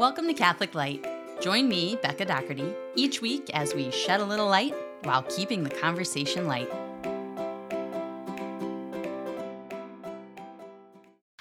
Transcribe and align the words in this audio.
Welcome 0.00 0.26
to 0.26 0.34
Catholic 0.34 0.74
Light. 0.74 1.06
Join 1.40 1.68
me, 1.68 1.96
Becca 2.02 2.24
Doherty, 2.24 2.74
each 2.96 3.22
week 3.22 3.48
as 3.54 3.76
we 3.76 3.92
shed 3.92 4.18
a 4.18 4.24
little 4.24 4.48
light 4.48 4.74
while 5.04 5.22
keeping 5.22 5.62
the 5.62 5.70
conversation 5.70 6.48
light. 6.48 6.68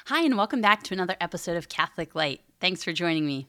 Hi, 0.06 0.24
and 0.24 0.38
welcome 0.38 0.62
back 0.62 0.84
to 0.84 0.94
another 0.94 1.16
episode 1.20 1.58
of 1.58 1.68
Catholic 1.68 2.14
Light. 2.14 2.42
Thanks 2.60 2.84
for 2.84 2.94
joining 2.94 3.26
me. 3.26 3.48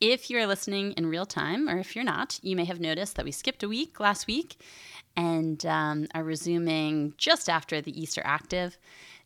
If 0.00 0.28
you're 0.28 0.48
listening 0.48 0.94
in 0.96 1.06
real 1.06 1.26
time, 1.26 1.68
or 1.68 1.78
if 1.78 1.94
you're 1.94 2.04
not, 2.04 2.40
you 2.42 2.56
may 2.56 2.64
have 2.64 2.80
noticed 2.80 3.14
that 3.14 3.24
we 3.24 3.30
skipped 3.30 3.62
a 3.62 3.68
week 3.68 4.00
last 4.00 4.26
week 4.26 4.56
and 5.16 5.64
um, 5.64 6.08
are 6.12 6.24
resuming 6.24 7.14
just 7.18 7.48
after 7.48 7.80
the 7.80 7.96
Easter 7.98 8.26
Octave. 8.26 8.78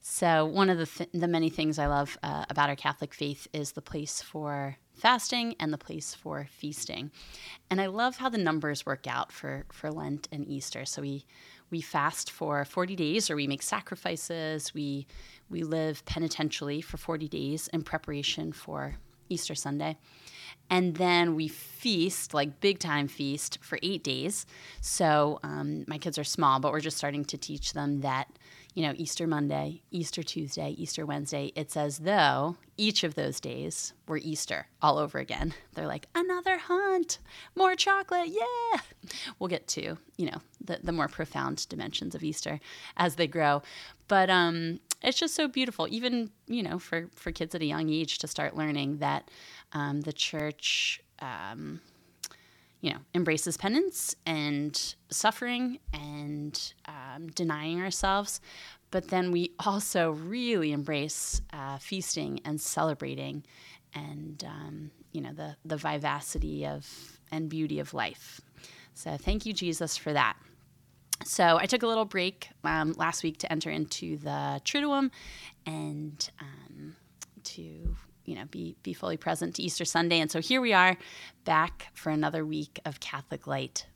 So, 0.02 0.44
one 0.44 0.68
of 0.68 0.76
the, 0.76 0.86
th- 0.86 1.10
the 1.14 1.26
many 1.26 1.48
things 1.48 1.78
I 1.78 1.86
love 1.86 2.18
uh, 2.22 2.44
about 2.50 2.68
our 2.68 2.76
Catholic 2.76 3.14
faith 3.14 3.48
is 3.54 3.72
the 3.72 3.80
place 3.80 4.20
for 4.20 4.76
fasting 4.98 5.54
and 5.58 5.72
the 5.72 5.78
place 5.78 6.14
for 6.14 6.46
feasting. 6.50 7.10
And 7.70 7.80
I 7.80 7.86
love 7.86 8.16
how 8.16 8.28
the 8.28 8.38
numbers 8.38 8.84
work 8.84 9.06
out 9.06 9.32
for, 9.32 9.64
for 9.72 9.90
Lent 9.90 10.28
and 10.32 10.46
Easter. 10.46 10.84
So, 10.84 11.02
we, 11.02 11.24
we 11.70 11.80
fast 11.80 12.30
for 12.30 12.64
40 12.64 12.96
days 12.96 13.30
or 13.30 13.36
we 13.36 13.46
make 13.46 13.62
sacrifices, 13.62 14.72
we, 14.74 15.06
we 15.50 15.62
live 15.62 16.04
penitentially 16.04 16.80
for 16.80 16.96
40 16.96 17.28
days 17.28 17.68
in 17.68 17.82
preparation 17.82 18.52
for 18.52 18.96
Easter 19.28 19.54
Sunday. 19.54 19.96
And 20.70 20.96
then 20.96 21.34
we 21.34 21.48
feast, 21.48 22.34
like 22.34 22.60
big 22.60 22.78
time 22.78 23.08
feast, 23.08 23.58
for 23.62 23.78
eight 23.82 24.02
days. 24.02 24.46
So 24.80 25.40
um, 25.42 25.84
my 25.86 25.98
kids 25.98 26.18
are 26.18 26.24
small, 26.24 26.60
but 26.60 26.72
we're 26.72 26.80
just 26.80 26.98
starting 26.98 27.24
to 27.26 27.38
teach 27.38 27.72
them 27.72 28.00
that 28.00 28.28
you 28.74 28.82
know, 28.82 28.94
Easter 28.96 29.26
Monday, 29.26 29.82
Easter 29.90 30.22
Tuesday, 30.22 30.70
Easter 30.78 31.04
Wednesday, 31.04 31.52
it's 31.54 31.76
as 31.76 31.98
though 31.98 32.56
each 32.76 33.02
of 33.02 33.14
those 33.14 33.40
days 33.40 33.92
were 34.06 34.18
Easter 34.18 34.68
all 34.80 34.98
over 34.98 35.18
again. 35.18 35.54
They're 35.74 35.86
like, 35.86 36.06
another 36.14 36.58
hunt, 36.58 37.18
more 37.56 37.74
chocolate, 37.74 38.28
yeah. 38.28 38.80
We'll 39.38 39.48
get 39.48 39.66
to, 39.68 39.98
you 40.16 40.26
know, 40.26 40.40
the, 40.64 40.78
the 40.82 40.92
more 40.92 41.08
profound 41.08 41.68
dimensions 41.68 42.14
of 42.14 42.22
Easter 42.22 42.60
as 42.96 43.16
they 43.16 43.26
grow. 43.26 43.62
But 44.06 44.30
um, 44.30 44.80
it's 45.02 45.18
just 45.18 45.34
so 45.34 45.48
beautiful, 45.48 45.88
even, 45.90 46.30
you 46.46 46.62
know, 46.62 46.78
for, 46.78 47.08
for 47.14 47.32
kids 47.32 47.54
at 47.54 47.62
a 47.62 47.66
young 47.66 47.90
age 47.90 48.18
to 48.18 48.26
start 48.26 48.56
learning 48.56 48.98
that 48.98 49.30
um, 49.72 50.02
the 50.02 50.12
church. 50.12 51.00
Um, 51.20 51.80
you 52.80 52.90
know, 52.90 52.98
embraces 53.14 53.56
penance 53.56 54.14
and 54.24 54.94
suffering 55.10 55.78
and 55.92 56.72
um, 56.86 57.28
denying 57.28 57.80
ourselves. 57.80 58.40
But 58.90 59.08
then 59.08 59.32
we 59.32 59.52
also 59.66 60.12
really 60.12 60.72
embrace 60.72 61.40
uh, 61.52 61.78
feasting 61.78 62.40
and 62.44 62.60
celebrating 62.60 63.44
and, 63.94 64.44
um, 64.46 64.90
you 65.12 65.20
know, 65.20 65.32
the, 65.32 65.56
the 65.64 65.76
vivacity 65.76 66.66
of 66.66 67.18
and 67.30 67.48
beauty 67.48 67.78
of 67.78 67.94
life. 67.94 68.40
So 68.94 69.16
thank 69.16 69.46
you, 69.46 69.52
Jesus, 69.52 69.96
for 69.96 70.12
that. 70.12 70.36
So 71.24 71.58
I 71.60 71.66
took 71.66 71.82
a 71.82 71.86
little 71.86 72.04
break 72.04 72.48
um, 72.64 72.92
last 72.92 73.22
week 73.22 73.38
to 73.38 73.52
enter 73.52 73.70
into 73.70 74.16
the 74.18 74.60
Triduum 74.64 75.10
and 75.66 76.30
um, 76.40 76.96
to 77.44 77.96
you 78.28 78.34
know 78.34 78.44
be 78.50 78.76
be 78.82 78.92
fully 78.92 79.16
present 79.16 79.54
to 79.56 79.62
Easter 79.62 79.84
Sunday. 79.84 80.20
And 80.20 80.30
so 80.30 80.40
here 80.40 80.60
we 80.60 80.72
are 80.72 80.96
back 81.44 81.88
for 81.94 82.10
another 82.10 82.44
week 82.44 82.78
of 82.84 83.00
Catholic 83.00 83.46
Light. 83.46 83.86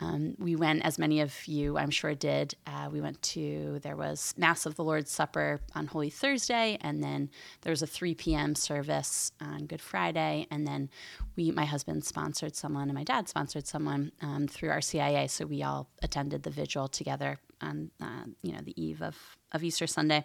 Um, 0.00 0.36
we 0.38 0.54
went, 0.54 0.84
as 0.84 0.98
many 0.98 1.20
of 1.20 1.46
you 1.48 1.76
I'm 1.76 1.90
sure 1.90 2.14
did, 2.14 2.54
uh, 2.66 2.88
we 2.90 3.00
went 3.00 3.20
to, 3.22 3.80
there 3.82 3.96
was 3.96 4.32
Mass 4.36 4.64
of 4.64 4.76
the 4.76 4.84
Lord's 4.84 5.10
Supper 5.10 5.60
on 5.74 5.88
Holy 5.88 6.10
Thursday, 6.10 6.78
and 6.80 7.02
then 7.02 7.30
there 7.62 7.72
was 7.72 7.82
a 7.82 7.86
3 7.86 8.14
p.m. 8.14 8.54
service 8.54 9.32
on 9.40 9.66
Good 9.66 9.80
Friday, 9.80 10.46
and 10.52 10.66
then 10.66 10.88
we, 11.34 11.50
my 11.50 11.64
husband 11.64 12.04
sponsored 12.04 12.54
someone, 12.54 12.84
and 12.84 12.94
my 12.94 13.02
dad 13.02 13.28
sponsored 13.28 13.66
someone 13.66 14.12
um, 14.22 14.46
through 14.46 14.68
RCIA, 14.68 15.28
so 15.28 15.46
we 15.46 15.64
all 15.64 15.88
attended 16.00 16.44
the 16.44 16.50
vigil 16.50 16.86
together 16.86 17.38
on, 17.60 17.90
uh, 18.00 18.24
you 18.42 18.52
know, 18.52 18.60
the 18.62 18.80
eve 18.80 19.02
of, 19.02 19.16
of 19.50 19.64
Easter 19.64 19.88
Sunday. 19.88 20.24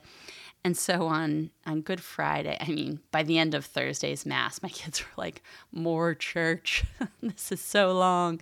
And 0.66 0.78
so 0.78 1.08
on 1.08 1.50
on 1.66 1.82
Good 1.82 2.00
Friday, 2.00 2.58
I 2.60 2.68
mean, 2.70 3.02
by 3.12 3.24
the 3.24 3.38
end 3.38 3.54
of 3.54 3.66
Thursday's 3.66 4.26
mass, 4.26 4.64
my 4.64 4.70
kids 4.82 5.02
were 5.02 5.22
like, 5.22 5.44
"More 5.74 6.14
church. 6.14 6.86
this 7.22 7.52
is 7.52 7.60
so 7.60 7.92
long," 7.92 8.40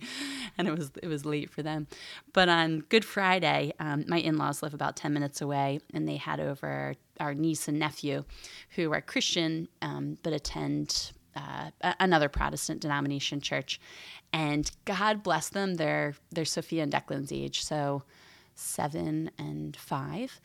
and 0.56 0.68
it 0.68 0.76
was 0.76 0.92
it 1.02 1.08
was 1.08 1.24
late 1.24 1.50
for 1.50 1.62
them. 1.62 1.88
But 2.32 2.48
on 2.48 2.84
Good 2.88 3.04
Friday, 3.04 3.72
um, 3.80 4.04
my 4.06 4.18
in-laws 4.18 4.62
live 4.62 4.72
about 4.72 4.94
ten 4.96 5.12
minutes 5.12 5.40
away, 5.40 5.80
and 5.92 6.08
they 6.08 6.16
had 6.16 6.38
over 6.38 6.94
our 7.18 7.34
niece 7.34 7.66
and 7.66 7.78
nephew, 7.78 8.24
who 8.76 8.92
are 8.92 9.00
Christian 9.00 9.66
um, 9.80 10.16
but 10.22 10.32
attend 10.32 11.10
uh, 11.34 11.70
another 11.98 12.28
Protestant 12.28 12.80
denomination 12.80 13.40
church, 13.40 13.80
and 14.32 14.70
God 14.84 15.24
bless 15.24 15.48
them. 15.48 15.74
They're 15.74 16.14
they're 16.30 16.44
Sophia 16.44 16.84
and 16.84 16.92
Declan's 16.92 17.32
age, 17.32 17.64
so 17.64 18.04
seven 18.54 19.30
and 19.38 19.76
five 19.76 20.40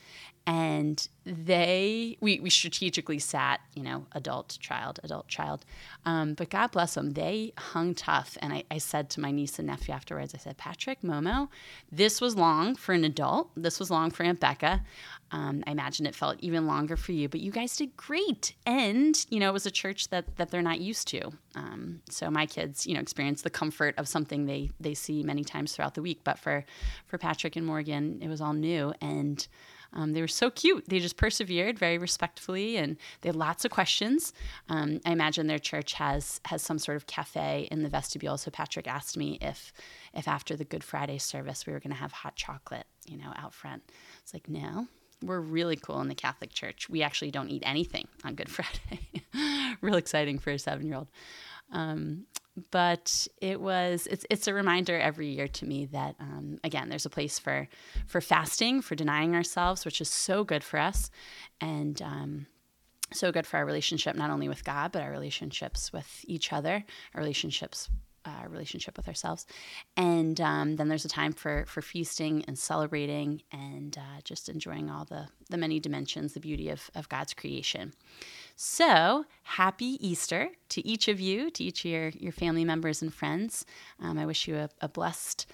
and 0.47 1.09
they 1.25 2.17
we, 2.21 2.39
we 2.39 2.49
strategically 2.49 3.19
sat 3.19 3.59
you 3.75 3.83
know 3.83 4.05
adult 4.13 4.57
child 4.61 4.99
adult 5.03 5.27
child. 5.27 5.65
Um, 6.05 6.33
but 6.33 6.49
god 6.49 6.71
bless 6.71 6.95
them 6.95 7.11
they 7.11 7.53
hung 7.57 7.93
tough. 7.93 8.37
And 8.41 8.53
I, 8.53 8.63
I 8.71 8.77
said 8.77 9.09
to 9.11 9.19
my 9.19 9.29
niece 9.29 9.59
and 9.59 9.67
nephew 9.67 9.93
afterwards 9.93 10.33
i 10.33 10.37
said 10.37 10.57
patrick 10.57 11.01
momo 11.01 11.49
this 11.91 12.21
was 12.21 12.35
long 12.35 12.75
for 12.75 12.93
an 12.93 13.03
adult. 13.03 13.51
This 13.57 13.79
was 13.79 13.91
long 13.91 14.09
for 14.09 14.23
aunt 14.23 14.39
becca. 14.39 14.83
Um, 15.29 15.61
i 15.67 15.71
imagine 15.71 16.05
it 16.05 16.15
felt 16.15 16.37
even 16.39 16.65
longer 16.65 16.95
for 16.95 17.11
you 17.11 17.27
but 17.27 17.41
you 17.41 17.51
guys 17.51 17.75
did 17.75 17.95
great. 17.97 18.55
And 18.65 19.25
you 19.29 19.41
know 19.41 19.49
it 19.49 19.53
was 19.53 19.65
a 19.65 19.71
church 19.71 20.07
that 20.09 20.37
that 20.37 20.49
they're 20.49 20.61
not 20.61 20.79
used 20.79 21.09
to. 21.09 21.29
Um, 21.55 22.01
so 22.09 22.31
my 22.31 22.45
kids 22.45 22.87
you 22.87 22.93
know 22.93 23.01
experience 23.01 23.41
the 23.41 23.49
comfort 23.49 23.95
of 23.97 24.07
something 24.07 24.45
they 24.45 24.69
they 24.79 24.93
see 24.93 25.23
many 25.23 25.43
times 25.43 25.73
throughout 25.73 25.95
the 25.95 26.01
week. 26.01 26.21
But 26.23 26.39
for 26.39 26.63
for 27.05 27.17
patrick 27.17 27.57
and 27.57 27.65
morgan 27.65 28.19
it 28.21 28.29
was 28.29 28.39
all 28.39 28.53
new. 28.53 28.93
And 29.01 29.45
um, 29.97 30.13
they 30.13 30.21
were 30.21 30.27
so 30.27 30.51
cute. 30.51 30.87
They 30.87 30.99
just 30.99 31.17
persevered 31.17 31.79
very 31.79 31.97
respectfully, 31.97 32.77
and 32.77 32.97
they 33.21 33.29
had 33.29 33.35
lots 33.35 33.65
of 33.65 33.71
questions. 33.71 34.31
Um, 34.69 35.01
I 35.03 35.11
imagine 35.11 35.47
their 35.47 35.57
church 35.57 35.93
has 35.93 36.39
has 36.45 36.61
some 36.61 36.77
sort 36.77 36.97
of 36.97 37.07
cafe 37.07 37.67
in 37.71 37.81
the 37.81 37.89
vestibule. 37.89 38.37
So 38.37 38.51
Patrick 38.51 38.87
asked 38.87 39.17
me 39.17 39.39
if 39.41 39.73
if 40.13 40.27
after 40.27 40.55
the 40.55 40.63
Good 40.63 40.83
Friday 40.83 41.17
service 41.17 41.65
we 41.65 41.73
were 41.73 41.79
going 41.79 41.91
to 41.91 41.97
have 41.97 42.11
hot 42.11 42.35
chocolate, 42.35 42.85
you 43.07 43.17
know, 43.17 43.33
out 43.35 43.55
front. 43.55 43.91
It's 44.21 44.33
like 44.33 44.47
no. 44.47 44.87
We're 45.23 45.41
really 45.41 45.77
cool 45.77 45.99
in 46.01 46.09
the 46.09 46.15
Catholic 46.15 46.51
Church. 46.51 46.87
We 46.89 47.01
actually 47.01 47.31
don't 47.31 47.49
eat 47.49 47.63
anything 47.65 48.07
on 48.23 48.35
Good 48.35 48.49
Friday. 48.51 49.23
Real 49.81 49.95
exciting 49.95 50.37
for 50.37 50.51
a 50.51 50.59
seven 50.59 50.85
year 50.85 50.97
old. 50.97 51.07
Um, 51.71 52.27
but 52.72 53.28
it 53.41 53.62
was 53.62 54.07
it's 54.09 54.25
it's 54.29 54.47
a 54.47 54.53
reminder 54.53 54.97
every 54.97 55.28
year 55.28 55.47
to 55.47 55.66
me 55.66 55.85
that 55.85 56.16
um, 56.19 56.59
again 56.63 56.90
there's 56.90 57.06
a 57.06 57.09
place 57.09 57.38
for 57.40 57.68
for 58.07 58.22
fasting 58.22 58.81
for 58.81 58.95
denying 58.95 59.35
ourselves 59.35 59.85
which 59.85 60.01
is 60.01 60.09
so 60.09 60.44
good 60.44 60.63
for 60.63 60.79
us 60.79 61.09
and 61.62 62.01
um, 62.01 62.47
so 63.13 63.31
good 63.31 63.45
for 63.47 63.57
our 63.57 63.66
relationship 63.66 64.16
not 64.16 64.29
only 64.29 64.50
with 64.50 64.63
god 64.63 64.91
but 64.91 65.01
our 65.01 65.12
relationships 65.12 65.94
with 65.94 66.25
each 66.28 66.51
other 66.51 66.84
our 67.13 67.22
relationships 67.22 67.90
uh, 68.28 68.47
relationship 68.50 68.97
with 68.97 69.07
ourselves. 69.07 69.45
And 69.95 70.41
um, 70.41 70.75
then 70.75 70.89
there's 70.89 71.06
a 71.06 71.09
time 71.09 71.31
for 71.31 71.66
for 71.66 71.81
feasting 71.81 72.44
and 72.45 72.59
celebrating 72.59 73.41
and 73.51 73.97
uh, 73.97 74.22
just 74.24 74.50
enjoying 74.50 74.89
all 74.89 75.06
the 75.06 75.28
the 75.50 75.57
many 75.57 75.79
dimensions 75.79 76.34
the 76.34 76.39
beauty 76.39 76.69
of, 76.69 76.91
of 76.94 77.07
god's 77.07 77.34
creation 77.34 77.94
so 78.59 79.25
happy 79.44 79.97
Easter 80.06 80.50
to 80.69 80.85
each 80.85 81.07
of 81.07 81.19
you, 81.19 81.51
to 81.51 81.63
each 81.63 81.85
of 81.85 81.91
your, 81.91 82.09
your 82.09 82.31
family 82.31 82.66
members 82.66 83.03
and 83.03 83.13
friends. 83.13 83.68
Um, 84.01 84.18
I 84.18 84.25
wish 84.25 84.47
you 84.47 84.57
a, 84.57 84.69
a 84.81 84.90
blessed, 84.90 85.45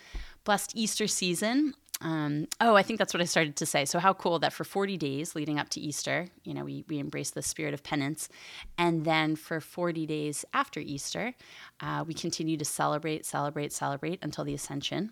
blessed 0.46 0.72
Easter 0.74 1.06
season. 1.08 1.74
Um, 2.00 2.48
oh, 2.62 2.76
I 2.76 2.82
think 2.82 3.00
that's 3.00 3.14
what 3.14 3.20
I 3.20 3.26
started 3.26 3.58
to 3.58 3.66
say. 3.66 3.84
So, 3.84 4.00
how 4.00 4.14
cool 4.14 4.40
that 4.40 4.54
for 4.54 4.64
40 4.64 4.96
days 4.96 5.36
leading 5.36 5.60
up 5.60 5.68
to 5.70 5.82
Easter, 5.82 6.28
you 6.46 6.54
know, 6.54 6.64
we, 6.64 6.86
we 6.88 6.98
embrace 6.98 7.32
the 7.32 7.42
spirit 7.42 7.74
of 7.74 7.84
penance. 7.84 8.30
And 8.78 9.04
then 9.04 9.36
for 9.36 9.60
40 9.60 10.06
days 10.06 10.46
after 10.54 10.80
Easter, 10.80 11.34
uh, 11.82 12.06
we 12.08 12.14
continue 12.14 12.56
to 12.56 12.66
celebrate, 12.66 13.26
celebrate, 13.26 13.74
celebrate 13.74 14.20
until 14.22 14.46
the 14.46 14.54
Ascension. 14.54 15.12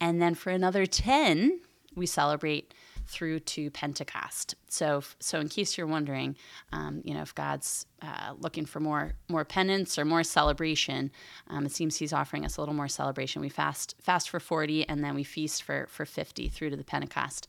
And 0.00 0.20
then 0.20 0.34
for 0.34 0.50
another 0.50 0.86
10, 0.86 1.60
we 1.94 2.06
celebrate 2.06 2.74
through 3.06 3.40
to 3.40 3.70
Pentecost. 3.70 4.54
So, 4.68 5.02
so 5.18 5.40
in 5.40 5.48
case 5.48 5.76
you're 5.76 5.86
wondering, 5.86 6.36
um, 6.72 7.02
you 7.04 7.14
know, 7.14 7.22
if 7.22 7.34
God's 7.34 7.86
uh, 8.00 8.34
looking 8.38 8.66
for 8.66 8.80
more 8.80 9.14
more 9.28 9.44
penance 9.44 9.98
or 9.98 10.04
more 10.04 10.22
celebration, 10.22 11.10
um, 11.48 11.66
it 11.66 11.72
seems 11.72 11.96
He's 11.96 12.12
offering 12.12 12.44
us 12.44 12.56
a 12.56 12.60
little 12.60 12.74
more 12.74 12.88
celebration. 12.88 13.42
We 13.42 13.48
fast 13.48 13.94
fast 14.00 14.30
for 14.30 14.40
40, 14.40 14.88
and 14.88 15.02
then 15.04 15.14
we 15.14 15.24
feast 15.24 15.62
for 15.62 15.86
for 15.88 16.04
50 16.04 16.48
through 16.48 16.70
to 16.70 16.76
the 16.76 16.84
Pentecost, 16.84 17.48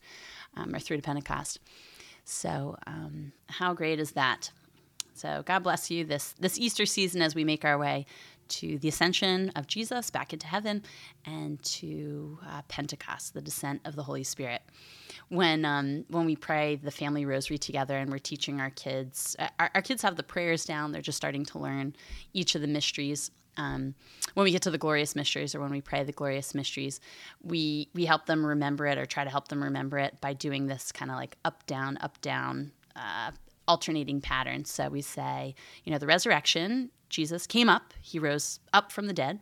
um, 0.56 0.74
or 0.74 0.78
through 0.78 0.96
to 0.96 1.02
Pentecost. 1.02 1.60
So, 2.24 2.76
um, 2.86 3.32
how 3.48 3.74
great 3.74 4.00
is 4.00 4.12
that? 4.12 4.50
So, 5.14 5.42
God 5.46 5.62
bless 5.62 5.90
you 5.90 6.04
this 6.04 6.34
this 6.38 6.58
Easter 6.58 6.86
season 6.86 7.22
as 7.22 7.34
we 7.34 7.44
make 7.44 7.64
our 7.64 7.78
way 7.78 8.06
to 8.48 8.78
the 8.78 8.88
ascension 8.88 9.50
of 9.56 9.66
Jesus 9.66 10.10
back 10.10 10.32
into 10.32 10.46
heaven 10.46 10.82
and 11.24 11.62
to 11.62 12.38
uh, 12.46 12.62
Pentecost, 12.68 13.34
the 13.34 13.40
descent 13.40 13.80
of 13.84 13.96
the 13.96 14.02
Holy 14.02 14.24
Spirit. 14.24 14.62
When 15.28 15.64
um, 15.64 16.04
when 16.08 16.26
we 16.26 16.36
pray 16.36 16.76
the 16.76 16.90
family 16.90 17.24
rosary 17.24 17.58
together 17.58 17.96
and 17.96 18.10
we're 18.10 18.18
teaching 18.18 18.60
our 18.60 18.70
kids, 18.70 19.36
uh, 19.38 19.48
our, 19.58 19.70
our 19.74 19.82
kids 19.82 20.02
have 20.02 20.16
the 20.16 20.22
prayers 20.22 20.64
down. 20.64 20.92
They're 20.92 21.02
just 21.02 21.16
starting 21.16 21.44
to 21.46 21.58
learn 21.58 21.94
each 22.32 22.54
of 22.54 22.60
the 22.60 22.68
mysteries. 22.68 23.30
Um, 23.56 23.94
when 24.34 24.44
we 24.44 24.50
get 24.50 24.62
to 24.62 24.70
the 24.70 24.78
glorious 24.78 25.14
mysteries 25.14 25.54
or 25.54 25.60
when 25.60 25.70
we 25.70 25.80
pray 25.80 26.02
the 26.02 26.12
glorious 26.12 26.54
mysteries, 26.54 27.00
we 27.42 27.88
we 27.94 28.04
help 28.04 28.26
them 28.26 28.44
remember 28.44 28.86
it 28.86 28.98
or 28.98 29.06
try 29.06 29.24
to 29.24 29.30
help 29.30 29.48
them 29.48 29.62
remember 29.62 29.98
it 29.98 30.20
by 30.20 30.32
doing 30.32 30.66
this 30.66 30.92
kind 30.92 31.10
of 31.10 31.16
like 31.16 31.36
up 31.44 31.64
down 31.66 31.96
up 31.98 32.20
down 32.20 32.72
uh, 32.96 33.30
alternating 33.66 34.20
patterns. 34.20 34.70
So 34.70 34.88
we 34.88 35.02
say, 35.02 35.54
you 35.84 35.92
know, 35.92 35.98
the 35.98 36.06
resurrection, 36.06 36.90
Jesus 37.14 37.46
came 37.46 37.68
up, 37.68 37.94
he 38.00 38.18
rose 38.18 38.58
up 38.72 38.90
from 38.90 39.06
the 39.06 39.12
dead. 39.12 39.38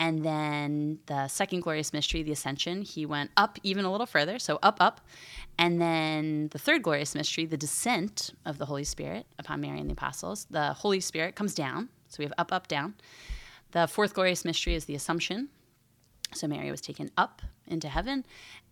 And 0.00 0.24
then 0.24 0.98
the 1.06 1.28
second 1.28 1.60
glorious 1.60 1.92
mystery, 1.92 2.22
the 2.22 2.32
ascension, 2.32 2.82
he 2.82 3.04
went 3.06 3.30
up 3.36 3.58
even 3.62 3.84
a 3.84 3.92
little 3.92 4.06
further, 4.06 4.38
so 4.38 4.58
up, 4.62 4.78
up. 4.80 5.00
And 5.58 5.80
then 5.80 6.48
the 6.48 6.58
third 6.58 6.82
glorious 6.82 7.14
mystery, 7.14 7.44
the 7.44 7.58
descent 7.58 8.32
of 8.46 8.56
the 8.56 8.64
Holy 8.66 8.82
Spirit 8.82 9.26
upon 9.38 9.60
Mary 9.60 9.78
and 9.78 9.88
the 9.88 9.92
apostles. 9.92 10.46
The 10.50 10.72
Holy 10.72 11.00
Spirit 11.00 11.36
comes 11.36 11.54
down, 11.54 11.90
so 12.08 12.16
we 12.18 12.24
have 12.24 12.32
up, 12.38 12.50
up, 12.50 12.66
down. 12.66 12.94
The 13.72 13.86
fourth 13.86 14.14
glorious 14.14 14.44
mystery 14.44 14.74
is 14.74 14.86
the 14.86 14.94
Assumption. 14.94 15.50
So 16.34 16.48
Mary 16.48 16.70
was 16.70 16.80
taken 16.80 17.10
up 17.18 17.42
into 17.66 17.88
heaven. 17.88 18.24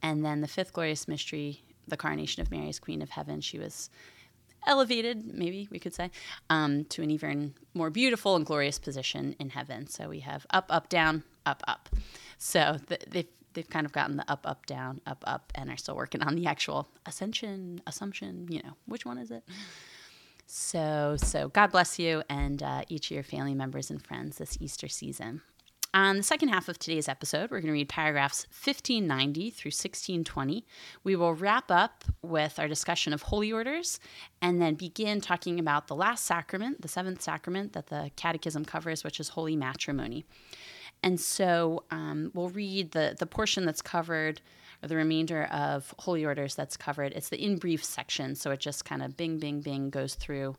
And 0.02 0.24
then 0.24 0.40
the 0.40 0.48
fifth 0.48 0.72
glorious 0.72 1.06
mystery, 1.06 1.62
the 1.86 1.96
coronation 1.98 2.40
of 2.40 2.50
Mary 2.50 2.70
as 2.70 2.78
Queen 2.78 3.02
of 3.02 3.10
Heaven. 3.10 3.40
She 3.42 3.58
was 3.58 3.90
elevated, 4.66 5.24
maybe 5.34 5.68
we 5.70 5.78
could 5.78 5.94
say, 5.94 6.10
um, 6.48 6.84
to 6.86 7.02
an 7.02 7.10
even 7.10 7.54
more 7.74 7.90
beautiful 7.90 8.36
and 8.36 8.46
glorious 8.46 8.78
position 8.78 9.36
in 9.38 9.50
heaven. 9.50 9.86
So 9.86 10.08
we 10.08 10.20
have 10.20 10.46
up, 10.50 10.66
up, 10.70 10.88
down, 10.88 11.24
up, 11.46 11.62
up. 11.66 11.88
So 12.38 12.78
th- 12.88 13.04
they've 13.08 13.28
they've 13.52 13.68
kind 13.68 13.84
of 13.84 13.92
gotten 13.92 14.16
the 14.16 14.30
up, 14.30 14.46
up, 14.46 14.66
down, 14.66 15.00
up, 15.06 15.24
up, 15.26 15.52
and 15.56 15.70
are 15.70 15.76
still 15.76 15.96
working 15.96 16.22
on 16.22 16.36
the 16.36 16.46
actual 16.46 16.88
ascension, 17.06 17.80
assumption. 17.86 18.46
You 18.48 18.62
know, 18.62 18.72
which 18.86 19.04
one 19.04 19.18
is 19.18 19.30
it? 19.30 19.42
So, 20.46 21.16
so 21.16 21.48
God 21.48 21.70
bless 21.70 21.98
you 21.98 22.24
and 22.28 22.60
uh, 22.62 22.82
each 22.88 23.10
of 23.10 23.14
your 23.14 23.22
family 23.22 23.54
members 23.54 23.90
and 23.90 24.04
friends 24.04 24.38
this 24.38 24.58
Easter 24.60 24.88
season. 24.88 25.42
On 25.92 26.18
the 26.18 26.22
second 26.22 26.50
half 26.50 26.68
of 26.68 26.78
today's 26.78 27.08
episode, 27.08 27.50
we're 27.50 27.58
going 27.58 27.66
to 27.66 27.72
read 27.72 27.88
paragraphs 27.88 28.46
1590 28.50 29.50
through 29.50 29.70
1620. 29.70 30.64
We 31.02 31.16
will 31.16 31.34
wrap 31.34 31.68
up 31.68 32.04
with 32.22 32.60
our 32.60 32.68
discussion 32.68 33.12
of 33.12 33.22
holy 33.22 33.50
orders 33.50 33.98
and 34.40 34.62
then 34.62 34.76
begin 34.76 35.20
talking 35.20 35.58
about 35.58 35.88
the 35.88 35.96
last 35.96 36.24
sacrament, 36.24 36.82
the 36.82 36.86
seventh 36.86 37.20
sacrament 37.20 37.72
that 37.72 37.88
the 37.88 38.12
Catechism 38.14 38.66
covers, 38.66 39.02
which 39.02 39.18
is 39.18 39.30
holy 39.30 39.56
matrimony. 39.56 40.24
And 41.02 41.18
so 41.18 41.82
um, 41.90 42.30
we'll 42.34 42.50
read 42.50 42.92
the, 42.92 43.16
the 43.18 43.26
portion 43.26 43.64
that's 43.64 43.82
covered, 43.82 44.40
or 44.84 44.88
the 44.88 44.96
remainder 44.96 45.44
of 45.46 45.92
holy 45.98 46.24
orders 46.24 46.54
that's 46.54 46.76
covered. 46.76 47.14
It's 47.14 47.30
the 47.30 47.44
in 47.44 47.56
brief 47.56 47.84
section, 47.84 48.36
so 48.36 48.52
it 48.52 48.60
just 48.60 48.84
kind 48.84 49.02
of 49.02 49.16
bing, 49.16 49.40
bing, 49.40 49.60
bing 49.60 49.90
goes 49.90 50.14
through, 50.14 50.54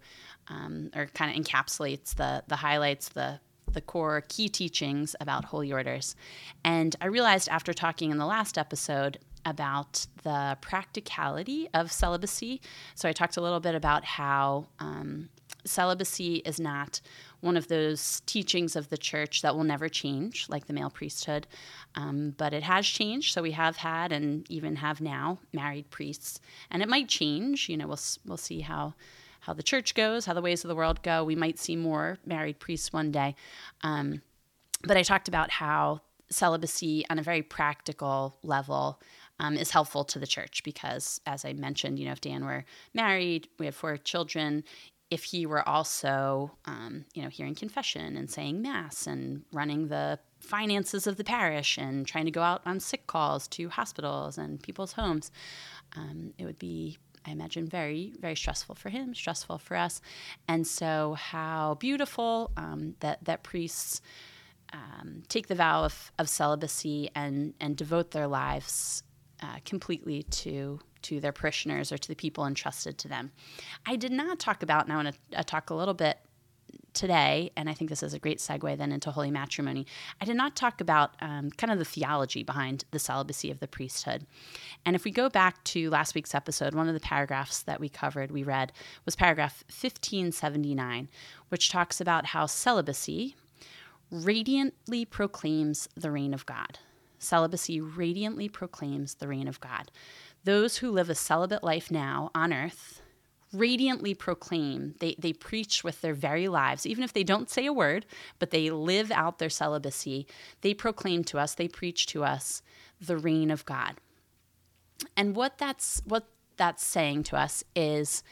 um, 0.50 0.90
or 0.94 1.06
kind 1.06 1.32
of 1.32 1.42
encapsulates 1.42 2.16
the 2.16 2.44
the 2.48 2.58
highlights, 2.58 3.10
the 3.10 3.40
the 3.74 3.82
core 3.82 4.24
key 4.28 4.50
teachings 4.50 5.16
about 5.20 5.46
holy 5.46 5.72
orders. 5.72 6.16
And 6.64 6.96
I 7.02 7.08
realized 7.08 7.50
after 7.50 7.74
talking 7.74 8.12
in 8.12 8.18
the 8.18 8.26
last 8.26 8.58
episode 8.58 9.20
about 9.46 10.06
the 10.24 10.58
practicality 10.62 11.68
of 11.74 11.92
celibacy. 11.92 12.62
So 12.96 13.10
I 13.10 13.12
talked 13.12 13.38
a 13.38 13.42
little 13.42 13.60
bit 13.60 13.76
about 13.76 14.06
how 14.06 14.68
um, 14.80 15.30
celibacy 15.66 16.38
is 16.38 16.60
not 16.60 17.02
one 17.40 17.58
of 17.58 17.68
those 17.68 18.22
teachings 18.26 18.76
of 18.76 18.90
the 18.90 18.98
church 18.98 19.42
that 19.42 19.56
will 19.56 19.64
never 19.64 19.90
change, 19.90 20.48
like 20.48 20.68
the 20.68 20.74
male 20.74 20.92
priesthood, 20.92 21.48
um, 21.96 22.36
but 22.38 22.54
it 22.54 22.64
has 22.64 22.86
changed. 22.86 23.34
So 23.34 23.42
we 23.42 23.52
have 23.52 23.78
had 23.78 24.12
and 24.12 24.50
even 24.50 24.76
have 24.78 25.02
now 25.02 25.40
married 25.52 25.90
priests, 25.90 26.40
and 26.70 26.84
it 26.84 26.90
might 26.90 27.08
change. 27.08 27.68
You 27.68 27.78
know, 27.78 27.88
we'll 27.88 28.00
we'll 28.26 28.38
see 28.38 28.62
how 28.62 28.94
how 29.42 29.54
the 29.54 29.64
church 29.64 29.94
goes, 29.94 30.26
how 30.26 30.34
the 30.34 30.42
ways 30.42 30.64
of 30.64 30.70
the 30.70 30.76
world 30.76 31.04
go. 31.04 31.24
We 31.24 31.36
might 31.36 31.60
see 31.60 31.76
more 31.76 32.18
married 32.26 32.60
priests 32.60 32.94
one 32.94 33.12
day. 33.12 33.36
Um, 33.82 34.22
but 34.84 34.98
I 34.98 35.04
talked 35.04 35.28
about 35.28 35.52
how 35.52 36.02
celibacy 36.30 37.06
on 37.10 37.20
a 37.20 37.24
very 37.24 37.42
practical 37.42 38.38
level 38.44 39.00
um, 39.40 39.58
is 39.58 39.72
helpful 39.72 40.04
to 40.06 40.20
the 40.20 40.28
church 40.28 40.64
because, 40.64 41.20
as 41.26 41.46
I 41.46 41.54
mentioned, 41.54 42.00
you 42.00 42.06
know, 42.06 42.12
if 42.12 42.22
Dan 42.22 42.46
were 42.46 42.66
married, 42.94 43.48
we 43.60 43.66
have 43.66 43.76
four 43.76 43.98
children. 43.98 44.64
If 45.10 45.24
he 45.24 45.46
were 45.46 45.68
also, 45.68 46.52
um, 46.66 47.06
you 47.14 47.22
know, 47.22 47.30
hearing 47.30 47.56
confession 47.56 48.16
and 48.16 48.30
saying 48.30 48.62
mass 48.62 49.08
and 49.08 49.44
running 49.52 49.88
the 49.88 50.20
finances 50.40 51.06
of 51.06 51.18
the 51.18 51.24
parish 51.24 51.78
and 51.78 52.06
trying 52.08 52.26
to 52.26 52.32
go 52.32 52.42
out 52.42 52.62
on 52.66 52.80
sick 52.80 53.08
calls 53.08 53.48
to 53.50 53.70
hospitals 53.70 54.38
and 54.38 54.62
people's 54.62 54.94
homes, 54.94 55.32
um, 55.98 56.34
it 56.38 56.46
would 56.46 56.60
be 56.60 56.98
I 57.26 57.32
imagine, 57.32 57.68
very, 57.68 58.14
very 58.20 58.36
stressful 58.36 58.76
for 58.76 58.90
him, 58.90 59.14
stressful 59.14 59.60
for 59.60 59.78
us. 59.78 60.02
And 60.48 60.66
so, 60.66 61.14
how 61.14 61.76
beautiful 61.76 62.52
um, 62.58 62.96
that, 63.00 63.24
that 63.26 63.44
priests 63.44 64.02
um, 64.74 65.24
take 65.28 65.48
the 65.48 65.56
vow 65.56 65.84
of, 65.84 66.12
of 66.18 66.30
celibacy 66.30 67.10
and, 67.14 67.54
and 67.60 67.76
devote 67.76 68.12
their 68.12 68.28
lives 68.28 69.04
uh, 69.42 69.58
completely 69.66 70.24
to 70.24 70.80
to 71.02 71.20
their 71.20 71.32
parishioners 71.32 71.92
or 71.92 71.98
to 71.98 72.08
the 72.08 72.16
people 72.16 72.46
entrusted 72.46 72.98
to 73.00 73.08
them. 73.08 73.32
I 73.88 73.96
did 73.96 74.12
not 74.12 74.40
talk 74.40 74.62
about, 74.62 74.84
and 74.84 74.94
I 74.94 74.96
want 74.98 75.16
to 75.16 75.40
uh, 75.40 75.44
talk 75.44 75.72
a 75.72 75.74
little 75.74 75.96
bit 75.96 76.20
today, 76.94 77.52
and 77.56 77.70
I 77.70 77.74
think 77.74 77.90
this 77.90 78.04
is 78.04 78.14
a 78.14 78.20
great 78.20 78.40
segue 78.40 78.78
then 78.78 78.92
into 78.92 79.12
holy 79.12 79.32
matrimony, 79.32 79.86
I 80.20 80.26
did 80.26 80.36
not 80.36 80.56
talk 80.56 80.82
about 80.82 81.16
um, 81.22 81.50
kind 81.52 81.72
of 81.72 81.80
the 81.80 81.86
theology 81.86 82.44
behind 82.44 82.86
the 82.92 83.00
celibacy 83.00 83.52
of 83.52 83.60
the 83.60 83.68
priesthood. 83.68 84.26
And 84.86 84.96
if 84.96 85.04
we 85.04 85.12
go 85.12 85.30
back 85.30 85.64
to 85.66 85.90
last 85.90 86.16
week's 86.16 86.36
episode, 86.36 86.76
one 86.76 86.88
of 86.88 86.94
the 86.94 87.00
paragraphs 87.00 87.64
that 87.64 87.80
we 87.80 87.90
covered, 87.90 88.32
we 88.32 88.44
read, 88.44 88.72
was 89.06 89.16
paragraph 89.16 89.64
1579, 89.68 91.10
which 91.50 91.70
talks 91.70 92.02
about 92.02 92.28
how 92.28 92.46
celibacy 92.46 93.36
radiantly 94.10 95.06
proclaims 95.06 95.88
the 95.96 96.12
reign 96.12 96.34
of 96.34 96.46
God. 96.46 96.80
Celibacy 97.20 97.80
radiantly 97.80 98.50
proclaims 98.50 99.16
the 99.16 99.28
reign 99.28 99.48
of 99.48 99.60
God. 99.60 99.92
Those 100.44 100.78
who 100.78 100.92
live 100.92 101.10
a 101.10 101.16
celibate 101.16 101.64
life 101.64 101.92
now 101.92 102.32
on 102.34 102.52
earth 102.52 103.01
radiantly 103.54 104.14
proclaim, 104.14 104.96
they, 105.00 105.16
they 105.20 105.34
preach 105.34 105.84
with 105.84 106.02
their 106.02 106.14
very 106.14 106.48
lives, 106.48 106.86
even 106.86 107.04
if 107.04 107.14
they 107.14 107.24
don't 107.24 107.50
say 107.50 107.66
a 107.66 107.74
word, 107.74 108.06
but 108.40 108.52
they 108.52 108.70
live 108.70 109.12
out 109.12 109.40
their 109.40 109.50
celibacy. 109.50 110.26
They 110.62 110.74
proclaim 110.74 111.24
to 111.26 111.40
us, 111.40 111.56
they 111.56 111.68
preach 111.68 112.06
to 112.08 112.24
us 112.24 112.62
the 113.00 113.18
reign 113.18 113.52
of 113.52 113.66
God. 113.66 113.96
And 115.18 115.36
what 115.36 115.58
that's 115.58 116.02
what 116.06 116.28
that's 116.58 116.86
saying 116.86 117.24
to 117.24 117.38
us 117.38 117.64
is 117.76 118.24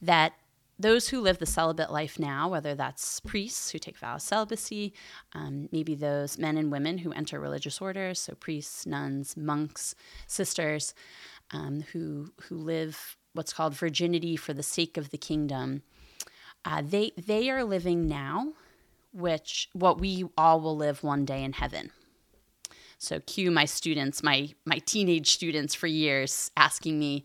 that 0.00 0.34
those 0.78 1.08
who 1.08 1.20
live 1.20 1.38
the 1.38 1.46
celibate 1.46 1.92
life 1.92 2.18
now, 2.18 2.48
whether 2.48 2.74
that's 2.74 3.20
priests 3.20 3.70
who 3.70 3.78
take 3.78 3.98
vows 3.98 4.22
of 4.22 4.28
celibacy, 4.28 4.92
um, 5.32 5.68
maybe 5.70 5.94
those 5.94 6.38
men 6.38 6.56
and 6.56 6.72
women 6.72 6.98
who 6.98 7.12
enter 7.12 7.38
religious 7.38 7.80
orders, 7.80 8.20
so 8.20 8.34
priests, 8.34 8.86
nuns, 8.86 9.36
monks, 9.36 9.94
sisters, 10.26 10.94
um, 11.50 11.82
who 11.92 12.32
who 12.42 12.56
live 12.56 13.16
what's 13.34 13.52
called 13.52 13.74
virginity 13.74 14.36
for 14.36 14.52
the 14.52 14.62
sake 14.62 14.96
of 14.96 15.10
the 15.10 15.18
kingdom. 15.18 15.82
Uh, 16.64 16.82
they 16.84 17.12
they 17.16 17.50
are 17.50 17.64
living 17.64 18.06
now, 18.06 18.52
which 19.12 19.68
what 19.72 20.00
we 20.00 20.24
all 20.36 20.60
will 20.60 20.76
live 20.76 21.02
one 21.02 21.24
day 21.24 21.42
in 21.42 21.54
heaven. 21.54 21.90
So 22.98 23.18
cue 23.20 23.50
my 23.50 23.64
students, 23.64 24.22
my 24.22 24.50
my 24.64 24.78
teenage 24.78 25.32
students 25.32 25.74
for 25.74 25.88
years 25.88 26.50
asking 26.56 26.98
me, 26.98 27.24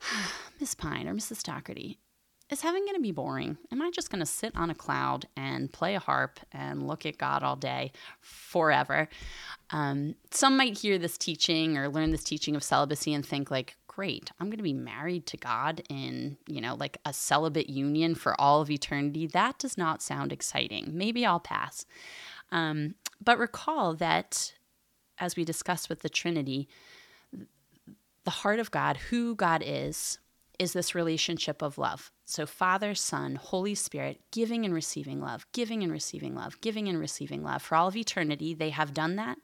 Miss 0.60 0.74
Pine 0.74 1.06
or 1.06 1.14
Mrs. 1.14 1.42
Doherty, 1.42 1.98
is 2.50 2.62
heaven 2.62 2.80
going 2.80 2.96
to 2.96 3.00
be 3.00 3.12
boring? 3.12 3.58
Am 3.70 3.80
I 3.80 3.92
just 3.92 4.10
going 4.10 4.20
to 4.20 4.26
sit 4.26 4.56
on 4.56 4.70
a 4.70 4.74
cloud 4.74 5.26
and 5.36 5.72
play 5.72 5.94
a 5.94 6.00
harp 6.00 6.40
and 6.50 6.86
look 6.86 7.06
at 7.06 7.16
God 7.16 7.44
all 7.44 7.54
day 7.54 7.92
forever? 8.20 9.08
Um, 9.70 10.16
some 10.32 10.56
might 10.56 10.78
hear 10.78 10.98
this 10.98 11.16
teaching 11.16 11.78
or 11.78 11.88
learn 11.88 12.10
this 12.10 12.24
teaching 12.24 12.56
of 12.56 12.64
celibacy 12.64 13.14
and 13.14 13.24
think 13.24 13.52
like, 13.52 13.76
great, 13.90 14.30
I'm 14.38 14.46
going 14.46 14.58
to 14.58 14.62
be 14.62 14.72
married 14.72 15.26
to 15.26 15.36
God 15.36 15.82
in, 15.88 16.36
you 16.46 16.60
know, 16.60 16.76
like 16.76 16.98
a 17.04 17.12
celibate 17.12 17.68
union 17.68 18.14
for 18.14 18.40
all 18.40 18.60
of 18.60 18.70
eternity. 18.70 19.26
That 19.26 19.58
does 19.58 19.76
not 19.76 20.00
sound 20.00 20.32
exciting. 20.32 20.90
Maybe 20.92 21.26
I'll 21.26 21.40
pass. 21.40 21.84
Um, 22.52 22.94
but 23.22 23.36
recall 23.36 23.94
that, 23.94 24.54
as 25.18 25.34
we 25.34 25.44
discussed 25.44 25.88
with 25.88 26.02
the 26.02 26.08
Trinity, 26.08 26.68
the 28.22 28.30
heart 28.30 28.60
of 28.60 28.70
God, 28.70 28.96
who 28.96 29.34
God 29.34 29.60
is, 29.66 30.20
is 30.60 30.72
this 30.72 30.94
relationship 30.94 31.60
of 31.60 31.76
love. 31.76 32.12
So, 32.26 32.46
Father, 32.46 32.94
Son, 32.94 33.34
Holy 33.34 33.74
Spirit, 33.74 34.20
giving 34.30 34.64
and 34.64 34.72
receiving 34.72 35.20
love, 35.20 35.46
giving 35.52 35.82
and 35.82 35.90
receiving 35.90 36.36
love, 36.36 36.60
giving 36.60 36.88
and 36.88 37.00
receiving 37.00 37.42
love. 37.42 37.60
For 37.60 37.74
all 37.74 37.88
of 37.88 37.96
eternity, 37.96 38.54
they 38.54 38.70
have 38.70 38.94
done 38.94 39.16
that. 39.16 39.38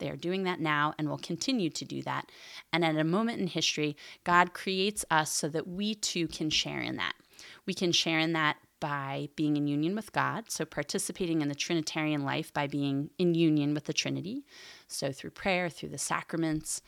They 0.00 0.10
are 0.10 0.16
doing 0.16 0.42
that 0.44 0.60
now 0.60 0.94
and 0.98 1.08
will 1.08 1.18
continue 1.18 1.70
to 1.70 1.84
do 1.84 2.02
that. 2.02 2.30
And 2.72 2.84
at 2.84 2.96
a 2.96 3.04
moment 3.04 3.40
in 3.40 3.46
history, 3.46 3.96
God 4.24 4.52
creates 4.52 5.04
us 5.10 5.30
so 5.32 5.48
that 5.50 5.68
we 5.68 5.94
too 5.94 6.26
can 6.26 6.50
share 6.50 6.80
in 6.80 6.96
that. 6.96 7.14
We 7.66 7.74
can 7.74 7.92
share 7.92 8.18
in 8.18 8.32
that 8.32 8.56
by 8.80 9.28
being 9.36 9.56
in 9.56 9.66
union 9.66 9.94
with 9.94 10.12
God, 10.12 10.50
so 10.50 10.64
participating 10.64 11.42
in 11.42 11.48
the 11.48 11.54
Trinitarian 11.54 12.24
life 12.24 12.52
by 12.52 12.66
being 12.66 13.10
in 13.18 13.34
union 13.34 13.74
with 13.74 13.84
the 13.84 13.92
Trinity, 13.92 14.44
so 14.88 15.12
through 15.12 15.30
prayer, 15.30 15.68
through 15.68 15.90
the 15.90 15.98
sacraments, 15.98 16.80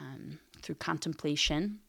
um, 0.00 0.38
through 0.62 0.76
contemplation. 0.76 1.80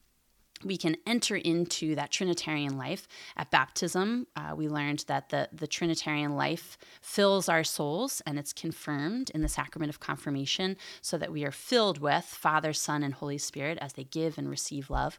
We 0.64 0.76
can 0.76 0.96
enter 1.06 1.36
into 1.36 1.94
that 1.94 2.10
Trinitarian 2.10 2.76
life. 2.76 3.06
At 3.36 3.50
baptism, 3.50 4.26
uh, 4.36 4.54
we 4.56 4.68
learned 4.68 5.04
that 5.08 5.28
the, 5.28 5.48
the 5.52 5.66
Trinitarian 5.66 6.36
life 6.36 6.78
fills 7.00 7.48
our 7.48 7.64
souls 7.64 8.22
and 8.26 8.38
it's 8.38 8.52
confirmed 8.52 9.30
in 9.34 9.42
the 9.42 9.48
sacrament 9.48 9.90
of 9.90 10.00
confirmation 10.00 10.76
so 11.00 11.18
that 11.18 11.32
we 11.32 11.44
are 11.44 11.50
filled 11.50 11.98
with 11.98 12.24
Father, 12.24 12.72
Son, 12.72 13.02
and 13.02 13.14
Holy 13.14 13.38
Spirit 13.38 13.78
as 13.80 13.94
they 13.94 14.04
give 14.04 14.38
and 14.38 14.48
receive 14.48 14.90
love. 14.90 15.18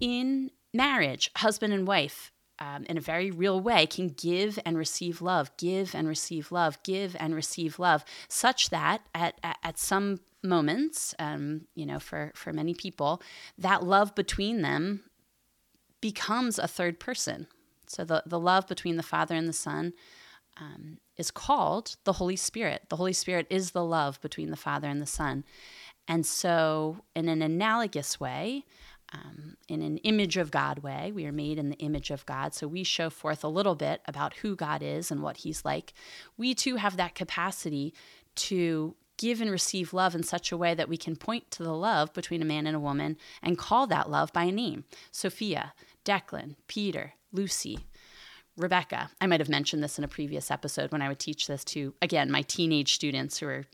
In 0.00 0.50
marriage, 0.72 1.30
husband 1.36 1.72
and 1.72 1.86
wife, 1.86 2.32
um, 2.58 2.84
in 2.88 2.96
a 2.96 3.00
very 3.00 3.30
real 3.30 3.60
way, 3.60 3.86
can 3.86 4.08
give 4.08 4.58
and 4.64 4.76
receive 4.78 5.20
love, 5.20 5.50
give 5.56 5.94
and 5.94 6.06
receive 6.06 6.52
love, 6.52 6.82
give 6.82 7.16
and 7.18 7.34
receive 7.34 7.78
love, 7.78 8.04
such 8.28 8.70
that 8.70 9.02
at, 9.14 9.38
at, 9.42 9.58
at 9.62 9.78
some 9.78 10.20
moments, 10.44 11.14
um, 11.18 11.62
you 11.74 11.86
know, 11.86 11.98
for, 11.98 12.32
for 12.34 12.52
many 12.52 12.74
people, 12.74 13.22
that 13.58 13.82
love 13.82 14.14
between 14.14 14.62
them 14.62 15.04
becomes 16.00 16.58
a 16.58 16.68
third 16.68 17.00
person. 17.00 17.46
So 17.86 18.04
the, 18.04 18.22
the 18.26 18.38
love 18.38 18.66
between 18.66 18.96
the 18.96 19.02
Father 19.02 19.34
and 19.34 19.48
the 19.48 19.52
Son 19.52 19.94
um, 20.60 20.98
is 21.16 21.30
called 21.30 21.96
the 22.04 22.14
Holy 22.14 22.36
Spirit. 22.36 22.82
The 22.88 22.96
Holy 22.96 23.12
Spirit 23.12 23.46
is 23.50 23.70
the 23.70 23.84
love 23.84 24.20
between 24.20 24.50
the 24.50 24.56
Father 24.56 24.88
and 24.88 25.00
the 25.00 25.06
Son. 25.06 25.44
And 26.06 26.26
so, 26.26 26.98
in 27.16 27.28
an 27.28 27.40
analogous 27.40 28.20
way, 28.20 28.64
um, 29.14 29.56
in 29.68 29.82
an 29.82 29.98
image 29.98 30.36
of 30.36 30.50
God 30.50 30.80
way. 30.80 31.12
We 31.12 31.26
are 31.26 31.32
made 31.32 31.58
in 31.58 31.70
the 31.70 31.76
image 31.76 32.10
of 32.10 32.26
God. 32.26 32.54
So 32.54 32.66
we 32.66 32.84
show 32.84 33.10
forth 33.10 33.44
a 33.44 33.48
little 33.48 33.74
bit 33.74 34.00
about 34.06 34.34
who 34.34 34.56
God 34.56 34.82
is 34.82 35.10
and 35.10 35.22
what 35.22 35.38
He's 35.38 35.64
like. 35.64 35.92
We 36.36 36.54
too 36.54 36.76
have 36.76 36.96
that 36.96 37.14
capacity 37.14 37.94
to 38.36 38.96
give 39.16 39.40
and 39.40 39.50
receive 39.50 39.92
love 39.92 40.14
in 40.14 40.22
such 40.22 40.50
a 40.50 40.56
way 40.56 40.74
that 40.74 40.88
we 40.88 40.96
can 40.96 41.16
point 41.16 41.50
to 41.52 41.62
the 41.62 41.72
love 41.72 42.12
between 42.12 42.42
a 42.42 42.46
man 42.46 42.66
and 42.66 42.76
a 42.76 42.80
woman 42.80 43.16
and 43.42 43.58
call 43.58 43.86
that 43.86 44.10
love 44.10 44.32
by 44.32 44.44
a 44.44 44.52
name 44.52 44.84
Sophia, 45.10 45.72
Declan, 46.04 46.56
Peter, 46.68 47.14
Lucy. 47.32 47.86
Rebecca. 48.56 49.10
I 49.20 49.26
might 49.26 49.40
have 49.40 49.48
mentioned 49.48 49.82
this 49.82 49.98
in 49.98 50.04
a 50.04 50.08
previous 50.08 50.48
episode 50.48 50.92
when 50.92 51.02
I 51.02 51.08
would 51.08 51.18
teach 51.18 51.48
this 51.48 51.64
to, 51.64 51.92
again, 52.00 52.30
my 52.30 52.42
teenage 52.42 52.94
students 52.94 53.38
who 53.38 53.48
are 53.48 53.64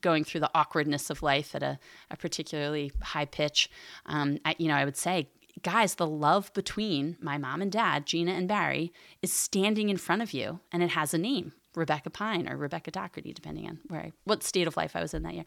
going 0.00 0.24
through 0.24 0.40
the 0.40 0.50
awkwardness 0.54 1.10
of 1.10 1.22
life 1.22 1.54
at 1.54 1.62
a, 1.62 1.78
a 2.10 2.16
particularly 2.16 2.92
high 3.02 3.24
pitch, 3.24 3.70
um, 4.06 4.38
I, 4.44 4.54
you 4.58 4.68
know, 4.68 4.74
I 4.74 4.84
would 4.84 4.96
say, 4.96 5.30
guys, 5.62 5.94
the 5.94 6.06
love 6.06 6.52
between 6.54 7.16
my 7.20 7.38
mom 7.38 7.62
and 7.62 7.70
dad, 7.70 8.06
Gina 8.06 8.32
and 8.32 8.48
Barry, 8.48 8.92
is 9.20 9.32
standing 9.32 9.88
in 9.88 9.96
front 9.96 10.22
of 10.22 10.32
you, 10.32 10.60
and 10.70 10.82
it 10.82 10.90
has 10.90 11.12
a 11.12 11.18
name. 11.18 11.52
Rebecca 11.74 12.10
Pine 12.10 12.48
or 12.48 12.56
Rebecca 12.56 12.90
Doherty, 12.90 13.32
depending 13.32 13.66
on 13.66 13.78
where 13.88 14.00
I, 14.00 14.12
what 14.24 14.42
state 14.42 14.66
of 14.66 14.76
life 14.76 14.94
I 14.94 15.00
was 15.00 15.14
in 15.14 15.22
that 15.22 15.34
year. 15.34 15.44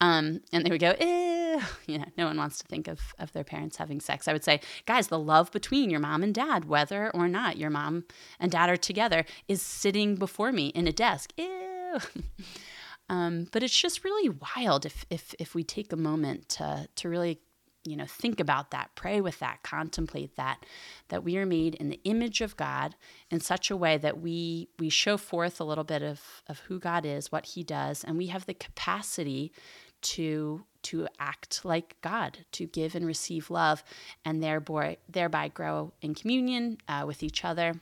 Um, 0.00 0.40
and 0.52 0.64
they 0.64 0.70
would 0.70 0.80
go, 0.80 0.94
Ew. 1.00 1.60
you 1.86 1.98
know, 1.98 2.04
no 2.16 2.26
one 2.26 2.36
wants 2.36 2.58
to 2.58 2.66
think 2.66 2.88
of, 2.88 3.00
of 3.18 3.32
their 3.32 3.44
parents 3.44 3.76
having 3.76 4.00
sex. 4.00 4.28
I 4.28 4.32
would 4.32 4.44
say, 4.44 4.60
guys, 4.84 5.08
the 5.08 5.18
love 5.18 5.50
between 5.52 5.90
your 5.90 6.00
mom 6.00 6.22
and 6.22 6.34
dad, 6.34 6.66
whether 6.66 7.10
or 7.10 7.28
not 7.28 7.56
your 7.56 7.70
mom 7.70 8.04
and 8.38 8.50
dad 8.50 8.68
are 8.70 8.76
together, 8.76 9.24
is 9.48 9.62
sitting 9.62 10.16
before 10.16 10.52
me 10.52 10.68
in 10.68 10.86
a 10.86 10.92
desk. 10.92 11.32
Ew. 11.36 11.98
Um, 13.08 13.46
but 13.52 13.62
it's 13.62 13.78
just 13.78 14.02
really 14.02 14.36
wild 14.56 14.84
if, 14.84 15.06
if, 15.10 15.32
if 15.38 15.54
we 15.54 15.62
take 15.62 15.92
a 15.92 15.96
moment 15.96 16.48
to, 16.48 16.88
to 16.96 17.08
really 17.08 17.38
you 17.86 17.96
know 17.96 18.06
think 18.06 18.40
about 18.40 18.70
that 18.70 18.90
pray 18.94 19.20
with 19.20 19.38
that 19.38 19.62
contemplate 19.62 20.36
that 20.36 20.64
that 21.08 21.24
we 21.24 21.36
are 21.36 21.46
made 21.46 21.74
in 21.76 21.88
the 21.88 22.00
image 22.04 22.40
of 22.40 22.56
god 22.56 22.94
in 23.30 23.40
such 23.40 23.70
a 23.70 23.76
way 23.76 23.96
that 23.96 24.20
we 24.20 24.68
we 24.78 24.88
show 24.88 25.16
forth 25.16 25.60
a 25.60 25.64
little 25.64 25.84
bit 25.84 26.02
of 26.02 26.42
of 26.48 26.58
who 26.60 26.78
god 26.78 27.06
is 27.06 27.32
what 27.32 27.46
he 27.46 27.62
does 27.62 28.04
and 28.04 28.18
we 28.18 28.26
have 28.26 28.46
the 28.46 28.54
capacity 28.54 29.52
to 30.02 30.64
to 30.82 31.08
act 31.18 31.64
like 31.64 31.96
god 32.02 32.38
to 32.52 32.66
give 32.66 32.94
and 32.94 33.06
receive 33.06 33.50
love 33.50 33.82
and 34.24 34.42
thereby 34.42 34.96
thereby 35.08 35.48
grow 35.48 35.92
in 36.02 36.14
communion 36.14 36.76
uh, 36.88 37.04
with 37.06 37.22
each 37.22 37.44
other 37.44 37.74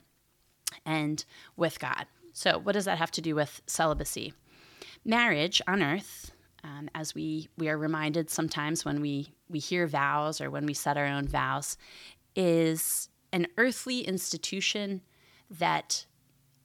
and 0.85 1.25
with 1.57 1.79
god. 1.79 2.07
So 2.33 2.59
what 2.59 2.73
does 2.73 2.85
that 2.87 2.99
have 2.99 3.11
to 3.13 3.21
do 3.21 3.35
with 3.35 3.63
celibacy? 3.67 4.33
Marriage 5.05 5.61
on 5.69 5.83
earth, 5.83 6.33
um, 6.65 6.89
as 6.95 7.15
we, 7.15 7.49
we 7.59 7.69
are 7.69 7.77
reminded 7.77 8.31
sometimes 8.31 8.85
when 8.85 9.01
we, 9.01 9.29
we 9.49 9.59
hear 9.59 9.87
vows 9.87 10.41
or 10.41 10.51
when 10.51 10.65
we 10.65 10.75
set 10.75 10.97
our 10.97 11.07
own 11.07 11.29
vows, 11.29 11.77
is 12.35 13.09
an 13.33 13.47
earthly 13.59 14.01
institution 14.01 15.03
that, 15.51 16.07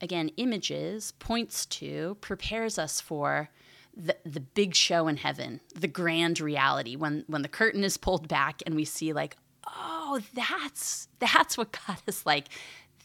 again, 0.01 0.29
images, 0.38 1.12
points 1.20 1.65
to, 1.65 2.15
prepares 2.22 2.79
us 2.79 3.01
for 3.01 3.50
the, 3.96 4.15
the 4.25 4.39
big 4.39 4.74
show 4.74 5.08
in 5.08 5.18
heaven, 5.18 5.60
the 5.75 5.88
grand 5.88 6.39
reality, 6.39 6.96
when, 6.96 7.25
when 7.27 7.41
the 7.41 7.50
curtain 7.50 7.84
is 7.84 7.98
pulled 7.98 8.27
back 8.29 8.63
and 8.65 8.75
we 8.75 8.86
see, 8.86 9.12
like, 9.12 9.36
oh, 9.68 10.22
that's, 10.34 11.10
that's 11.20 11.58
what 11.58 11.77
God 11.86 11.98
is 12.08 12.25
like. 12.25 12.48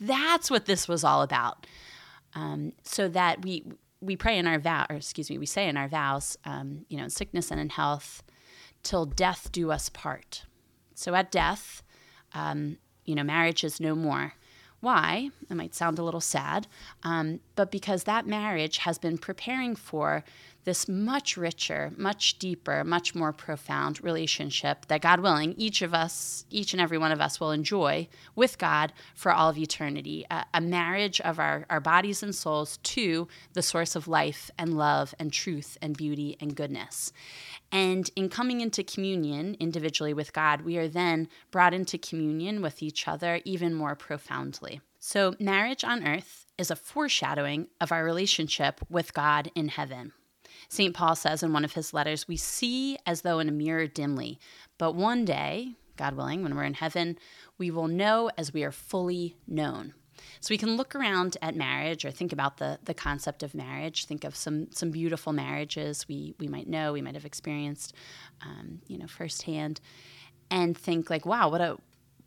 That's 0.01 0.51
what 0.51 0.67
this 0.67 0.87
was 0.87 1.03
all 1.03 1.23
about. 1.23 1.67
Um, 2.37 2.73
so 2.83 3.09
that 3.09 3.45
we 3.45 3.65
we 4.05 4.17
pray 4.17 4.39
in 4.39 4.47
our 4.47 4.59
vow, 4.59 4.87
or 4.89 4.97
excuse 4.97 5.31
me, 5.31 5.39
we 5.39 5.47
say 5.47 5.69
in 5.69 5.77
our 5.77 5.89
vows, 5.89 6.37
um, 6.45 6.85
you 6.89 6.97
know, 6.97 7.05
in 7.05 7.11
sickness 7.11 7.51
and 7.51 7.61
in 7.61 7.71
health, 7.71 8.23
till 8.83 9.07
death 9.07 9.51
do 9.51 9.71
us 9.71 9.89
part. 9.89 10.45
So 10.95 11.15
at 11.15 11.31
death, 11.31 11.83
um, 12.35 12.79
you 13.05 13.15
know, 13.15 13.25
marriage 13.25 13.65
is 13.65 13.81
no 13.81 13.95
more. 13.95 14.35
Why? 14.81 15.31
It 15.49 15.55
might 15.55 15.75
sound 15.75 15.99
a 15.99 16.03
little 16.05 16.21
sad, 16.21 16.67
um, 17.03 17.41
but 17.57 17.71
because 17.71 18.05
that 18.05 18.27
marriage 18.27 18.79
has 18.79 18.99
been 18.99 19.17
preparing 19.17 19.75
for 19.75 20.25
this 20.65 20.89
much 20.89 21.37
richer, 21.37 21.93
much 21.97 22.39
deeper, 22.39 22.85
much 22.85 23.15
more 23.15 23.33
profound 23.33 24.03
relationship 24.03 24.87
that 24.87 25.03
God 25.03 25.21
willing, 25.21 25.55
each 25.57 25.83
of 25.83 25.95
us, 25.95 26.45
each 26.51 26.73
and 26.73 26.81
every 26.81 26.99
one 26.99 27.13
of 27.13 27.21
us 27.21 27.39
will 27.39 27.51
enjoy 27.51 28.09
with 28.35 28.59
God 28.59 28.93
for 29.15 29.33
all 29.33 29.51
of 29.51 29.59
eternity. 29.59 30.27
A, 30.31 30.45
a, 30.55 30.61
marriage 30.61 31.21
of 31.21 31.39
our, 31.39 31.67
our 31.71 31.81
bodies 31.81 32.23
and 32.23 32.35
souls 32.35 32.79
to 32.79 33.29
the 33.53 33.63
source 33.63 33.95
of 33.95 34.09
life 34.09 34.51
and 34.59 34.77
love 34.77 35.15
and 35.19 35.33
truth 35.33 35.77
and 35.81 35.97
beauty 35.97 36.37
and 36.41 36.57
goodness. 36.57 37.13
And 37.71 38.11
in 38.17 38.29
coming 38.29 38.61
into 38.61 38.83
communion 38.83 39.57
individually 39.61 40.15
with 40.15 40.33
God, 40.33 40.63
we 40.63 40.79
are 40.79 40.89
then 40.89 41.29
brought 41.51 41.75
into 41.75 41.99
communion 41.99 42.63
with 42.63 42.83
each 42.83 43.07
other 43.07 43.41
even 43.45 43.75
more 43.75 43.95
profoundly. 43.95 44.81
So, 44.99 45.35
marriage 45.39 45.85
on 45.85 46.07
earth 46.07 46.47
is 46.57 46.71
a 46.71 46.77
foreshadowing 46.77 47.69
of 47.81 47.93
our 47.93 48.05
relationship 48.05 48.81
with 48.89 49.13
God 49.13 49.51
in 49.55 49.69
heaven. 49.69 50.13
St. 50.69 50.95
Paul 50.95 51.15
says 51.15 51.43
in 51.43 51.53
one 51.53 51.65
of 51.65 51.75
his 51.75 51.93
letters, 51.93 52.29
We 52.29 52.37
see 52.37 52.99
as 53.07 53.23
though 53.23 53.39
in 53.39 53.49
a 53.49 53.53
mirror 53.53 53.87
dimly, 53.87 54.39
but 54.79 54.95
one 54.95 55.25
day, 55.25 55.77
God 55.97 56.17
willing, 56.17 56.43
when 56.43 56.55
we're 56.55 56.65
in 56.65 56.75
heaven, 56.75 57.19
we 57.59 57.71
will 57.71 57.89
know 57.89 58.31
as 58.37 58.53
we 58.53 58.65
are 58.65 58.73
fully 58.73 59.37
known. 59.47 59.95
So 60.41 60.53
we 60.53 60.59
can 60.59 60.77
look 60.77 60.95
around 60.95 61.37
at 61.43 61.57
marriage 61.57 62.05
or 62.05 62.11
think 62.11 62.33
about 62.33 62.59
the, 62.59 62.79
the 62.85 62.95
concept 62.95 63.43
of 63.43 63.55
marriage, 63.55 64.07
think 64.07 64.25
of 64.25 64.37
some, 64.37 64.71
some 64.71 64.91
beautiful 64.91 65.33
marriages 65.33 66.07
we, 66.09 66.35
we 66.39 66.49
might 66.49 66.69
know, 66.69 66.93
we 66.93 67.03
might 67.03 67.15
have 67.15 67.25
experienced, 67.25 67.95
um, 68.43 68.81
you 68.87 68.99
know, 68.99 69.07
firsthand, 69.07 69.81
and 70.51 70.77
think 70.77 71.11
like, 71.11 71.27
wow, 71.27 71.49
what 71.49 71.61
a, 71.61 71.77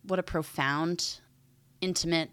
what 0.03 0.19
a 0.19 0.23
profound, 0.23 1.19
intimate, 1.81 2.29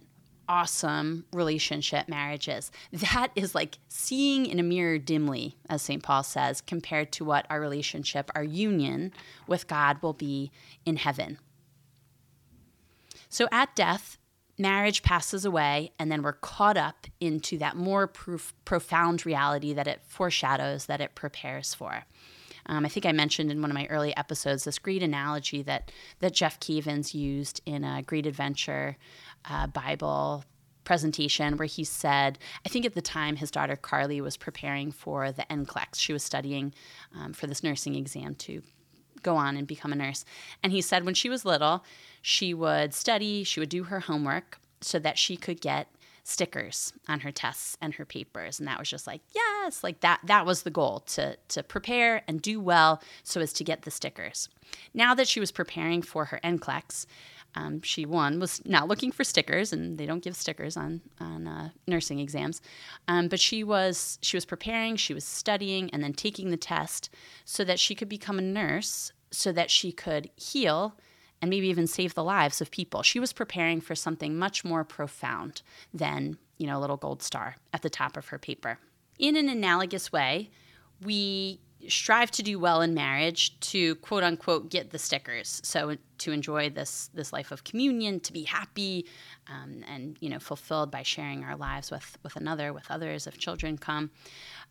awesome 0.49 1.25
relationship 1.33 2.09
marriages. 2.09 2.71
That 2.93 3.29
is 3.35 3.55
like 3.55 3.79
seeing 3.89 4.47
in 4.47 4.59
a 4.59 4.63
mirror 4.63 4.99
dimly, 4.99 5.57
as 5.69 5.83
St. 5.83 6.03
Paul 6.03 6.23
says, 6.23 6.61
compared 6.61 7.13
to 7.13 7.25
what 7.25 7.47
our 7.51 7.61
relationship, 7.61 8.31
our 8.35 8.45
union 8.45 9.13
with 9.47 9.69
God 9.69 10.03
will 10.03 10.13
be 10.13 10.51
in 10.85 10.97
heaven. 10.97 11.39
So 13.29 13.49
at 13.51 13.75
death, 13.75 14.19
marriage 14.59 15.03
passes 15.03 15.45
away, 15.45 15.93
and 15.99 16.11
then 16.11 16.23
we're 16.23 16.33
caught 16.33 16.77
up 16.77 17.07
into 17.21 17.59
that 17.59 17.77
more 17.77 18.07
proof, 18.07 18.55
profound 18.65 19.27
reality 19.27 19.73
that 19.73 19.89
it 19.89 20.03
foreshadows, 20.07 20.87
that 20.87 21.01
it 21.01 21.15
prepares 21.15 21.75
for. 21.75 22.05
Um, 22.67 22.87
I 22.87 22.89
think 22.89 23.05
I 23.05 23.13
mentioned 23.13 23.51
in 23.51 23.61
one 23.61 23.71
of 23.71 23.75
my 23.75 23.87
early 23.87 24.17
episodes 24.17 24.65
this 24.65 24.79
great 24.79 25.03
analogy 25.03 25.63
that 25.63 25.91
that 26.21 26.33
Jeff 26.33 26.59
Cavins 26.61 27.13
used 27.13 27.61
in 27.67 27.85
a 27.85 28.03
Great 28.03 28.27
Adventure 28.27 28.97
uh, 29.49 29.67
Bible 29.67 30.45
presentation 30.85 31.57
where 31.57 31.67
he 31.67 31.83
said, 31.83 32.39
I 32.65 32.69
think 32.69 32.85
at 32.85 32.95
the 32.95 33.03
time 33.03 33.37
his 33.37 33.51
daughter 33.51 33.77
Carly 33.77 34.21
was 34.21 34.37
preparing 34.37 34.93
for 34.93 35.33
the 35.33 35.45
NCLEX. 35.51 35.97
She 35.97 36.13
was 36.13 36.23
studying 36.23 36.75
um, 37.15 37.33
for 37.33 37.47
this 37.47 37.63
nursing 37.63 37.95
exam 37.95 38.35
to 38.37 38.63
go 39.23 39.37
on 39.37 39.57
and 39.57 39.67
become 39.67 39.93
a 39.93 39.97
nurse. 39.97 40.25
And 40.63 40.73
he 40.73 40.81
said 40.81 41.05
when 41.05 41.15
she 41.15 41.31
was 41.31 41.45
little, 41.45 41.85
she 42.23 42.55
would 42.55 42.95
study, 42.95 43.43
she 43.43 43.61
would 43.61 43.71
do 43.71 43.85
her 43.85 44.01
homework 44.01 44.59
so 44.81 44.99
that 44.99 45.19
she 45.19 45.37
could 45.37 45.61
get 45.61 45.89
stickers 46.27 46.93
on 47.07 47.21
her 47.21 47.31
tests 47.31 47.77
and 47.83 47.95
her 47.95 48.05
papers 48.07 48.59
and 48.59 48.67
that 48.67 48.79
was 48.79 48.89
just 48.89 49.07
like 49.07 49.21
yes 49.35 49.85
like 49.85 50.01
that 50.01 50.19
that 50.25 50.47
was 50.47 50.63
the 50.63 50.71
goal 50.71 51.01
to 51.01 51.37
to 51.49 51.63
prepare 51.63 52.23
and 52.27 52.41
do 52.41 52.59
well 52.59 53.03
so 53.23 53.43
as 53.43 53.53
to 53.53 53.63
get 53.63 53.83
the 53.83 53.91
stickers 53.91 54.49
now 54.95 55.15
that 55.15 55.29
she 55.29 55.39
was 55.39 55.53
preparing 55.53 56.01
for 56.01 56.25
her 56.27 56.41
NCLEX 56.43 57.05
Um, 57.57 57.83
she 57.83 58.05
one 58.05 58.41
was 58.41 58.61
not 58.65 58.89
looking 58.89 59.13
for 59.13 59.25
stickers, 59.25 59.73
and 59.73 59.99
they 59.99 60.07
don't 60.07 60.23
give 60.23 60.37
stickers 60.37 60.77
on 60.77 61.01
on 61.21 61.47
uh, 61.47 61.71
nursing 61.87 62.19
exams. 62.19 62.61
Um, 63.09 63.29
but 63.29 63.41
she 63.41 63.63
was 63.63 64.19
she 64.23 64.37
was 64.37 64.45
preparing, 64.45 64.97
she 64.97 65.15
was 65.15 65.25
studying, 65.25 65.91
and 65.91 66.03
then 66.03 66.15
taking 66.15 66.51
the 66.51 66.57
test 66.57 67.11
so 67.45 67.65
that 67.65 67.79
she 67.79 67.95
could 67.95 68.09
become 68.09 68.39
a 68.39 68.43
nurse, 68.43 69.13
so 69.31 69.53
that 69.53 69.71
she 69.71 69.93
could 69.93 70.31
heal 70.37 70.97
and 71.41 71.51
maybe 71.51 71.69
even 71.69 71.87
save 71.87 72.15
the 72.15 72.25
lives 72.25 72.61
of 72.61 72.71
people. 72.71 73.03
She 73.03 73.21
was 73.21 73.33
preparing 73.33 73.81
for 73.81 73.95
something 73.95 74.37
much 74.37 74.65
more 74.65 74.85
profound 74.85 75.63
than 75.93 76.39
you 76.59 76.67
know 76.67 76.79
a 76.79 76.81
little 76.81 76.97
gold 76.97 77.23
star 77.23 77.57
at 77.73 77.83
the 77.83 77.91
top 77.91 78.17
of 78.17 78.29
her 78.29 78.39
paper. 78.39 78.79
In 79.19 79.37
an 79.37 79.49
analogous 79.49 80.11
way, 80.11 80.51
we 81.01 81.61
strive 81.89 82.31
to 82.33 82.43
do 82.43 82.59
well 82.59 82.81
in 82.81 82.95
marriage 82.95 83.59
to 83.61 83.95
quote 83.97 84.23
unquote 84.23 84.71
get 84.71 84.91
the 84.91 84.99
stickers. 84.99 85.61
So 85.65 85.97
to 86.19 86.33
enjoy 86.33 86.71
this 86.71 87.11
this 87.15 87.33
life 87.33 87.51
of 87.51 87.65
communion 87.65 88.21
to 88.21 88.33
be 88.33 88.45
happy 88.45 89.07
um, 89.49 89.85
and 89.89 90.17
you 90.21 90.29
know 90.29 90.39
fulfilled 90.39 90.91
by 90.91 91.03
sharing 91.03 91.45
our 91.45 91.57
lives 91.57 91.91
with 91.91 92.19
with 92.23 92.37
another 92.37 92.73
with 92.73 92.91
others 92.91 93.27
if 93.27 93.39
children 93.39 93.79
come. 93.79 94.11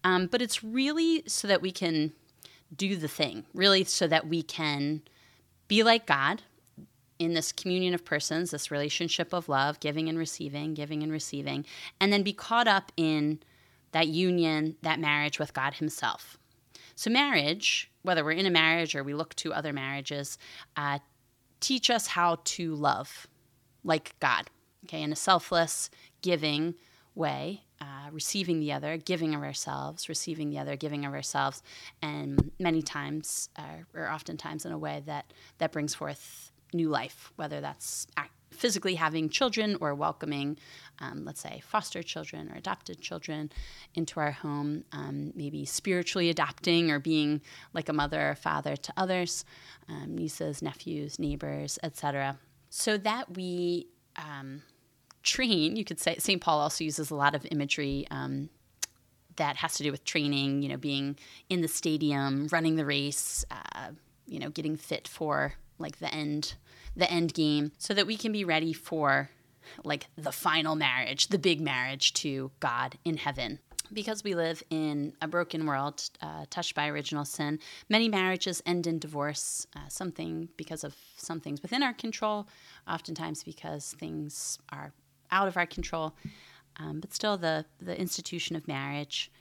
Um, 0.04 0.28
but 0.28 0.42
it's 0.42 0.64
really 0.64 1.24
so 1.28 1.48
that 1.48 1.62
we 1.62 1.72
can 1.72 2.14
do 2.76 2.96
the 2.96 3.08
thing 3.08 3.46
really 3.54 3.84
so 3.84 4.08
that 4.08 4.28
we 4.28 4.42
can 4.42 5.02
be 5.68 5.84
like 5.84 6.06
god 6.06 6.42
in 7.20 7.34
this 7.34 7.52
communion 7.52 7.94
of 7.94 8.04
persons 8.04 8.52
this 8.52 8.72
relationship 8.72 9.34
of 9.34 9.48
love 9.48 9.80
giving 9.80 10.10
and 10.10 10.18
receiving 10.18 10.74
giving 10.74 11.04
and 11.04 11.12
receiving 11.12 11.66
and 12.00 12.12
then 12.12 12.24
be 12.24 12.34
caught 12.34 12.68
up 12.68 12.92
in 12.98 13.40
that 13.92 14.08
union 14.08 14.76
that 14.82 15.00
marriage 15.00 15.40
with 15.40 15.54
god 15.54 15.76
himself 15.76 16.38
so, 16.96 17.10
marriage, 17.10 17.92
whether 18.04 18.24
we're 18.24 18.32
in 18.32 18.46
a 18.46 18.52
marriage 18.52 18.96
or 18.96 19.04
we 19.04 19.14
look 19.14 19.36
to 19.36 19.54
other 19.54 19.74
marriages, 19.74 20.38
uh, 20.78 21.00
teach 21.60 21.90
us 21.90 22.08
how 22.08 22.40
to 22.44 22.76
love 22.76 23.28
like 23.84 24.16
God, 24.20 24.50
okay, 24.86 25.02
in 25.02 25.12
a 25.12 25.16
selfless, 25.16 25.90
giving 26.22 26.76
way, 27.16 27.64
uh, 27.82 28.10
receiving 28.12 28.60
the 28.60 28.72
other, 28.72 28.98
giving 28.98 29.36
of 29.36 29.42
ourselves, 29.42 30.08
receiving 30.08 30.50
the 30.50 30.60
other, 30.60 30.76
giving 30.76 31.06
of 31.06 31.14
ourselves, 31.14 31.62
and 32.02 32.52
many 32.60 32.82
times, 32.82 33.50
uh, 33.58 33.84
or 33.94 34.10
oftentimes 34.10 34.66
in 34.66 34.72
a 34.72 34.78
way 34.78 35.04
that 35.06 35.34
that 35.58 35.72
brings 35.72 35.94
forth 35.94 36.52
new 36.74 36.90
life, 36.90 37.32
whether 37.36 37.62
that's 37.62 38.08
physically 38.54 38.96
having 38.96 39.30
children 39.30 39.76
or 39.82 39.94
welcoming, 39.94 40.58
um, 41.00 41.26
let's 41.26 41.42
say, 41.42 41.62
foster 41.66 42.02
children 42.04 42.50
or 42.52 42.56
adopted 42.56 43.02
children 43.02 43.52
into 43.96 44.20
our 44.20 44.32
home, 44.32 44.84
um, 44.92 45.32
maybe 45.36 45.66
spiritually 45.66 46.30
adopting 46.30 46.92
or 46.92 47.00
being 47.00 47.42
like 47.74 47.90
a 47.90 47.94
mother 47.94 48.30
or 48.30 48.36
father 48.36 48.76
to 48.76 48.94
others, 48.96 49.44
um, 49.90 50.16
nieces, 50.16 50.62
nephews, 50.62 51.20
neighbors, 51.20 51.80
etc. 51.84 52.38
So 52.70 52.98
that 52.98 53.36
we 53.36 53.88
um, 54.16 54.62
train, 55.24 55.76
you 55.76 55.84
could 55.84 56.00
say, 56.00 56.16
St. 56.18 56.42
Paul 56.42 56.60
also 56.60 56.84
uses 56.84 57.12
a 57.12 57.16
lot 57.16 57.36
of 57.36 57.46
imagery 57.52 58.08
um, 58.12 58.50
that 59.36 59.58
has 59.58 59.76
to 59.76 59.84
do 59.84 59.92
with 59.92 60.04
training, 60.06 60.62
you 60.62 60.70
know, 60.70 60.78
being 60.78 61.18
in 61.50 61.62
the 61.62 61.68
stadium, 61.68 62.48
running 62.52 62.76
the 62.76 62.86
race, 62.86 63.44
uh, 63.50 63.90
you 64.28 64.40
know, 64.40 64.50
getting 64.50 64.78
fit 64.78 65.08
for 65.08 65.54
like 65.84 66.00
the 66.00 66.12
end 66.12 66.56
the 66.96 67.12
end 67.12 67.34
game 67.34 67.72
so 67.78 67.94
that 67.94 68.08
we 68.08 68.18
can 68.18 68.32
be 68.32 68.46
ready 68.46 68.74
for 68.74 69.30
like 69.84 70.08
the 70.18 70.32
final 70.32 70.76
marriage, 70.76 71.28
the 71.28 71.40
big 71.40 71.62
marriage 71.62 72.14
to 72.14 72.52
God 72.60 72.98
in 73.06 73.18
heaven. 73.18 73.60
Because 73.92 74.24
we 74.24 74.34
live 74.34 74.64
in 74.70 75.14
a 75.22 75.28
broken 75.28 75.66
world 75.66 76.10
uh, 76.22 76.46
touched 76.50 76.74
by 76.74 76.88
original 76.88 77.26
sin, 77.26 77.60
many 77.90 78.10
marriages 78.10 78.62
end 78.66 78.88
in 78.88 78.98
divorce, 78.98 79.68
uh, 79.76 79.88
something 79.88 80.50
because 80.58 80.84
of 80.84 80.96
some 81.16 81.40
things 81.40 81.62
within 81.62 81.84
our 81.84 81.94
control, 81.94 82.48
oftentimes 82.88 83.44
because 83.44 83.94
things 84.00 84.58
are 84.72 84.94
out 85.32 85.48
of 85.48 85.58
our 85.58 85.68
control. 85.68 86.16
Um, 86.78 87.02
but 87.02 87.14
still, 87.14 87.38
the, 87.38 87.66
the 87.80 88.00
institution 88.00 88.56
of 88.56 88.68
marriage, 88.68 89.32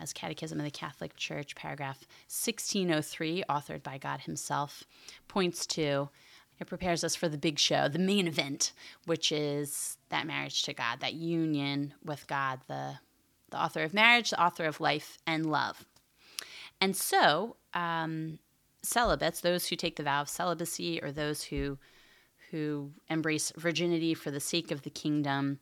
as 0.00 0.12
Catechism 0.12 0.58
of 0.58 0.64
the 0.64 0.70
Catholic 0.70 1.16
Church, 1.16 1.54
paragraph 1.54 2.00
1603, 2.28 3.44
authored 3.48 3.82
by 3.82 3.98
God 3.98 4.20
Himself, 4.20 4.84
points 5.28 5.66
to 5.66 6.08
it 6.60 6.68
prepares 6.68 7.02
us 7.02 7.16
for 7.16 7.28
the 7.28 7.38
big 7.38 7.58
show, 7.58 7.88
the 7.88 7.98
main 7.98 8.28
event, 8.28 8.72
which 9.06 9.32
is 9.32 9.98
that 10.10 10.26
marriage 10.26 10.62
to 10.62 10.72
God, 10.72 11.00
that 11.00 11.14
union 11.14 11.94
with 12.04 12.26
God, 12.26 12.60
the, 12.68 12.98
the 13.50 13.60
author 13.60 13.82
of 13.82 13.92
marriage, 13.92 14.30
the 14.30 14.42
author 14.42 14.64
of 14.64 14.80
life 14.80 15.18
and 15.26 15.46
love. 15.46 15.84
And 16.80 16.96
so, 16.96 17.56
um, 17.72 18.38
celibates, 18.82 19.40
those 19.40 19.66
who 19.66 19.76
take 19.76 19.96
the 19.96 20.04
vow 20.04 20.20
of 20.22 20.28
celibacy 20.28 21.00
or 21.02 21.10
those 21.10 21.44
who 21.44 21.78
who 22.50 22.92
embrace 23.08 23.52
virginity 23.56 24.14
for 24.14 24.30
the 24.30 24.38
sake 24.38 24.70
of 24.70 24.82
the 24.82 24.90
kingdom, 24.90 25.58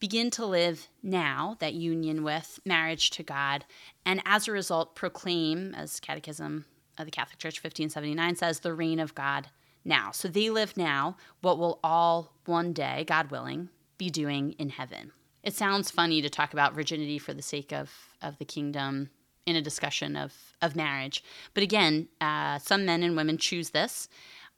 begin 0.00 0.30
to 0.32 0.46
live 0.46 0.88
now 1.02 1.56
that 1.60 1.74
union 1.74 2.22
with 2.22 2.60
marriage 2.64 3.10
to 3.10 3.22
God, 3.22 3.64
and 4.04 4.22
as 4.24 4.46
a 4.46 4.52
result 4.52 4.94
proclaim, 4.94 5.74
as 5.74 6.00
Catechism 6.00 6.64
of 6.96 7.04
the 7.04 7.10
Catholic 7.10 7.38
Church 7.38 7.62
1579 7.62 8.36
says, 8.36 8.60
the 8.60 8.74
reign 8.74 9.00
of 9.00 9.14
God 9.14 9.48
now. 9.84 10.10
So 10.10 10.28
they 10.28 10.50
live 10.50 10.76
now 10.76 11.16
what 11.40 11.58
will 11.58 11.80
all 11.82 12.32
one 12.44 12.72
day, 12.72 13.04
God 13.06 13.30
willing, 13.30 13.70
be 13.96 14.10
doing 14.10 14.52
in 14.52 14.70
heaven. 14.70 15.12
It 15.42 15.54
sounds 15.54 15.90
funny 15.90 16.20
to 16.22 16.28
talk 16.28 16.52
about 16.52 16.74
virginity 16.74 17.18
for 17.18 17.32
the 17.32 17.42
sake 17.42 17.72
of, 17.72 17.90
of 18.20 18.38
the 18.38 18.44
kingdom 18.44 19.10
in 19.46 19.56
a 19.56 19.62
discussion 19.62 20.16
of, 20.16 20.34
of 20.60 20.76
marriage. 20.76 21.24
But 21.54 21.62
again, 21.62 22.08
uh, 22.20 22.58
some 22.58 22.84
men 22.84 23.02
and 23.02 23.16
women 23.16 23.38
choose 23.38 23.70
this. 23.70 24.08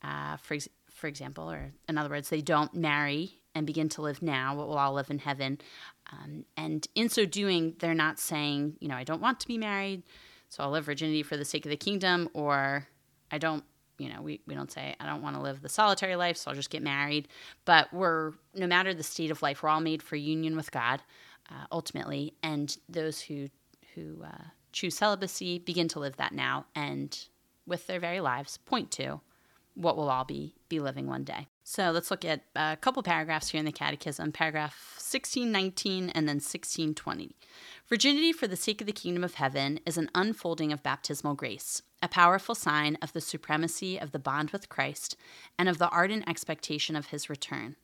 Uh, 0.02 0.36
for, 0.38 0.54
ex- 0.54 0.68
for 0.90 1.06
example, 1.06 1.50
or 1.50 1.72
in 1.88 1.98
other 1.98 2.08
words, 2.08 2.30
they 2.30 2.40
don't 2.40 2.74
marry 2.74 3.39
and 3.54 3.66
begin 3.66 3.88
to 3.90 4.02
live 4.02 4.22
now 4.22 4.54
will 4.54 4.78
all 4.78 4.94
live 4.94 5.10
in 5.10 5.18
heaven. 5.18 5.58
Um, 6.12 6.44
and 6.56 6.86
in 6.94 7.08
so 7.08 7.24
doing, 7.26 7.74
they're 7.78 7.94
not 7.94 8.18
saying, 8.18 8.76
you 8.80 8.88
know, 8.88 8.96
I 8.96 9.04
don't 9.04 9.20
want 9.20 9.40
to 9.40 9.48
be 9.48 9.58
married, 9.58 10.02
so 10.48 10.62
I'll 10.62 10.70
live 10.70 10.84
virginity 10.84 11.22
for 11.22 11.36
the 11.36 11.44
sake 11.44 11.64
of 11.66 11.70
the 11.70 11.76
kingdom, 11.76 12.28
or 12.32 12.86
I 13.30 13.38
don't 13.38 13.64
you 14.00 14.08
know, 14.08 14.22
we, 14.22 14.40
we 14.46 14.54
don't 14.54 14.72
say, 14.72 14.96
I 14.98 15.06
don't 15.06 15.20
want 15.20 15.36
to 15.36 15.42
live 15.42 15.60
the 15.60 15.68
solitary 15.68 16.16
life, 16.16 16.38
so 16.38 16.50
I'll 16.50 16.56
just 16.56 16.70
get 16.70 16.82
married. 16.82 17.28
But 17.66 17.92
we're, 17.92 18.32
no 18.54 18.66
matter 18.66 18.94
the 18.94 19.02
state 19.02 19.30
of 19.30 19.42
life, 19.42 19.62
we're 19.62 19.68
all 19.68 19.82
made 19.82 20.02
for 20.02 20.16
union 20.16 20.56
with 20.56 20.72
God 20.72 21.02
uh, 21.50 21.66
ultimately. 21.70 22.32
And 22.42 22.74
those 22.88 23.20
who, 23.20 23.48
who 23.94 24.22
uh, 24.24 24.44
choose 24.72 24.96
celibacy 24.96 25.58
begin 25.58 25.86
to 25.88 26.00
live 26.00 26.16
that 26.16 26.32
now 26.32 26.64
and 26.74 27.26
with 27.66 27.86
their 27.86 28.00
very 28.00 28.20
lives 28.20 28.56
point 28.56 28.90
to 28.92 29.20
what 29.80 29.96
we'll 29.96 30.10
all 30.10 30.24
be, 30.24 30.54
be 30.68 30.78
living 30.78 31.06
one 31.06 31.24
day. 31.24 31.48
So 31.64 31.90
let's 31.90 32.10
look 32.10 32.24
at 32.24 32.42
a 32.54 32.76
couple 32.80 33.02
paragraphs 33.02 33.48
here 33.48 33.58
in 33.58 33.64
the 33.64 33.72
Catechism, 33.72 34.32
paragraph 34.32 34.76
1619 34.96 36.10
and 36.10 36.28
then 36.28 36.36
1620. 36.36 37.34
Virginity 37.88 38.32
for 38.32 38.46
the 38.46 38.56
sake 38.56 38.80
of 38.80 38.86
the 38.86 38.92
kingdom 38.92 39.24
of 39.24 39.34
heaven 39.34 39.80
is 39.86 39.96
an 39.96 40.10
unfolding 40.14 40.72
of 40.72 40.82
baptismal 40.82 41.34
grace 41.34 41.82
a 42.02 42.08
powerful 42.08 42.54
sign 42.54 42.96
of 43.02 43.12
the 43.12 43.20
supremacy 43.20 43.98
of 43.98 44.12
the 44.12 44.18
bond 44.18 44.50
with 44.50 44.68
Christ 44.68 45.16
and 45.58 45.68
of 45.68 45.78
the 45.78 45.88
ardent 45.90 46.28
expectation 46.28 46.96
of 46.96 47.06
his 47.06 47.28
return, 47.28 47.76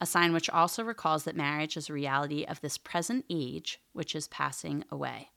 a 0.00 0.06
sign 0.06 0.32
which 0.32 0.50
also 0.50 0.82
recalls 0.82 1.24
that 1.24 1.36
marriage 1.36 1.76
is 1.76 1.88
a 1.88 1.92
reality 1.92 2.44
of 2.44 2.60
this 2.60 2.78
present 2.78 3.24
age 3.30 3.80
which 3.92 4.14
is 4.14 4.28
passing 4.28 4.84
away. 4.90 5.30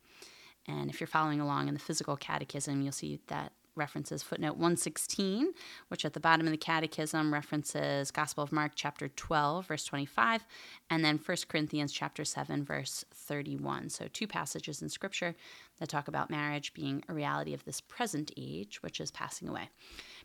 And 0.68 0.90
if 0.90 1.00
you're 1.00 1.08
following 1.08 1.42
along 1.42 1.68
in 1.68 1.74
the 1.74 1.80
physical 1.80 2.16
catechism, 2.16 2.82
you'll 2.82 2.92
see 2.92 3.20
that 3.28 3.52
references 3.76 4.24
footnote 4.24 4.54
116, 4.54 5.54
which 5.88 6.06
at 6.06 6.14
the 6.14 6.20
bottom 6.20 6.46
of 6.46 6.52
the 6.52 6.58
catechism 6.58 7.34
references 7.34 8.12
Gospel 8.12 8.44
of 8.44 8.52
Mark 8.52 8.74
chapter 8.76 9.08
12 9.08 9.68
verse 9.68 9.86
25 9.86 10.46
and 10.90 11.04
then 11.04 11.20
1 11.24 11.38
Corinthians 11.48 11.92
chapter 11.92 12.24
7 12.24 12.64
verse 12.64 13.06
31. 13.14 13.90
So 13.90 14.08
two 14.12 14.28
passages 14.28 14.82
in 14.82 14.90
scripture 14.90 15.36
that 15.80 15.90
talk 15.90 16.08
about 16.08 16.30
marriage 16.30 16.74
being 16.74 17.04
a 17.08 17.14
reality 17.14 17.54
of 17.54 17.66
this 17.66 17.82
present 17.82 18.32
age 18.38 18.82
which 18.82 19.00
is 19.00 19.12
passing 19.12 19.50
away. 19.50 19.70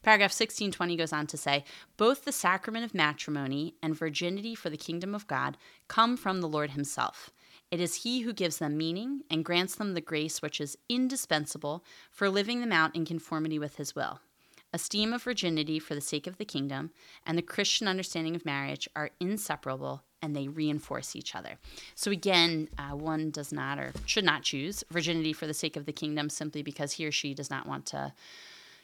Paragraph 0.02 0.30
1620 0.30 0.96
goes 0.96 1.12
on 1.12 1.26
to 1.26 1.36
say, 1.36 1.64
both 1.96 2.24
the 2.24 2.32
sacrament 2.32 2.84
of 2.84 2.94
matrimony 2.94 3.74
and 3.82 3.96
virginity 3.96 4.54
for 4.54 4.70
the 4.70 4.76
kingdom 4.76 5.14
of 5.14 5.26
God 5.26 5.56
come 5.88 6.16
from 6.16 6.40
the 6.40 6.48
Lord 6.48 6.72
himself. 6.72 7.30
It 7.70 7.80
is 7.80 7.96
He 7.96 8.20
who 8.20 8.32
gives 8.32 8.58
them 8.58 8.76
meaning 8.76 9.22
and 9.30 9.44
grants 9.44 9.74
them 9.74 9.94
the 9.94 10.00
grace 10.00 10.40
which 10.40 10.60
is 10.60 10.78
indispensable 10.88 11.84
for 12.10 12.30
living 12.30 12.60
them 12.60 12.72
out 12.72 12.96
in 12.96 13.04
conformity 13.04 13.58
with 13.58 13.76
His 13.76 13.94
will. 13.94 14.20
Esteem 14.72 15.12
of 15.12 15.22
virginity 15.22 15.78
for 15.78 15.94
the 15.94 16.00
sake 16.00 16.26
of 16.26 16.36
the 16.36 16.44
kingdom 16.44 16.90
and 17.26 17.38
the 17.38 17.42
Christian 17.42 17.88
understanding 17.88 18.36
of 18.36 18.44
marriage 18.44 18.88
are 18.94 19.10
inseparable 19.18 20.02
and 20.20 20.34
they 20.34 20.48
reinforce 20.48 21.14
each 21.16 21.34
other. 21.34 21.58
So, 21.94 22.10
again, 22.10 22.68
uh, 22.76 22.94
one 22.94 23.30
does 23.30 23.52
not 23.52 23.78
or 23.78 23.92
should 24.04 24.24
not 24.24 24.42
choose 24.42 24.84
virginity 24.90 25.32
for 25.32 25.46
the 25.46 25.54
sake 25.54 25.76
of 25.76 25.86
the 25.86 25.92
kingdom 25.92 26.28
simply 26.28 26.62
because 26.62 26.92
he 26.92 27.06
or 27.06 27.12
she 27.12 27.34
does 27.34 27.50
not 27.50 27.66
want 27.66 27.86
to 27.86 28.12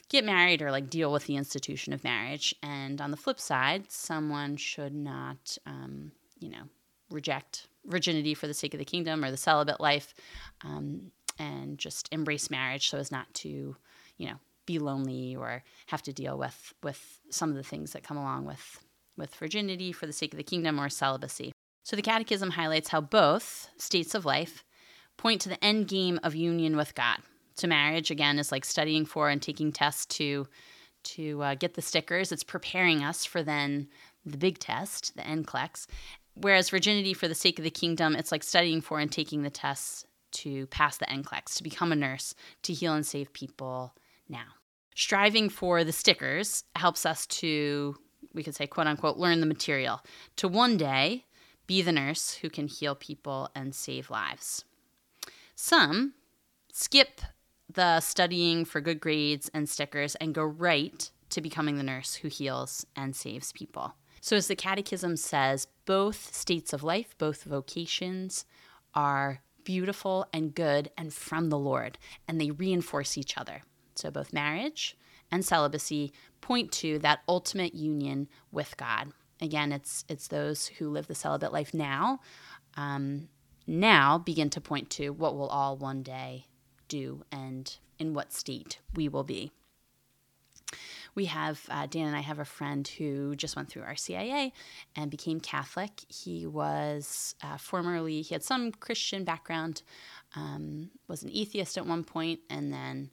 get 0.08 0.24
married 0.24 0.62
or 0.62 0.70
like 0.70 0.88
deal 0.88 1.12
with 1.12 1.26
the 1.26 1.36
institution 1.36 1.92
of 1.92 2.04
marriage. 2.04 2.54
And 2.62 3.00
on 3.00 3.10
the 3.10 3.16
flip 3.16 3.40
side, 3.40 3.90
someone 3.90 4.56
should 4.56 4.94
not, 4.94 5.58
um, 5.66 6.12
you 6.38 6.50
know, 6.50 6.64
reject 7.10 7.66
virginity 7.86 8.34
for 8.34 8.46
the 8.46 8.54
sake 8.54 8.74
of 8.74 8.78
the 8.78 8.84
kingdom 8.84 9.24
or 9.24 9.30
the 9.30 9.36
celibate 9.36 9.80
life 9.80 10.14
um, 10.64 11.10
and 11.38 11.78
just 11.78 12.08
embrace 12.12 12.50
marriage 12.50 12.88
so 12.88 12.98
as 12.98 13.10
not 13.10 13.32
to, 13.34 13.76
you 14.16 14.28
know, 14.28 14.36
be 14.66 14.78
lonely 14.78 15.36
or 15.36 15.62
have 15.86 16.02
to 16.02 16.12
deal 16.12 16.38
with 16.38 16.72
with 16.82 17.20
some 17.30 17.50
of 17.50 17.56
the 17.56 17.62
things 17.62 17.92
that 17.92 18.02
come 18.02 18.16
along 18.16 18.44
with 18.46 18.84
with 19.16 19.34
virginity 19.34 19.92
for 19.92 20.06
the 20.06 20.12
sake 20.12 20.32
of 20.32 20.38
the 20.38 20.42
kingdom 20.42 20.80
or 20.80 20.88
celibacy. 20.88 21.52
So 21.84 21.96
the 21.96 22.02
Catechism 22.02 22.50
highlights 22.50 22.88
how 22.88 23.00
both 23.00 23.68
states 23.76 24.14
of 24.14 24.24
life 24.24 24.64
point 25.16 25.40
to 25.42 25.48
the 25.48 25.62
end 25.62 25.88
game 25.88 26.18
of 26.22 26.34
union 26.34 26.76
with 26.76 26.94
God. 26.94 27.18
So 27.54 27.68
marriage 27.68 28.10
again 28.10 28.38
is 28.38 28.50
like 28.50 28.64
studying 28.64 29.04
for 29.04 29.28
and 29.28 29.40
taking 29.40 29.70
tests 29.70 30.06
to 30.16 30.48
to 31.04 31.42
uh, 31.42 31.54
get 31.54 31.74
the 31.74 31.82
stickers. 31.82 32.32
It's 32.32 32.42
preparing 32.42 33.04
us 33.04 33.26
for 33.26 33.42
then 33.42 33.88
the 34.24 34.38
big 34.38 34.58
test, 34.58 35.14
the 35.16 35.22
NCLEX. 35.22 35.86
Whereas 36.34 36.70
virginity 36.70 37.14
for 37.14 37.28
the 37.28 37.34
sake 37.34 37.58
of 37.58 37.64
the 37.64 37.70
kingdom, 37.70 38.16
it's 38.16 38.32
like 38.32 38.42
studying 38.42 38.80
for 38.80 38.98
and 38.98 39.10
taking 39.10 39.42
the 39.42 39.50
tests 39.50 40.04
to 40.32 40.66
pass 40.66 40.96
the 40.96 41.06
NCLEX, 41.06 41.56
to 41.56 41.62
become 41.62 41.92
a 41.92 41.96
nurse, 41.96 42.34
to 42.62 42.72
heal 42.72 42.92
and 42.92 43.06
save 43.06 43.32
people 43.32 43.94
now. 44.28 44.54
Striving 44.96 45.48
for 45.48 45.84
the 45.84 45.92
stickers 45.92 46.64
helps 46.74 47.06
us 47.06 47.26
to, 47.26 47.96
we 48.32 48.42
could 48.42 48.54
say, 48.54 48.66
quote 48.66 48.86
unquote, 48.86 49.16
learn 49.16 49.40
the 49.40 49.46
material, 49.46 50.00
to 50.36 50.48
one 50.48 50.76
day 50.76 51.24
be 51.66 51.82
the 51.82 51.92
nurse 51.92 52.34
who 52.34 52.50
can 52.50 52.66
heal 52.66 52.94
people 52.94 53.48
and 53.54 53.74
save 53.74 54.10
lives. 54.10 54.64
Some 55.54 56.14
skip 56.72 57.20
the 57.72 58.00
studying 58.00 58.64
for 58.64 58.80
good 58.80 59.00
grades 59.00 59.50
and 59.54 59.68
stickers 59.68 60.14
and 60.16 60.34
go 60.34 60.44
right 60.44 61.10
to 61.30 61.40
becoming 61.40 61.76
the 61.76 61.82
nurse 61.82 62.16
who 62.16 62.28
heals 62.28 62.86
and 62.94 63.16
saves 63.16 63.52
people. 63.52 63.94
So, 64.24 64.36
as 64.36 64.46
the 64.46 64.56
Catechism 64.56 65.18
says, 65.18 65.66
both 65.84 66.34
states 66.34 66.72
of 66.72 66.82
life, 66.82 67.14
both 67.18 67.44
vocations 67.44 68.46
are 68.94 69.42
beautiful 69.64 70.26
and 70.32 70.54
good 70.54 70.90
and 70.96 71.12
from 71.12 71.50
the 71.50 71.58
Lord, 71.58 71.98
and 72.26 72.40
they 72.40 72.50
reinforce 72.50 73.18
each 73.18 73.36
other. 73.36 73.64
So, 73.94 74.10
both 74.10 74.32
marriage 74.32 74.96
and 75.30 75.44
celibacy 75.44 76.10
point 76.40 76.72
to 76.72 76.98
that 77.00 77.20
ultimate 77.28 77.74
union 77.74 78.28
with 78.50 78.78
God. 78.78 79.12
Again, 79.42 79.72
it's 79.72 80.06
it's 80.08 80.28
those 80.28 80.68
who 80.68 80.88
live 80.88 81.06
the 81.06 81.14
celibate 81.14 81.52
life 81.52 81.74
now, 81.74 82.20
um, 82.78 83.28
now 83.66 84.16
begin 84.16 84.48
to 84.48 84.60
point 84.62 84.88
to 84.92 85.10
what 85.10 85.36
we'll 85.36 85.48
all 85.48 85.76
one 85.76 86.02
day 86.02 86.46
do 86.88 87.24
and 87.30 87.76
in 87.98 88.14
what 88.14 88.32
state 88.32 88.78
we 88.94 89.06
will 89.06 89.22
be. 89.22 89.52
We 91.14 91.26
have, 91.26 91.60
uh, 91.70 91.86
Dan 91.86 92.08
and 92.08 92.16
I 92.16 92.20
have 92.20 92.38
a 92.38 92.44
friend 92.44 92.86
who 92.86 93.36
just 93.36 93.56
went 93.56 93.68
through 93.68 93.82
RCIA 93.82 94.52
and 94.96 95.10
became 95.10 95.40
Catholic. 95.40 96.02
He 96.08 96.46
was 96.46 97.34
uh, 97.42 97.56
formerly, 97.56 98.22
he 98.22 98.34
had 98.34 98.42
some 98.42 98.72
Christian 98.72 99.24
background, 99.24 99.82
um, 100.34 100.90
was 101.06 101.22
an 101.22 101.30
atheist 101.32 101.78
at 101.78 101.86
one 101.86 102.04
point, 102.04 102.40
and 102.50 102.72
then 102.72 103.10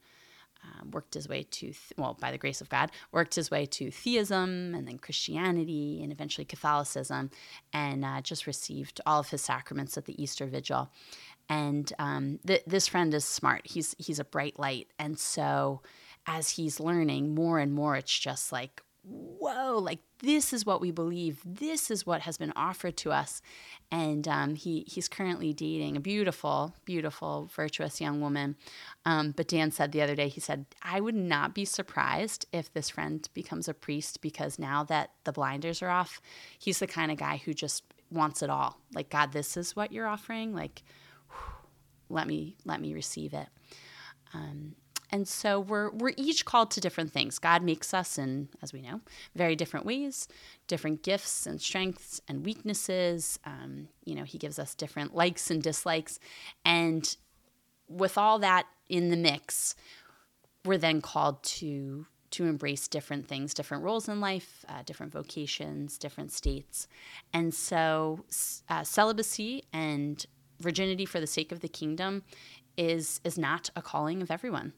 uh, 0.63 0.83
worked 0.91 1.13
his 1.13 1.27
way 1.27 1.43
to, 1.43 1.67
th- 1.67 1.93
well, 1.97 2.17
by 2.19 2.31
the 2.31 2.37
grace 2.37 2.61
of 2.61 2.69
God, 2.69 2.91
worked 3.11 3.35
his 3.35 3.49
way 3.49 3.65
to 3.65 3.91
theism 3.91 4.75
and 4.75 4.87
then 4.87 4.97
Christianity 4.97 6.01
and 6.03 6.11
eventually 6.11 6.45
Catholicism, 6.45 7.31
and 7.73 8.05
uh, 8.05 8.21
just 8.21 8.47
received 8.47 9.01
all 9.05 9.19
of 9.19 9.29
his 9.29 9.41
sacraments 9.41 9.97
at 9.97 10.05
the 10.05 10.21
Easter 10.21 10.45
Vigil. 10.45 10.89
And 11.49 11.91
um, 11.99 12.39
th- 12.45 12.63
this 12.65 12.87
friend 12.87 13.13
is 13.13 13.25
smart. 13.25 13.65
He's 13.65 13.95
he's 13.97 14.19
a 14.19 14.23
bright 14.23 14.57
light, 14.57 14.87
and 14.97 15.19
so 15.19 15.81
as 16.25 16.51
he's 16.51 16.79
learning 16.79 17.35
more 17.35 17.59
and 17.59 17.73
more, 17.73 17.95
it's 17.95 18.17
just 18.17 18.51
like, 18.51 18.81
whoa, 19.03 19.79
like 19.79 19.99
this 20.19 20.53
is 20.53 20.65
what 20.65 20.81
we 20.81 20.91
believe. 20.91 21.41
This 21.43 21.89
is 21.89 22.05
what 22.05 22.21
has 22.21 22.37
been 22.37 22.53
offered 22.55 22.95
to 22.97 23.11
us. 23.11 23.41
And 23.91 24.27
um, 24.27 24.55
he 24.55 24.85
he's 24.87 25.07
currently 25.07 25.53
dating 25.53 25.97
a 25.97 25.99
beautiful, 25.99 26.75
beautiful, 26.85 27.49
virtuous 27.53 27.99
young 27.99 28.21
woman. 28.21 28.55
Um, 29.05 29.31
but 29.31 29.47
Dan 29.47 29.71
said 29.71 29.91
the 29.91 30.01
other 30.01 30.15
day, 30.15 30.27
he 30.27 30.39
said, 30.39 30.65
I 30.83 31.01
would 31.01 31.15
not 31.15 31.55
be 31.55 31.65
surprised 31.65 32.45
if 32.53 32.71
this 32.71 32.89
friend 32.91 33.27
becomes 33.33 33.67
a 33.67 33.73
priest 33.73 34.21
because 34.21 34.59
now 34.59 34.83
that 34.85 35.11
the 35.23 35.31
blinders 35.31 35.81
are 35.81 35.89
off, 35.89 36.21
he's 36.57 36.79
the 36.79 36.87
kind 36.87 37.11
of 37.11 37.17
guy 37.17 37.41
who 37.43 37.53
just 37.53 37.83
wants 38.11 38.43
it 38.43 38.49
all. 38.49 38.77
Like 38.93 39.09
God, 39.09 39.31
this 39.31 39.57
is 39.57 39.75
what 39.75 39.91
you're 39.91 40.07
offering. 40.07 40.53
Like 40.53 40.83
let 42.11 42.27
me 42.27 42.55
let 42.65 42.79
me 42.79 42.93
receive 42.93 43.33
it. 43.33 43.47
Um, 44.33 44.75
and 45.11 45.27
so 45.27 45.59
we're 45.59 45.91
we're 45.91 46.13
each 46.17 46.45
called 46.45 46.71
to 46.71 46.81
different 46.81 47.11
things. 47.11 47.39
God 47.39 47.63
makes 47.63 47.93
us 47.93 48.17
in, 48.17 48.49
as 48.61 48.71
we 48.73 48.81
know, 48.81 49.01
very 49.35 49.55
different 49.55 49.85
ways, 49.85 50.27
different 50.67 51.03
gifts 51.03 51.45
and 51.45 51.61
strengths 51.61 52.21
and 52.27 52.45
weaknesses. 52.45 53.39
Um, 53.45 53.89
you 54.05 54.15
know, 54.15 54.23
He 54.23 54.37
gives 54.37 54.57
us 54.57 54.73
different 54.73 55.15
likes 55.15 55.51
and 55.51 55.61
dislikes, 55.61 56.19
and 56.63 57.15
with 57.87 58.17
all 58.17 58.39
that 58.39 58.67
in 58.87 59.09
the 59.09 59.17
mix, 59.17 59.75
we're 60.65 60.77
then 60.77 61.01
called 61.01 61.43
to 61.43 62.05
to 62.31 62.45
embrace 62.45 62.87
different 62.87 63.27
things, 63.27 63.53
different 63.53 63.83
roles 63.83 64.07
in 64.07 64.21
life, 64.21 64.63
uh, 64.69 64.83
different 64.85 65.11
vocations, 65.11 65.97
different 65.97 66.31
states, 66.31 66.87
and 67.33 67.53
so 67.53 68.23
uh, 68.69 68.83
celibacy 68.83 69.63
and 69.73 70.25
virginity 70.61 71.05
for 71.05 71.19
the 71.19 71.27
sake 71.27 71.51
of 71.51 71.59
the 71.59 71.67
kingdom 71.67 72.23
is 72.81 73.21
is 73.23 73.37
not 73.37 73.69
a 73.75 73.81
calling 73.81 74.21
of 74.21 74.31
everyone. 74.31 74.73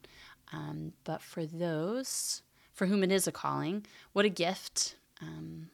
Um, 0.51 0.93
but 1.03 1.21
for 1.21 1.45
those 1.45 2.41
for 2.73 2.87
whom 2.87 3.03
it 3.03 3.11
is 3.11 3.27
a 3.27 3.31
calling, 3.31 3.85
what 4.13 4.25
a 4.25 4.29
gift 4.29 4.95
um, 5.21 5.69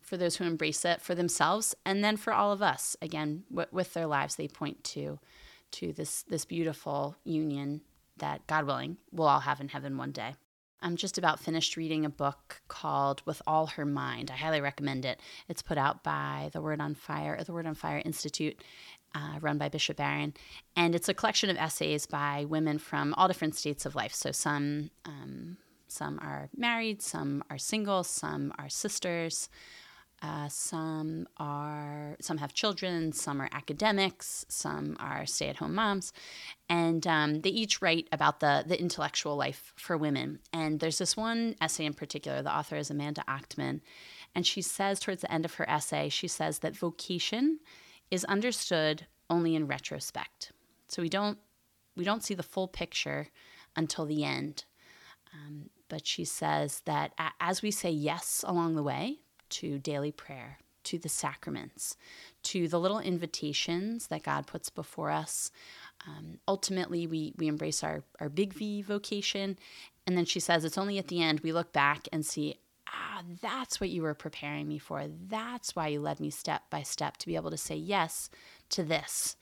for 0.00 0.16
those 0.16 0.36
who 0.36 0.44
embrace 0.44 0.84
it 0.84 1.00
for 1.00 1.14
themselves, 1.14 1.74
and 1.84 2.04
then 2.04 2.16
for 2.16 2.32
all 2.32 2.52
of 2.52 2.62
us. 2.62 2.96
Again, 3.02 3.44
w- 3.50 3.68
with 3.72 3.94
their 3.94 4.06
lives, 4.06 4.36
they 4.36 4.48
point 4.48 4.84
to 4.84 5.18
to 5.72 5.92
this 5.92 6.22
this 6.22 6.44
beautiful 6.44 7.16
union 7.24 7.80
that 8.18 8.46
God 8.46 8.64
willing 8.64 8.96
we'll 9.12 9.28
all 9.28 9.40
have 9.40 9.60
in 9.60 9.68
heaven 9.68 9.96
one 9.96 10.12
day. 10.12 10.34
I'm 10.82 10.96
just 10.96 11.18
about 11.18 11.40
finished 11.40 11.76
reading 11.76 12.06
a 12.06 12.10
book 12.10 12.62
called 12.68 13.20
With 13.26 13.42
All 13.46 13.66
Her 13.66 13.84
Mind. 13.84 14.30
I 14.30 14.36
highly 14.36 14.62
recommend 14.62 15.04
it. 15.04 15.20
It's 15.46 15.60
put 15.60 15.76
out 15.76 16.02
by 16.02 16.48
the 16.54 16.62
Word 16.62 16.80
on 16.80 16.94
Fire, 16.94 17.36
or 17.38 17.44
the 17.44 17.52
Word 17.52 17.66
on 17.66 17.74
Fire 17.74 18.00
Institute, 18.02 18.62
uh, 19.14 19.38
run 19.40 19.58
by 19.58 19.68
Bishop 19.68 19.96
Barron. 19.96 20.34
And 20.76 20.94
it's 20.94 21.08
a 21.08 21.14
collection 21.14 21.50
of 21.50 21.56
essays 21.56 22.06
by 22.06 22.44
women 22.48 22.78
from 22.78 23.14
all 23.14 23.28
different 23.28 23.56
states 23.56 23.86
of 23.86 23.94
life. 23.94 24.14
So 24.14 24.32
some, 24.32 24.90
um, 25.04 25.56
some 25.88 26.18
are 26.20 26.48
married, 26.56 27.02
some 27.02 27.42
are 27.50 27.58
single, 27.58 28.04
some 28.04 28.52
are 28.58 28.68
sisters. 28.68 29.48
Uh, 30.22 30.46
some 30.50 31.26
are 31.38 32.14
some 32.20 32.36
have 32.36 32.52
children, 32.52 33.10
some 33.10 33.40
are 33.40 33.48
academics, 33.52 34.44
some 34.50 34.94
are 35.00 35.24
stay-at-home 35.24 35.74
moms, 35.74 36.12
and 36.68 37.06
um, 37.06 37.40
they 37.40 37.48
each 37.48 37.80
write 37.80 38.06
about 38.12 38.40
the 38.40 38.62
the 38.66 38.78
intellectual 38.78 39.34
life 39.34 39.72
for 39.76 39.96
women. 39.96 40.38
And 40.52 40.78
there's 40.78 40.98
this 40.98 41.16
one 41.16 41.54
essay 41.58 41.86
in 41.86 41.94
particular. 41.94 42.42
The 42.42 42.54
author 42.54 42.76
is 42.76 42.90
Amanda 42.90 43.24
Achtman, 43.26 43.80
and 44.34 44.46
she 44.46 44.60
says 44.60 45.00
towards 45.00 45.22
the 45.22 45.32
end 45.32 45.46
of 45.46 45.54
her 45.54 45.66
essay, 45.70 46.10
she 46.10 46.28
says 46.28 46.58
that 46.58 46.76
vocation 46.76 47.60
is 48.10 48.24
understood 48.24 49.06
only 49.28 49.54
in 49.54 49.66
retrospect. 49.66 50.52
So 50.88 51.02
we 51.02 51.08
don't 51.08 51.38
we 51.96 52.04
don't 52.04 52.24
see 52.24 52.34
the 52.34 52.42
full 52.42 52.68
picture 52.68 53.28
until 53.76 54.06
the 54.06 54.24
end. 54.24 54.64
Um, 55.34 55.70
but 55.88 56.06
she 56.06 56.24
says 56.24 56.82
that 56.86 57.12
as 57.40 57.62
we 57.62 57.70
say 57.70 57.90
yes 57.90 58.44
along 58.46 58.74
the 58.74 58.82
way 58.82 59.20
to 59.50 59.78
daily 59.78 60.12
prayer, 60.12 60.58
to 60.84 60.98
the 60.98 61.08
sacraments, 61.08 61.96
to 62.44 62.68
the 62.68 62.80
little 62.80 63.00
invitations 63.00 64.06
that 64.06 64.22
God 64.22 64.46
puts 64.46 64.70
before 64.70 65.10
us, 65.10 65.50
um, 66.06 66.38
ultimately 66.48 67.06
we, 67.06 67.34
we 67.36 67.48
embrace 67.48 67.84
our, 67.84 68.02
our 68.20 68.28
big 68.28 68.54
V 68.54 68.82
vocation. 68.82 69.58
And 70.06 70.16
then 70.16 70.24
she 70.24 70.40
says 70.40 70.64
it's 70.64 70.78
only 70.78 70.98
at 70.98 71.08
the 71.08 71.22
end 71.22 71.40
we 71.40 71.52
look 71.52 71.72
back 71.72 72.08
and 72.12 72.24
see, 72.24 72.56
ah, 72.92 73.22
that's 73.40 73.80
what 73.80 73.90
you 73.90 74.02
were 74.02 74.14
preparing 74.14 74.68
me 74.68 74.78
for. 74.78 75.06
That's 75.28 75.74
why 75.76 75.88
you 75.88 76.00
led 76.00 76.20
me 76.20 76.30
step 76.30 76.62
by 76.70 76.82
step 76.82 77.16
to 77.18 77.26
be 77.26 77.36
able 77.36 77.50
to 77.50 77.56
say 77.56 77.76
yes 77.76 78.30
to 78.70 78.82
this. 78.82 79.36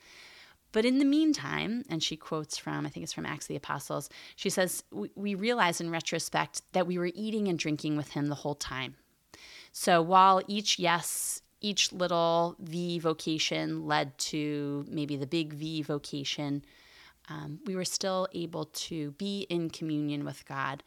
But 0.71 0.85
in 0.85 0.99
the 0.99 1.05
meantime, 1.05 1.83
and 1.89 2.03
she 2.03 2.15
quotes 2.15 2.57
from, 2.57 2.85
I 2.85 2.89
think 2.89 3.03
it's 3.03 3.13
from 3.13 3.25
Acts 3.25 3.45
of 3.45 3.49
the 3.49 3.55
Apostles, 3.55 4.09
she 4.35 4.49
says, 4.49 4.83
We 4.91 5.33
realize 5.33 5.81
in 5.81 5.89
retrospect 5.89 6.61
that 6.73 6.85
we 6.85 6.97
were 6.97 7.11
eating 7.13 7.47
and 7.47 7.57
drinking 7.57 7.97
with 7.97 8.09
him 8.11 8.27
the 8.27 8.35
whole 8.35 8.55
time. 8.55 8.95
So 9.71 10.01
while 10.01 10.41
each 10.47 10.77
yes, 10.77 11.41
each 11.61 11.91
little 11.91 12.55
V 12.59 12.99
vocation 12.99 13.85
led 13.85 14.17
to 14.17 14.85
maybe 14.87 15.17
the 15.17 15.27
big 15.27 15.53
V 15.53 15.81
vocation, 15.81 16.63
um, 17.29 17.59
we 17.65 17.75
were 17.75 17.85
still 17.85 18.27
able 18.33 18.65
to 18.65 19.11
be 19.11 19.45
in 19.49 19.69
communion 19.69 20.25
with 20.25 20.45
God 20.45 20.83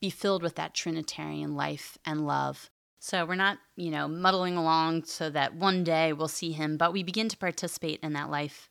be 0.00 0.10
filled 0.10 0.42
with 0.42 0.56
that 0.56 0.74
Trinitarian 0.74 1.54
life 1.54 1.98
and 2.04 2.26
love. 2.26 2.70
So 2.98 3.24
we're 3.24 3.34
not, 3.34 3.58
you 3.76 3.90
know, 3.90 4.08
muddling 4.08 4.56
along 4.56 5.04
so 5.04 5.30
that 5.30 5.54
one 5.54 5.84
day 5.84 6.12
we'll 6.12 6.28
see 6.28 6.52
him, 6.52 6.76
but 6.76 6.92
we 6.92 7.02
begin 7.02 7.28
to 7.28 7.36
participate 7.36 8.00
in 8.02 8.14
that 8.14 8.30
life 8.30 8.68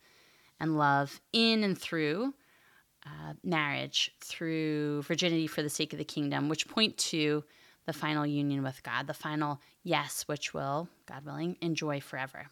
and 0.59 0.77
love 0.77 1.21
in 1.31 1.63
and 1.63 1.77
through 1.77 2.33
uh, 3.05 3.33
marriage, 3.43 4.11
through 4.21 5.03
virginity 5.03 5.47
for 5.47 5.61
the 5.61 5.69
sake 5.69 5.93
of 5.93 5.99
the 5.99 6.05
kingdom, 6.05 6.49
which 6.49 6.67
point 6.67 6.97
to 6.97 7.43
the 7.85 7.93
final 7.93 8.25
union 8.25 8.63
with 8.63 8.81
God, 8.83 9.07
the 9.07 9.13
final 9.13 9.61
yes, 9.83 10.23
which 10.27 10.53
will, 10.53 10.89
God 11.05 11.23
willing, 11.23 11.55
enjoy 11.61 11.99
forever. 11.99 12.47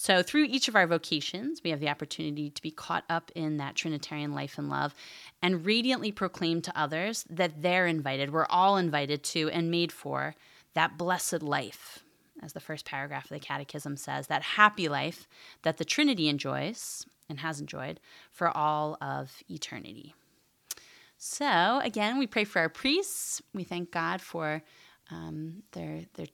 So, 0.00 0.22
through 0.22 0.44
each 0.44 0.68
of 0.68 0.76
our 0.76 0.86
vocations, 0.86 1.60
we 1.64 1.70
have 1.70 1.80
the 1.80 1.88
opportunity 1.88 2.50
to 2.50 2.62
be 2.62 2.70
caught 2.70 3.02
up 3.10 3.32
in 3.34 3.56
that 3.56 3.74
Trinitarian 3.74 4.32
life 4.32 4.56
and 4.56 4.70
love 4.70 4.94
and 5.42 5.66
radiantly 5.66 6.12
proclaim 6.12 6.62
to 6.62 6.80
others 6.80 7.26
that 7.28 7.62
they're 7.62 7.88
invited. 7.88 8.32
We're 8.32 8.46
all 8.46 8.76
invited 8.76 9.24
to 9.24 9.50
and 9.50 9.72
made 9.72 9.90
for 9.90 10.36
that 10.74 10.96
blessed 10.96 11.42
life, 11.42 12.04
as 12.40 12.52
the 12.52 12.60
first 12.60 12.84
paragraph 12.84 13.24
of 13.24 13.30
the 13.30 13.40
Catechism 13.40 13.96
says, 13.96 14.28
that 14.28 14.42
happy 14.42 14.88
life 14.88 15.26
that 15.62 15.78
the 15.78 15.84
Trinity 15.84 16.28
enjoys 16.28 17.04
and 17.28 17.40
has 17.40 17.60
enjoyed 17.60 17.98
for 18.30 18.56
all 18.56 18.96
of 19.00 19.42
eternity. 19.50 20.14
So, 21.16 21.80
again, 21.82 22.18
we 22.18 22.28
pray 22.28 22.44
for 22.44 22.60
our 22.60 22.68
priests. 22.68 23.42
We 23.52 23.64
thank 23.64 23.90
God 23.90 24.20
for 24.20 24.62
um, 25.10 25.64
their, 25.72 26.02
their 26.14 26.28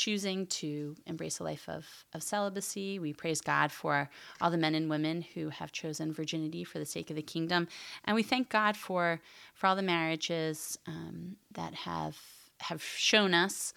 choosing 0.00 0.46
to 0.46 0.96
embrace 1.06 1.40
a 1.40 1.44
life 1.44 1.68
of, 1.68 1.84
of 2.14 2.22
celibacy. 2.22 2.98
We 2.98 3.12
praise 3.12 3.42
God 3.42 3.70
for 3.70 4.08
all 4.40 4.50
the 4.50 4.56
men 4.56 4.74
and 4.74 4.88
women 4.88 5.20
who 5.34 5.50
have 5.50 5.72
chosen 5.72 6.10
virginity 6.10 6.64
for 6.64 6.78
the 6.78 6.86
sake 6.86 7.10
of 7.10 7.16
the 7.16 7.22
kingdom. 7.22 7.68
And 8.06 8.14
we 8.14 8.22
thank 8.22 8.48
God 8.48 8.78
for, 8.78 9.20
for 9.52 9.66
all 9.66 9.76
the 9.76 9.82
marriages 9.82 10.78
um, 10.86 11.36
that 11.52 11.74
have, 11.74 12.16
have 12.60 12.82
shown 12.82 13.34
us 13.34 13.74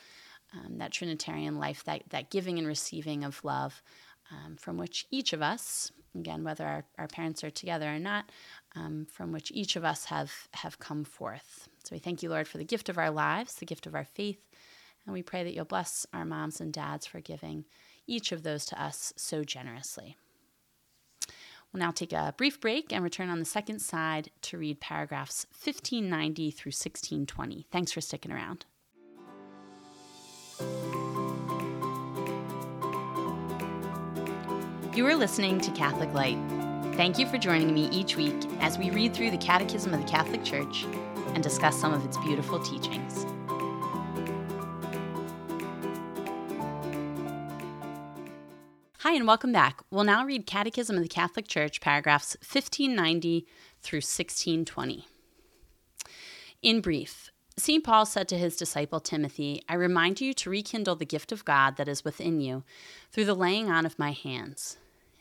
um, 0.54 0.78
that 0.78 0.94
Trinitarian 0.94 1.58
life, 1.60 1.84
that, 1.84 2.04
that 2.12 2.30
giving 2.30 2.58
and 2.58 2.68
receiving 2.68 3.26
of 3.26 3.44
love, 3.44 3.84
um, 4.32 4.56
from 4.56 4.78
which 4.78 5.06
each 5.12 5.34
of 5.34 5.42
us, 5.42 5.92
again, 6.16 6.46
whether 6.46 6.66
our, 6.66 6.86
our 6.98 7.08
parents 7.08 7.44
are 7.44 7.52
together 7.52 7.94
or 7.94 8.00
not, 8.00 8.32
um, 8.78 9.08
from 9.12 9.34
which 9.34 9.52
each 9.54 9.76
of 9.76 9.84
us 9.84 10.06
have, 10.06 10.32
have 10.54 10.80
come 10.80 11.04
forth. 11.04 11.68
So 11.84 11.94
we 11.94 12.00
thank 12.00 12.24
you, 12.24 12.30
Lord, 12.30 12.48
for 12.48 12.60
the 12.60 12.64
gift 12.64 12.88
of 12.88 12.98
our 12.98 13.12
lives, 13.12 13.56
the 13.56 13.66
gift 13.66 13.86
of 13.86 13.94
our 13.94 14.06
faith, 14.06 14.40
and 15.06 15.14
we 15.14 15.22
pray 15.24 15.44
that 15.44 15.54
you'll 15.54 15.66
bless 15.66 16.06
our 16.14 16.26
moms 16.26 16.62
and 16.62 16.74
dads 16.74 17.06
for 17.06 17.20
giving 17.20 17.66
each 18.08 18.32
of 18.32 18.44
those 18.44 18.66
to 18.66 18.82
us 18.82 19.14
so 19.16 19.44
generously. 19.44 20.18
We'll 21.72 21.80
now 21.80 21.92
take 21.92 22.14
a 22.14 22.36
brief 22.38 22.62
break 22.62 22.94
and 22.94 23.04
return 23.04 23.30
on 23.30 23.40
the 23.40 23.46
second 23.46 23.80
side 23.80 24.30
to 24.44 24.58
read 24.58 24.80
paragraphs 24.80 25.48
1590 25.52 26.52
through 26.52 26.70
1620. 26.70 27.66
Thanks 27.72 27.92
for 27.92 28.02
sticking 28.02 28.32
around. 28.32 28.66
You 34.96 35.08
are 35.08 35.16
listening 35.16 35.60
to 35.62 35.72
Catholic 35.72 36.14
Light. 36.14 36.38
Thank 36.96 37.18
you 37.18 37.26
for 37.26 37.40
joining 37.40 37.74
me 37.74 37.90
each 37.90 38.16
week 38.16 38.36
as 38.60 38.78
we 38.78 38.92
read 38.92 39.16
through 39.16 39.32
the 39.32 39.38
Catechism 39.38 39.92
of 39.92 40.00
the 40.00 40.08
Catholic 40.08 40.44
Church 40.44 40.86
and 41.34 41.42
discuss 41.42 41.80
some 41.82 41.92
of 41.92 42.06
its 42.06 42.18
beautiful 42.18 42.60
teachings. 42.60 43.26
Hi, 49.14 49.18
and 49.18 49.28
welcome 49.28 49.52
back. 49.52 49.84
We'll 49.92 50.06
now 50.06 50.26
read 50.26 50.48
Catechism 50.48 50.96
of 50.98 51.04
the 51.04 51.08
Catholic 51.08 51.48
Church, 51.48 51.80
paragraphs 51.82 52.36
1590 52.38 53.46
through 53.80 53.98
1620. 53.98 55.06
In 56.64 56.82
brief, 56.82 57.30
St. 57.56 57.84
Paul 57.84 58.08
said 58.08 58.28
to 58.30 58.40
his 58.40 58.56
disciple 58.56 59.00
Timothy, 59.00 59.62
I 59.70 59.76
remind 59.76 60.20
you 60.20 60.34
to 60.34 60.50
rekindle 60.50 60.96
the 60.96 61.06
gift 61.06 61.32
of 61.32 61.46
God 61.46 61.78
that 61.78 61.88
is 61.88 62.04
within 62.04 62.42
you 62.42 62.64
through 63.12 63.26
the 63.26 63.36
laying 63.36 63.70
on 63.70 63.86
of 63.86 64.00
my 64.00 64.14
hands. 64.14 64.78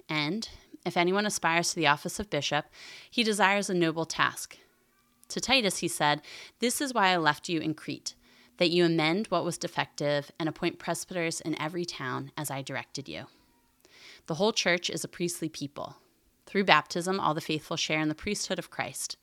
And, 0.09 0.49
if 0.87 0.97
anyone 0.97 1.27
aspires 1.27 1.69
to 1.71 1.77
the 1.77 1.89
office 1.89 2.19
of 2.19 2.31
bishop, 2.31 2.65
he 3.11 3.23
desires 3.23 3.69
a 3.69 3.75
noble 3.75 4.07
task. 4.07 4.57
To 5.29 5.39
Titus, 5.39 5.79
he 5.79 5.89
said, 5.89 6.23
This 6.61 6.81
is 6.81 6.95
why 6.95 7.09
I 7.09 7.19
left 7.19 7.51
you 7.51 7.61
in 7.61 7.75
Crete, 7.75 8.15
that 8.57 8.71
you 8.71 8.87
amend 8.87 9.27
what 9.27 9.45
was 9.45 9.59
defective 9.59 10.33
and 10.39 10.49
appoint 10.49 10.79
presbyters 10.79 11.43
in 11.43 11.61
every 11.61 11.85
town 11.85 12.33
as 12.39 12.51
I 12.51 12.63
directed 12.63 13.07
you. 13.07 13.27
The 14.27 14.35
whole 14.35 14.53
church 14.53 14.89
is 14.89 15.05
a 15.05 15.09
priestly 15.09 15.49
people. 15.49 15.97
Through 16.47 16.65
baptism, 16.65 17.19
all 17.19 17.35
the 17.35 17.41
faithful 17.41 17.77
share 17.77 18.01
in 18.01 18.09
the 18.09 18.15
priesthood 18.15 18.59
of 18.59 18.71
Christ. 18.71 19.17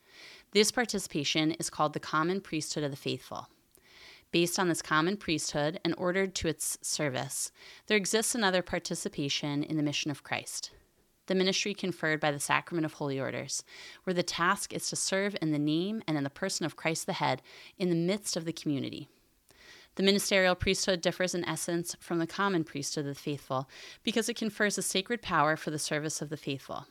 This 0.52 0.72
participation 0.72 1.52
is 1.52 1.70
called 1.70 1.94
the 1.94 2.00
common 2.00 2.42
priesthood 2.42 2.84
of 2.84 2.92
the 2.92 2.98
faithful. 2.98 3.48
Based 4.32 4.60
on 4.60 4.68
this 4.68 4.82
common 4.82 5.18
priesthood 5.18 5.80
and 5.84 5.96
ordered 5.98 6.36
to 6.36 6.48
its 6.48 6.78
service, 6.82 7.52
there 7.88 7.98
exists 7.98 8.36
another 8.36 8.62
participation 8.62 9.64
in 9.64 9.78
the 9.78 9.84
mission 9.84 10.12
of 10.12 10.24
Christ 10.24 10.72
the 11.30 11.36
ministry 11.36 11.76
conferred 11.76 12.20
by 12.20 12.32
the 12.32 12.40
sacrament 12.40 12.86
of 12.86 12.94
holy 12.94 13.20
orders, 13.20 13.64
where 14.04 14.16
the 14.16 14.24
task 14.24 14.74
is 14.74 14.90
to 14.90 14.96
serve 14.96 15.38
in 15.42 15.52
the 15.52 15.60
name 15.60 16.02
and 16.08 16.18
in 16.18 16.24
the 16.24 16.30
person 16.30 16.66
of 16.66 16.76
Christ 16.76 17.06
the 17.06 17.14
head 17.14 17.44
in 17.78 17.90
the 17.90 17.96
midst 17.96 18.36
of 18.36 18.46
the 18.46 18.52
community. 18.52 19.08
The 20.00 20.06
ministerial 20.06 20.56
priesthood 20.56 21.02
differs 21.02 21.36
in 21.36 21.44
essence 21.44 21.94
from 22.00 22.20
the 22.20 22.26
common 22.26 22.64
priesthood 22.64 23.06
of 23.06 23.16
the 23.16 23.22
faithful 23.22 23.68
because 24.02 24.30
it 24.30 24.38
confers 24.38 24.78
a 24.78 24.82
sacred 24.82 25.22
power 25.22 25.58
for 25.58 25.72
the 25.72 25.78
service 25.78 26.22
of 26.22 26.30
the 26.30 26.38
faithful. 26.38 26.88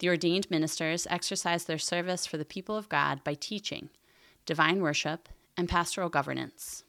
The 0.00 0.10
ordained 0.10 0.50
ministers 0.50 1.06
exercise 1.08 1.64
their 1.64 1.78
service 1.78 2.26
for 2.26 2.36
the 2.36 2.44
people 2.44 2.76
of 2.76 2.90
God 2.90 3.24
by 3.24 3.32
teaching, 3.32 3.88
divine 4.44 4.82
worship, 4.82 5.30
and 5.56 5.66
pastoral 5.66 6.10
governance. 6.10 6.84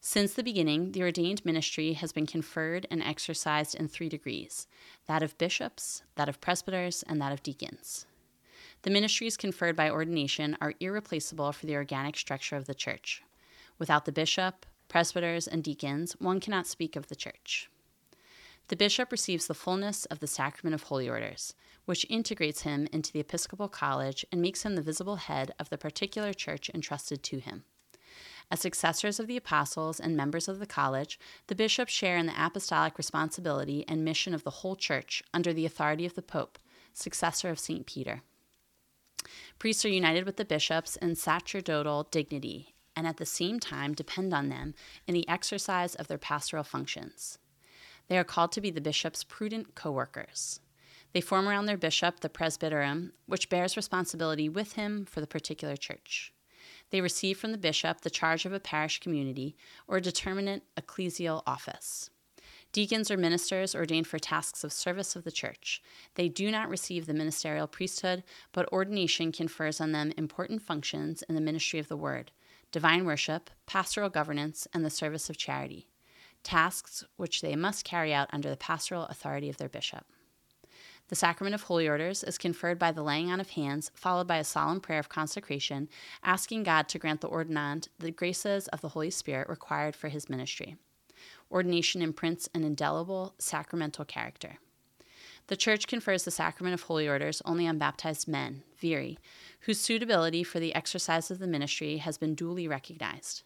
Since 0.00 0.32
the 0.32 0.42
beginning, 0.42 0.92
the 0.92 1.02
ordained 1.02 1.44
ministry 1.44 1.92
has 1.92 2.10
been 2.10 2.26
conferred 2.26 2.86
and 2.90 3.02
exercised 3.02 3.74
in 3.74 3.88
three 3.88 4.08
degrees 4.08 4.68
that 5.06 5.22
of 5.22 5.36
bishops, 5.36 6.02
that 6.14 6.30
of 6.30 6.40
presbyters, 6.40 7.04
and 7.06 7.20
that 7.20 7.32
of 7.32 7.42
deacons. 7.42 8.06
The 8.84 8.90
ministries 8.90 9.36
conferred 9.36 9.76
by 9.76 9.90
ordination 9.90 10.56
are 10.62 10.72
irreplaceable 10.80 11.52
for 11.52 11.66
the 11.66 11.76
organic 11.76 12.16
structure 12.16 12.56
of 12.56 12.64
the 12.64 12.74
church. 12.74 13.22
Without 13.78 14.04
the 14.04 14.12
bishop, 14.12 14.66
presbyters, 14.88 15.48
and 15.48 15.64
deacons, 15.64 16.12
one 16.18 16.40
cannot 16.40 16.66
speak 16.66 16.96
of 16.96 17.08
the 17.08 17.16
church. 17.16 17.68
The 18.68 18.76
bishop 18.76 19.10
receives 19.10 19.46
the 19.46 19.54
fullness 19.54 20.04
of 20.06 20.20
the 20.20 20.26
sacrament 20.26 20.74
of 20.74 20.84
holy 20.84 21.08
orders, 21.08 21.54
which 21.84 22.06
integrates 22.08 22.62
him 22.62 22.88
into 22.92 23.12
the 23.12 23.20
episcopal 23.20 23.68
college 23.68 24.24
and 24.30 24.40
makes 24.40 24.64
him 24.64 24.76
the 24.76 24.82
visible 24.82 25.16
head 25.16 25.52
of 25.58 25.68
the 25.68 25.78
particular 25.78 26.32
church 26.32 26.70
entrusted 26.72 27.22
to 27.24 27.38
him. 27.38 27.64
As 28.50 28.60
successors 28.60 29.18
of 29.18 29.26
the 29.26 29.36
apostles 29.36 29.98
and 29.98 30.16
members 30.16 30.46
of 30.46 30.58
the 30.58 30.66
college, 30.66 31.18
the 31.46 31.54
bishops 31.54 31.92
share 31.92 32.18
in 32.18 32.26
the 32.26 32.44
apostolic 32.46 32.98
responsibility 32.98 33.84
and 33.88 34.04
mission 34.04 34.34
of 34.34 34.44
the 34.44 34.50
whole 34.50 34.76
church 34.76 35.22
under 35.32 35.52
the 35.52 35.66
authority 35.66 36.04
of 36.04 36.14
the 36.14 36.22
Pope, 36.22 36.58
successor 36.92 37.48
of 37.48 37.58
St. 37.58 37.86
Peter. 37.86 38.22
Priests 39.58 39.84
are 39.84 39.88
united 39.88 40.26
with 40.26 40.36
the 40.36 40.44
bishops 40.44 40.96
in 40.96 41.14
sacerdotal 41.14 42.04
dignity 42.10 42.74
and 42.96 43.06
at 43.06 43.16
the 43.16 43.26
same 43.26 43.60
time 43.60 43.94
depend 43.94 44.32
on 44.32 44.48
them 44.48 44.74
in 45.06 45.14
the 45.14 45.28
exercise 45.28 45.94
of 45.94 46.08
their 46.08 46.18
pastoral 46.18 46.64
functions. 46.64 47.38
They 48.08 48.18
are 48.18 48.24
called 48.24 48.52
to 48.52 48.60
be 48.60 48.70
the 48.70 48.80
bishop's 48.80 49.24
prudent 49.24 49.74
co 49.74 49.90
workers. 49.90 50.60
They 51.12 51.20
form 51.20 51.48
around 51.48 51.66
their 51.66 51.76
bishop 51.76 52.20
the 52.20 52.28
presbyterium, 52.28 53.12
which 53.26 53.48
bears 53.48 53.76
responsibility 53.76 54.48
with 54.48 54.74
him 54.74 55.04
for 55.04 55.20
the 55.20 55.26
particular 55.26 55.76
church. 55.76 56.32
They 56.90 57.00
receive 57.00 57.38
from 57.38 57.52
the 57.52 57.58
bishop 57.58 58.00
the 58.00 58.10
charge 58.10 58.44
of 58.44 58.52
a 58.52 58.60
parish 58.60 59.00
community 59.00 59.56
or 59.86 59.96
a 59.96 60.02
determinate 60.02 60.62
ecclesial 60.76 61.42
office. 61.46 62.10
Deacons 62.72 63.10
are 63.10 63.18
ministers 63.18 63.74
ordained 63.74 64.06
for 64.06 64.18
tasks 64.18 64.64
of 64.64 64.72
service 64.72 65.14
of 65.14 65.24
the 65.24 65.32
church. 65.32 65.82
They 66.14 66.30
do 66.30 66.50
not 66.50 66.70
receive 66.70 67.04
the 67.04 67.12
ministerial 67.12 67.66
priesthood, 67.66 68.24
but 68.52 68.70
ordination 68.72 69.30
confers 69.30 69.78
on 69.78 69.92
them 69.92 70.12
important 70.16 70.62
functions 70.62 71.22
in 71.28 71.34
the 71.34 71.40
ministry 71.42 71.78
of 71.78 71.88
the 71.88 71.98
word, 71.98 72.30
divine 72.72 73.04
worship, 73.04 73.50
pastoral 73.66 74.08
governance, 74.08 74.66
and 74.72 74.84
the 74.84 74.90
service 74.90 75.30
of 75.30 75.36
charity, 75.36 75.86
tasks 76.42 77.04
which 77.16 77.40
they 77.40 77.54
must 77.54 77.84
carry 77.84 78.12
out 78.12 78.28
under 78.32 78.50
the 78.50 78.56
pastoral 78.56 79.04
authority 79.04 79.48
of 79.48 79.58
their 79.58 79.68
bishop. 79.68 80.04
The 81.08 81.16
sacrament 81.16 81.54
of 81.54 81.64
holy 81.64 81.86
orders 81.86 82.24
is 82.24 82.38
conferred 82.38 82.78
by 82.78 82.90
the 82.90 83.02
laying 83.02 83.30
on 83.30 83.38
of 83.38 83.50
hands, 83.50 83.90
followed 83.94 84.26
by 84.26 84.38
a 84.38 84.44
solemn 84.44 84.80
prayer 84.80 84.98
of 84.98 85.10
consecration, 85.10 85.90
asking 86.24 86.62
God 86.62 86.88
to 86.88 86.98
grant 86.98 87.20
the 87.20 87.28
ordinand 87.28 87.88
the 87.98 88.10
graces 88.10 88.66
of 88.68 88.80
the 88.80 88.88
Holy 88.88 89.10
Spirit 89.10 89.48
required 89.48 89.94
for 89.94 90.08
his 90.08 90.30
ministry. 90.30 90.76
Ordination 91.50 92.00
imprints 92.00 92.48
an 92.54 92.64
indelible 92.64 93.34
sacramental 93.38 94.06
character. 94.06 94.56
The 95.48 95.56
Church 95.56 95.86
confers 95.86 96.24
the 96.24 96.30
sacrament 96.30 96.72
of 96.72 96.82
holy 96.82 97.06
orders 97.06 97.42
only 97.44 97.66
on 97.66 97.76
baptized 97.76 98.26
men, 98.26 98.62
viri, 98.78 99.18
whose 99.62 99.80
suitability 99.80 100.42
for 100.42 100.60
the 100.60 100.74
exercise 100.74 101.30
of 101.30 101.38
the 101.38 101.46
ministry 101.46 101.98
has 101.98 102.18
been 102.18 102.34
duly 102.34 102.66
recognized. 102.66 103.42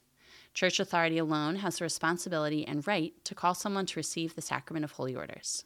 Church 0.54 0.80
authority 0.80 1.18
alone 1.18 1.56
has 1.56 1.78
the 1.78 1.84
responsibility 1.84 2.66
and 2.66 2.86
right 2.86 3.12
to 3.24 3.34
call 3.34 3.54
someone 3.54 3.84
to 3.86 3.98
receive 3.98 4.34
the 4.34 4.42
sacrament 4.42 4.84
of 4.84 4.92
holy 4.92 5.14
orders. 5.14 5.64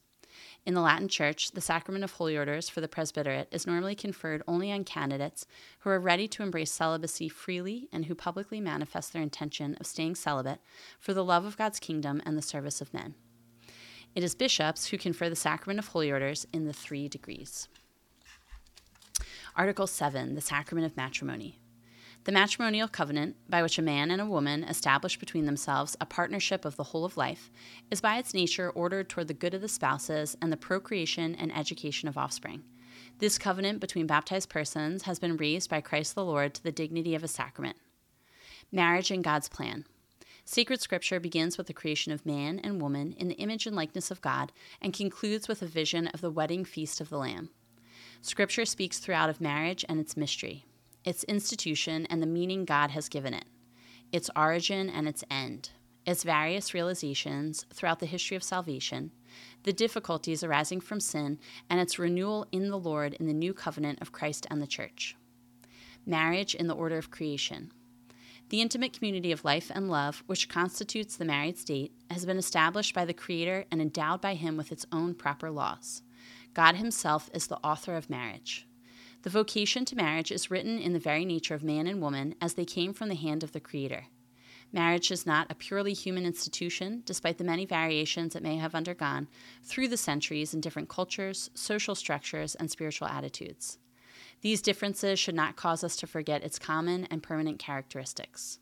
In 0.67 0.75
the 0.75 0.81
Latin 0.81 1.09
Church, 1.09 1.53
the 1.53 1.61
sacrament 1.61 2.05
of 2.05 2.13
holy 2.13 2.37
orders 2.37 2.69
for 2.69 2.81
the 2.81 2.89
presbyterate 2.89 3.49
is 3.51 3.67
normally 3.67 3.95
conferred 3.95 4.43
only 4.49 4.73
on 4.73 4.85
candidates 4.85 5.47
who 5.81 5.91
are 5.91 6.01
ready 6.01 6.27
to 6.29 6.43
embrace 6.43 6.73
celibacy 6.73 7.29
freely 7.29 7.89
and 7.93 8.07
who 8.07 8.15
publicly 8.15 8.61
manifest 8.61 9.13
their 9.13 9.23
intention 9.23 9.77
of 9.81 9.87
staying 9.87 10.17
celibate 10.17 10.61
for 10.99 11.15
the 11.15 11.25
love 11.25 11.45
of 11.45 11.57
God's 11.57 11.79
kingdom 11.79 12.21
and 12.27 12.37
the 12.37 12.43
service 12.43 12.81
of 12.81 12.93
men. 12.93 13.15
It 14.15 14.25
is 14.25 14.35
bishops 14.35 14.87
who 14.87 14.99
confer 14.99 15.29
the 15.29 15.37
sacrament 15.37 15.79
of 15.79 15.89
holy 15.89 16.11
orders 16.11 16.47
in 16.53 16.67
the 16.67 16.73
three 16.73 17.09
degrees. 17.09 17.69
Article 19.61 19.87
7 19.87 20.37
The 20.37 20.41
Sacrament 20.41 20.87
of 20.87 20.97
Matrimony. 20.97 21.61
The 22.25 22.33
matrimonial 22.33 22.89
covenant, 22.89 23.37
by 23.47 23.63
which 23.63 23.79
a 23.79 23.83
man 23.83 24.11
and 24.11 24.19
a 24.19 24.25
woman 24.25 24.65
establish 24.65 25.19
between 25.19 25.45
themselves 25.45 25.99
a 26.01 26.07
partnership 26.07 26.65
of 26.65 26.77
the 26.77 26.85
whole 26.85 27.05
of 27.05 27.19
life, 27.19 27.51
is 27.91 28.01
by 28.01 28.17
its 28.17 28.33
nature 28.33 28.71
ordered 28.71 29.11
toward 29.11 29.29
the 29.29 29.35
good 29.35 29.53
of 29.53 29.61
the 29.61 29.69
spouses 29.69 30.35
and 30.41 30.51
the 30.51 30.57
procreation 30.57 31.35
and 31.35 31.55
education 31.55 32.09
of 32.09 32.17
offspring. 32.17 32.63
This 33.19 33.37
covenant 33.37 33.81
between 33.81 34.07
baptized 34.07 34.49
persons 34.49 35.03
has 35.03 35.19
been 35.19 35.37
raised 35.37 35.69
by 35.69 35.83
Christ 35.83 36.15
the 36.15 36.25
Lord 36.25 36.55
to 36.55 36.63
the 36.63 36.73
dignity 36.73 37.15
of 37.15 37.23
a 37.23 37.29
sacrament. 37.29 37.77
Marriage 38.73 39.11
in 39.11 39.21
God's 39.21 39.51
plan. 39.51 39.85
Sacred 40.47 40.81
scripture 40.81 41.21
begins 41.21 41.59
with 41.59 41.67
the 41.67 41.75
creation 41.75 42.13
of 42.13 42.25
man 42.25 42.61
and 42.61 42.81
woman 42.81 43.13
in 43.19 43.29
the 43.29 43.37
image 43.37 43.67
and 43.67 43.77
likeness 43.77 44.11
of 44.11 44.23
God 44.23 44.53
and 44.81 44.95
concludes 44.95 45.49
with 45.49 45.61
a 45.61 45.67
vision 45.67 46.07
of 46.07 46.23
the 46.23 46.31
wedding 46.31 46.65
feast 46.65 46.99
of 47.03 47.11
the 47.11 47.19
Lamb. 47.19 47.51
Scripture 48.23 48.67
speaks 48.67 48.99
throughout 48.99 49.31
of 49.31 49.41
marriage 49.41 49.83
and 49.89 49.99
its 49.99 50.17
mystery, 50.17 50.67
its 51.05 51.25
institution 51.25 52.07
and 52.07 52.23
the 52.23 52.27
meaning 52.27 52.67
God 52.67 52.91
has 52.91 53.09
given 53.09 53.33
it, 53.33 53.47
its 54.13 54.29
origin 54.37 54.91
and 54.91 55.09
its 55.09 55.25
end, 55.31 55.71
its 56.05 56.23
various 56.23 56.75
realizations 56.75 57.65
throughout 57.73 57.99
the 57.99 58.07
history 58.07 58.37
of 58.37 58.43
salvation, 58.43 59.11
the 59.63 59.73
difficulties 59.73 60.45
arising 60.45 60.81
from 60.81 61.01
sin, 61.01 61.39
and 61.71 61.81
its 61.81 61.99
renewal 61.99 62.47
in 62.53 62.69
the 62.69 62.79
Lord 62.79 63.15
in 63.15 63.27
the 63.27 63.33
new 63.33 63.55
covenant 63.55 64.01
of 64.03 64.13
Christ 64.13 64.47
and 64.51 64.61
the 64.61 64.67
church. 64.67 65.17
Marriage 66.05 66.55
in 66.55 66.67
the 66.67 66.75
order 66.75 66.99
of 66.99 67.11
creation. 67.11 67.73
The 68.51 68.61
intimate 68.61 68.93
community 68.93 69.33
of 69.33 69.45
life 69.45 69.71
and 69.75 69.89
love, 69.89 70.25
which 70.27 70.49
constitutes 70.49 71.17
the 71.17 71.25
married 71.25 71.57
state, 71.57 71.93
has 72.11 72.27
been 72.27 72.37
established 72.37 72.95
by 72.95 73.07
the 73.07 73.15
Creator 73.15 73.65
and 73.71 73.81
endowed 73.81 74.21
by 74.21 74.35
Him 74.35 74.59
with 74.59 74.73
its 74.73 74.85
own 74.93 75.15
proper 75.15 75.51
laws. 75.51 76.03
God 76.55 76.77
Himself 76.77 77.31
is 77.33 77.47
the 77.47 77.59
author 77.59 77.95
of 77.95 78.11
marriage. 78.11 78.67
The 79.23 79.31
vocation 79.31 79.85
to 79.85 79.97
marriage 79.97 80.33
is 80.33 80.51
written 80.51 80.79
in 80.79 80.93
the 80.93 80.99
very 80.99 81.25
nature 81.25 81.55
of 81.55 81.63
man 81.63 81.87
and 81.87 82.01
woman 82.01 82.35
as 82.41 82.55
they 82.55 82.65
came 82.65 82.93
from 82.93 83.09
the 83.09 83.15
hand 83.15 83.43
of 83.43 83.53
the 83.53 83.61
Creator. 83.61 84.07
Marriage 84.73 85.11
is 85.11 85.27
not 85.27 85.51
a 85.51 85.55
purely 85.55 85.93
human 85.93 86.25
institution, 86.25 87.03
despite 87.05 87.39
the 87.39 87.45
many 87.45 87.67
variations 87.67 88.35
it 88.35 88.43
may 88.43 88.57
have 88.57 88.75
undergone 88.75 89.29
through 89.63 89.89
the 89.89 89.97
centuries 89.97 90.55
in 90.55 90.61
different 90.61 90.89
cultures, 90.89 91.51
social 91.55 91.95
structures, 91.95 92.55
and 92.55 92.71
spiritual 92.71 93.09
attitudes. 93.09 93.79
These 94.43 94.63
differences 94.63 95.19
should 95.19 95.35
not 95.35 95.57
cause 95.57 95.85
us 95.85 95.97
to 95.97 96.07
forget 96.07 96.43
its 96.43 96.59
common 96.59 97.05
and 97.07 97.23
permanent 97.23 97.59
characteristics. 97.59 98.59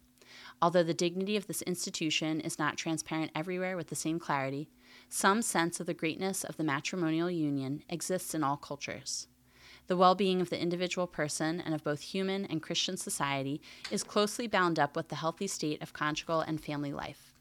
Although 0.61 0.83
the 0.83 0.95
dignity 0.95 1.37
of 1.37 1.47
this 1.47 1.63
institution 1.63 2.41
is 2.41 2.59
not 2.59 2.77
transparent 2.77 3.31
everywhere 3.35 3.77
with 3.77 3.89
the 3.89 3.95
same 3.95 4.19
clarity, 4.19 4.69
some 5.09 5.43
sense 5.43 5.81
of 5.81 5.87
the 5.87 5.95
greatness 5.95 6.45
of 6.45 6.57
the 6.57 6.65
matrimonial 6.65 7.31
union 7.31 7.83
exists 7.89 8.35
in 8.35 8.45
all 8.45 8.57
cultures. 8.57 9.27
The 9.87 9.97
well 9.97 10.15
being 10.15 10.41
of 10.43 10.51
the 10.51 10.61
individual 10.61 11.07
person 11.07 11.61
and 11.61 11.75
of 11.75 11.83
both 11.83 12.01
human 12.01 12.45
and 12.45 12.63
Christian 12.63 12.99
society 12.99 13.63
is 13.91 14.05
closely 14.05 14.47
bound 14.47 14.79
up 14.79 14.95
with 14.95 15.09
the 15.09 15.17
healthy 15.17 15.47
state 15.47 15.81
of 15.83 15.95
conjugal 15.95 16.41
and 16.43 16.61
family 16.61 16.93
life. 16.93 17.33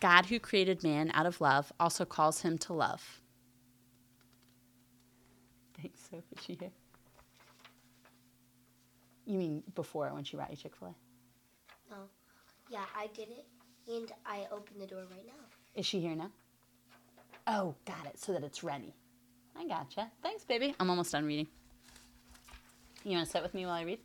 God, 0.00 0.26
who 0.26 0.40
created 0.40 0.82
man 0.82 1.10
out 1.14 1.26
of 1.26 1.40
love, 1.40 1.72
also 1.78 2.04
calls 2.04 2.40
him 2.40 2.58
to 2.58 2.72
love. 2.72 3.20
Thanks, 5.80 6.00
Sophie. 6.10 6.56
Here. 6.58 6.70
You 9.24 9.38
mean 9.38 9.62
before 9.74 10.08
when 10.12 10.24
she 10.24 10.36
brought 10.36 10.50
you 10.50 10.56
Chick 10.56 10.74
fil 10.74 10.88
A? 10.88 11.90
No. 11.90 11.96
Oh, 12.00 12.08
yeah, 12.70 12.84
I 12.96 13.06
did 13.08 13.28
it, 13.28 13.46
and 13.86 14.10
I 14.26 14.46
opened 14.50 14.80
the 14.80 14.86
door 14.86 15.04
right 15.10 15.26
now. 15.26 15.59
Is 15.74 15.86
she 15.86 16.00
here 16.00 16.14
now? 16.14 16.30
Oh, 17.46 17.74
got 17.84 18.06
it. 18.06 18.18
So 18.18 18.32
that 18.32 18.44
it's 18.44 18.62
ready. 18.62 18.94
I 19.56 19.66
gotcha. 19.66 20.10
Thanks, 20.22 20.44
baby. 20.44 20.74
I'm 20.80 20.90
almost 20.90 21.12
done 21.12 21.24
reading. 21.24 21.46
You 23.04 23.12
want 23.12 23.26
to 23.26 23.30
sit 23.30 23.42
with 23.42 23.54
me 23.54 23.64
while 23.64 23.74
I 23.74 23.82
read? 23.82 23.98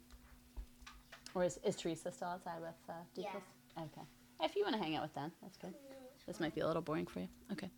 Or 1.34 1.44
is, 1.44 1.60
is 1.64 1.76
Teresa 1.76 2.12
still 2.12 2.30
outside 2.30 2.62
with 2.62 2.76
uh, 2.90 2.94
Yeah. 3.16 3.30
Okay. 3.78 4.02
If 4.42 4.56
you 4.56 4.64
want 4.64 4.76
to 4.76 4.82
hang 4.82 4.96
out 4.96 5.04
with 5.04 5.14
them, 5.14 5.32
that's 5.42 5.58
good. 5.58 5.74
This 6.28 6.40
might 6.40 6.56
be 6.56 6.62
a 6.62 6.68
little 6.68 6.82
boring 6.82 7.06
for 7.06 7.20
you. 7.20 7.28
Okay. 7.52 7.70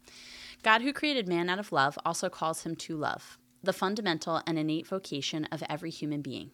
God, 0.63 0.82
who 0.82 0.93
created 0.93 1.28
man 1.28 1.50
out 1.50 1.60
of 1.60 1.71
love, 1.71 1.97
also 2.06 2.30
calls 2.30 2.63
him 2.63 2.76
to 2.78 2.95
love, 2.95 3.38
the 3.63 3.73
fundamental 3.73 4.41
and 4.47 4.58
innate 4.58 4.88
vocation 4.88 5.45
of 5.52 5.63
every 5.69 5.89
human 5.89 6.21
being. 6.21 6.52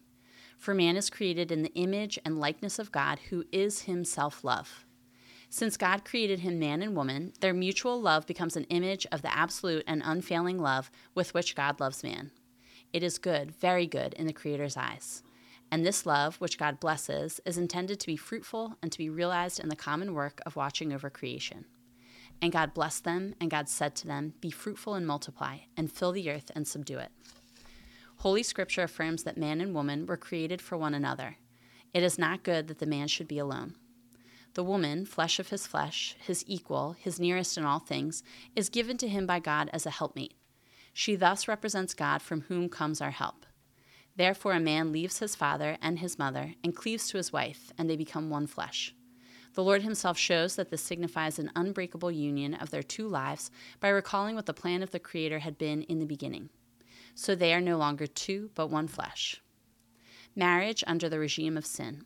For 0.58 0.74
man 0.74 0.96
is 0.96 1.10
created 1.10 1.52
in 1.52 1.62
the 1.62 1.74
image 1.74 2.18
and 2.24 2.38
likeness 2.38 2.78
of 2.78 2.92
God, 2.92 3.18
who 3.30 3.44
is 3.52 3.82
himself 3.82 4.42
love. 4.44 4.83
Since 5.54 5.76
God 5.76 6.04
created 6.04 6.40
him 6.40 6.58
man 6.58 6.82
and 6.82 6.96
woman, 6.96 7.32
their 7.38 7.54
mutual 7.54 8.00
love 8.00 8.26
becomes 8.26 8.56
an 8.56 8.64
image 8.70 9.06
of 9.12 9.22
the 9.22 9.32
absolute 9.32 9.84
and 9.86 10.02
unfailing 10.04 10.58
love 10.58 10.90
with 11.14 11.32
which 11.32 11.54
God 11.54 11.78
loves 11.78 12.02
man. 12.02 12.32
It 12.92 13.04
is 13.04 13.18
good, 13.18 13.52
very 13.52 13.86
good, 13.86 14.14
in 14.14 14.26
the 14.26 14.32
Creator's 14.32 14.76
eyes. 14.76 15.22
And 15.70 15.86
this 15.86 16.06
love, 16.06 16.40
which 16.40 16.58
God 16.58 16.80
blesses, 16.80 17.40
is 17.46 17.56
intended 17.56 18.00
to 18.00 18.08
be 18.08 18.16
fruitful 18.16 18.76
and 18.82 18.90
to 18.90 18.98
be 18.98 19.08
realized 19.08 19.60
in 19.60 19.68
the 19.68 19.76
common 19.76 20.12
work 20.12 20.40
of 20.44 20.56
watching 20.56 20.92
over 20.92 21.08
creation. 21.08 21.66
And 22.42 22.50
God 22.50 22.74
blessed 22.74 23.04
them, 23.04 23.36
and 23.40 23.48
God 23.48 23.68
said 23.68 23.94
to 23.94 24.08
them, 24.08 24.34
Be 24.40 24.50
fruitful 24.50 24.94
and 24.94 25.06
multiply, 25.06 25.58
and 25.76 25.88
fill 25.88 26.10
the 26.10 26.32
earth 26.32 26.50
and 26.56 26.66
subdue 26.66 26.98
it. 26.98 27.12
Holy 28.16 28.42
Scripture 28.42 28.82
affirms 28.82 29.22
that 29.22 29.38
man 29.38 29.60
and 29.60 29.72
woman 29.72 30.06
were 30.06 30.16
created 30.16 30.60
for 30.60 30.76
one 30.76 30.94
another. 30.94 31.36
It 31.92 32.02
is 32.02 32.18
not 32.18 32.42
good 32.42 32.66
that 32.66 32.80
the 32.80 32.86
man 32.86 33.06
should 33.06 33.28
be 33.28 33.38
alone. 33.38 33.76
The 34.54 34.64
woman, 34.64 35.04
flesh 35.04 35.40
of 35.40 35.48
his 35.48 35.66
flesh, 35.66 36.16
his 36.20 36.44
equal, 36.46 36.94
his 36.98 37.18
nearest 37.18 37.58
in 37.58 37.64
all 37.64 37.80
things, 37.80 38.22
is 38.54 38.68
given 38.68 38.96
to 38.98 39.08
him 39.08 39.26
by 39.26 39.40
God 39.40 39.68
as 39.72 39.84
a 39.84 39.90
helpmate. 39.90 40.34
She 40.92 41.16
thus 41.16 41.48
represents 41.48 41.92
God 41.92 42.22
from 42.22 42.42
whom 42.42 42.68
comes 42.68 43.00
our 43.00 43.10
help. 43.10 43.46
Therefore, 44.14 44.52
a 44.52 44.60
man 44.60 44.92
leaves 44.92 45.18
his 45.18 45.34
father 45.34 45.76
and 45.82 45.98
his 45.98 46.20
mother 46.20 46.54
and 46.62 46.76
cleaves 46.76 47.08
to 47.08 47.16
his 47.16 47.32
wife, 47.32 47.72
and 47.76 47.90
they 47.90 47.96
become 47.96 48.30
one 48.30 48.46
flesh. 48.46 48.94
The 49.54 49.64
Lord 49.64 49.82
Himself 49.82 50.18
shows 50.18 50.56
that 50.56 50.70
this 50.70 50.82
signifies 50.82 51.38
an 51.38 51.50
unbreakable 51.54 52.10
union 52.10 52.54
of 52.54 52.70
their 52.70 52.82
two 52.82 53.08
lives 53.08 53.50
by 53.80 53.88
recalling 53.88 54.34
what 54.34 54.46
the 54.46 54.54
plan 54.54 54.82
of 54.82 54.90
the 54.90 54.98
Creator 54.98 55.40
had 55.40 55.58
been 55.58 55.82
in 55.82 56.00
the 56.00 56.06
beginning. 56.06 56.50
So 57.14 57.34
they 57.34 57.54
are 57.54 57.60
no 57.60 57.76
longer 57.76 58.06
two, 58.06 58.50
but 58.54 58.68
one 58.70 58.88
flesh. 58.88 59.40
Marriage 60.34 60.82
under 60.86 61.08
the 61.08 61.20
regime 61.20 61.56
of 61.56 61.66
sin. 61.66 62.04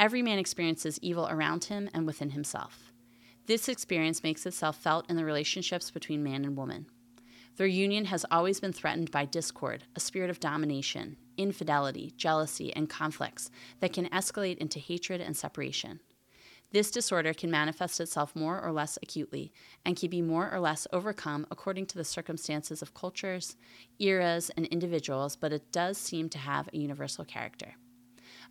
Every 0.00 0.22
man 0.22 0.38
experiences 0.38 0.98
evil 1.02 1.28
around 1.28 1.64
him 1.64 1.90
and 1.92 2.06
within 2.06 2.30
himself. 2.30 2.90
This 3.44 3.68
experience 3.68 4.22
makes 4.22 4.46
itself 4.46 4.78
felt 4.78 5.10
in 5.10 5.16
the 5.16 5.26
relationships 5.26 5.90
between 5.90 6.24
man 6.24 6.46
and 6.46 6.56
woman. 6.56 6.86
Their 7.56 7.66
union 7.66 8.06
has 8.06 8.24
always 8.30 8.60
been 8.60 8.72
threatened 8.72 9.10
by 9.10 9.26
discord, 9.26 9.84
a 9.94 10.00
spirit 10.00 10.30
of 10.30 10.40
domination, 10.40 11.18
infidelity, 11.36 12.14
jealousy, 12.16 12.74
and 12.74 12.88
conflicts 12.88 13.50
that 13.80 13.92
can 13.92 14.08
escalate 14.08 14.56
into 14.56 14.78
hatred 14.78 15.20
and 15.20 15.36
separation. 15.36 16.00
This 16.72 16.90
disorder 16.90 17.34
can 17.34 17.50
manifest 17.50 18.00
itself 18.00 18.34
more 18.34 18.58
or 18.58 18.72
less 18.72 18.98
acutely 19.02 19.52
and 19.84 19.98
can 19.98 20.08
be 20.08 20.22
more 20.22 20.50
or 20.50 20.60
less 20.60 20.86
overcome 20.94 21.46
according 21.50 21.84
to 21.86 21.98
the 21.98 22.04
circumstances 22.04 22.80
of 22.80 22.94
cultures, 22.94 23.54
eras, 23.98 24.50
and 24.56 24.64
individuals, 24.68 25.36
but 25.36 25.52
it 25.52 25.70
does 25.70 25.98
seem 25.98 26.30
to 26.30 26.38
have 26.38 26.70
a 26.72 26.78
universal 26.78 27.26
character. 27.26 27.74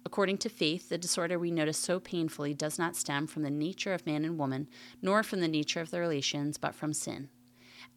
According 0.05 0.37
to 0.39 0.49
faith, 0.49 0.89
the 0.89 0.97
disorder 0.97 1.37
we 1.37 1.51
notice 1.51 1.77
so 1.77 1.99
painfully 1.99 2.53
does 2.53 2.79
not 2.79 2.95
stem 2.95 3.27
from 3.27 3.43
the 3.43 3.51
nature 3.51 3.93
of 3.93 4.05
man 4.05 4.25
and 4.25 4.37
woman, 4.37 4.67
nor 5.01 5.23
from 5.23 5.41
the 5.41 5.47
nature 5.47 5.81
of 5.81 5.91
the 5.91 5.99
relations, 5.99 6.57
but 6.57 6.73
from 6.73 6.93
sin. 6.93 7.29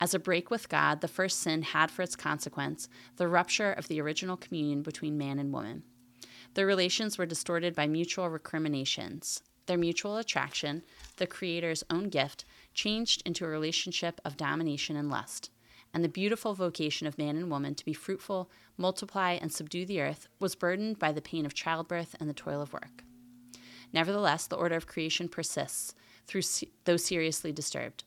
As 0.00 0.14
a 0.14 0.18
break 0.18 0.50
with 0.50 0.68
God, 0.68 1.00
the 1.00 1.08
first 1.08 1.40
sin 1.40 1.62
had 1.62 1.90
for 1.90 2.02
its 2.02 2.16
consequence 2.16 2.88
the 3.16 3.28
rupture 3.28 3.72
of 3.72 3.88
the 3.88 4.00
original 4.00 4.36
communion 4.36 4.82
between 4.82 5.18
man 5.18 5.38
and 5.38 5.52
woman. 5.52 5.84
Their 6.54 6.66
relations 6.66 7.18
were 7.18 7.26
distorted 7.26 7.74
by 7.74 7.86
mutual 7.86 8.28
recriminations. 8.28 9.42
Their 9.66 9.78
mutual 9.78 10.16
attraction, 10.16 10.82
the 11.16 11.26
Creator's 11.26 11.84
own 11.88 12.08
gift, 12.08 12.44
changed 12.74 13.22
into 13.24 13.44
a 13.44 13.48
relationship 13.48 14.20
of 14.24 14.36
domination 14.36 14.96
and 14.96 15.08
lust. 15.08 15.50
And 15.94 16.02
the 16.02 16.08
beautiful 16.08 16.54
vocation 16.54 17.06
of 17.06 17.18
man 17.18 17.36
and 17.36 17.50
woman 17.50 17.74
to 17.74 17.84
be 17.84 17.92
fruitful, 17.92 18.50
multiply, 18.78 19.32
and 19.32 19.52
subdue 19.52 19.84
the 19.84 20.00
earth 20.00 20.26
was 20.38 20.54
burdened 20.54 20.98
by 20.98 21.12
the 21.12 21.20
pain 21.20 21.44
of 21.44 21.52
childbirth 21.52 22.16
and 22.18 22.30
the 22.30 22.34
toil 22.34 22.62
of 22.62 22.72
work. 22.72 23.04
Nevertheless, 23.92 24.46
the 24.46 24.56
order 24.56 24.74
of 24.74 24.86
creation 24.86 25.28
persists, 25.28 25.94
through, 26.26 26.42
though 26.84 26.96
seriously 26.96 27.52
disturbed. 27.52 28.04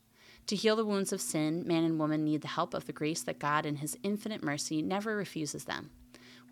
To 0.48 0.56
heal 0.56 0.76
the 0.76 0.84
wounds 0.84 1.12
of 1.12 1.20
sin, 1.20 1.66
man 1.66 1.84
and 1.84 1.98
woman 1.98 2.24
need 2.24 2.42
the 2.42 2.48
help 2.48 2.74
of 2.74 2.86
the 2.86 2.92
grace 2.92 3.22
that 3.22 3.38
God, 3.38 3.66
in 3.66 3.76
His 3.76 3.96
infinite 4.02 4.42
mercy, 4.42 4.82
never 4.82 5.16
refuses 5.16 5.64
them. 5.64 5.90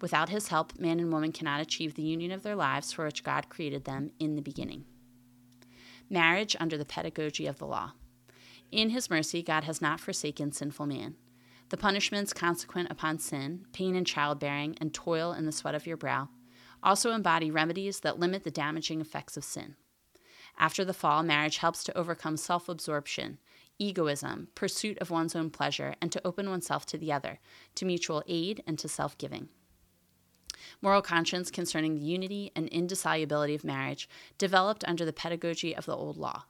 Without 0.01 0.29
His 0.29 0.49
help, 0.49 0.79
man 0.79 0.99
and 1.01 1.13
woman 1.13 1.33
cannot 1.33 1.61
achieve 1.61 1.95
the 1.95 2.03
union 2.03 2.31
of 2.31 2.43
their 2.43 2.57
lives 2.57 2.93
for 2.93 3.05
which 3.05 3.25
God 3.25 3.49
created 3.49 3.85
them 3.85 4.11
in 4.19 4.35
the 4.35 4.43
beginning. 4.43 4.85
Marriage 6.11 6.57
under 6.59 6.77
the 6.77 6.85
pedagogy 6.85 7.47
of 7.47 7.59
the 7.59 7.67
law. 7.67 7.93
In 8.71 8.91
His 8.91 9.09
mercy, 9.09 9.43
God 9.43 9.65
has 9.65 9.81
not 9.81 10.01
forsaken 10.01 10.53
sinful 10.53 10.87
man. 10.87 11.15
The 11.75 11.79
punishments 11.79 12.33
consequent 12.33 12.89
upon 12.93 13.19
sin, 13.19 13.67
pain 13.73 13.97
in 13.97 14.05
childbearing, 14.05 14.79
and 14.81 14.95
toil 14.95 15.33
in 15.33 15.45
the 15.45 15.51
sweat 15.51 15.75
of 15.75 15.89
your 15.89 15.97
brow, 15.97 16.29
also 16.85 17.11
embody 17.11 17.51
remedies 17.51 17.99
that 17.99 18.17
limit 18.17 18.45
the 18.45 18.51
damaging 18.53 19.01
effects 19.01 19.37
of 19.37 19.43
sin. 19.43 19.75
After 20.57 20.85
the 20.85 20.95
fall, 20.95 21.25
marriage 21.25 21.57
helps 21.57 21.83
to 21.83 21.99
overcome 21.99 22.37
self 22.37 22.69
absorption, 22.69 23.41
egoism, 23.77 24.51
pursuit 24.55 24.99
of 24.99 25.11
one's 25.11 25.35
own 25.35 25.51
pleasure, 25.51 25.97
and 26.01 26.13
to 26.13 26.25
open 26.25 26.49
oneself 26.49 26.87
to 26.87 26.97
the 26.97 27.11
other, 27.11 27.41
to 27.75 27.85
mutual 27.85 28.23
aid, 28.29 28.63
and 28.69 28.79
to 28.79 28.87
self 28.87 29.19
giving. 29.19 29.49
Moral 30.81 31.03
conscience 31.03 31.51
concerning 31.51 31.97
the 31.97 32.07
unity 32.07 32.53
and 32.55 32.69
indissolubility 32.69 33.57
of 33.57 33.65
marriage 33.65 34.09
developed 34.39 34.85
under 34.87 35.05
the 35.05 35.13
pedagogy 35.13 35.75
of 35.75 35.87
the 35.87 35.97
Old 35.97 36.19
Law. 36.19 36.45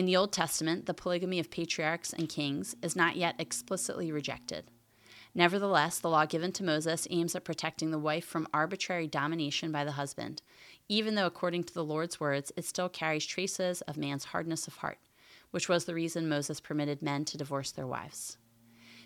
In 0.00 0.06
the 0.06 0.16
Old 0.16 0.32
Testament, 0.32 0.86
the 0.86 0.94
polygamy 0.94 1.40
of 1.40 1.50
patriarchs 1.50 2.14
and 2.14 2.26
kings 2.26 2.74
is 2.82 2.96
not 2.96 3.16
yet 3.16 3.34
explicitly 3.38 4.10
rejected. 4.10 4.70
Nevertheless, 5.34 5.98
the 5.98 6.08
law 6.08 6.24
given 6.24 6.52
to 6.52 6.64
Moses 6.64 7.06
aims 7.10 7.34
at 7.34 7.44
protecting 7.44 7.90
the 7.90 7.98
wife 7.98 8.24
from 8.24 8.48
arbitrary 8.54 9.06
domination 9.06 9.70
by 9.70 9.84
the 9.84 9.92
husband, 9.92 10.40
even 10.88 11.16
though, 11.16 11.26
according 11.26 11.64
to 11.64 11.74
the 11.74 11.84
Lord's 11.84 12.18
words, 12.18 12.50
it 12.56 12.64
still 12.64 12.88
carries 12.88 13.26
traces 13.26 13.82
of 13.82 13.98
man's 13.98 14.24
hardness 14.24 14.66
of 14.66 14.76
heart, 14.76 14.96
which 15.50 15.68
was 15.68 15.84
the 15.84 15.92
reason 15.92 16.30
Moses 16.30 16.60
permitted 16.60 17.02
men 17.02 17.26
to 17.26 17.36
divorce 17.36 17.70
their 17.70 17.86
wives. 17.86 18.38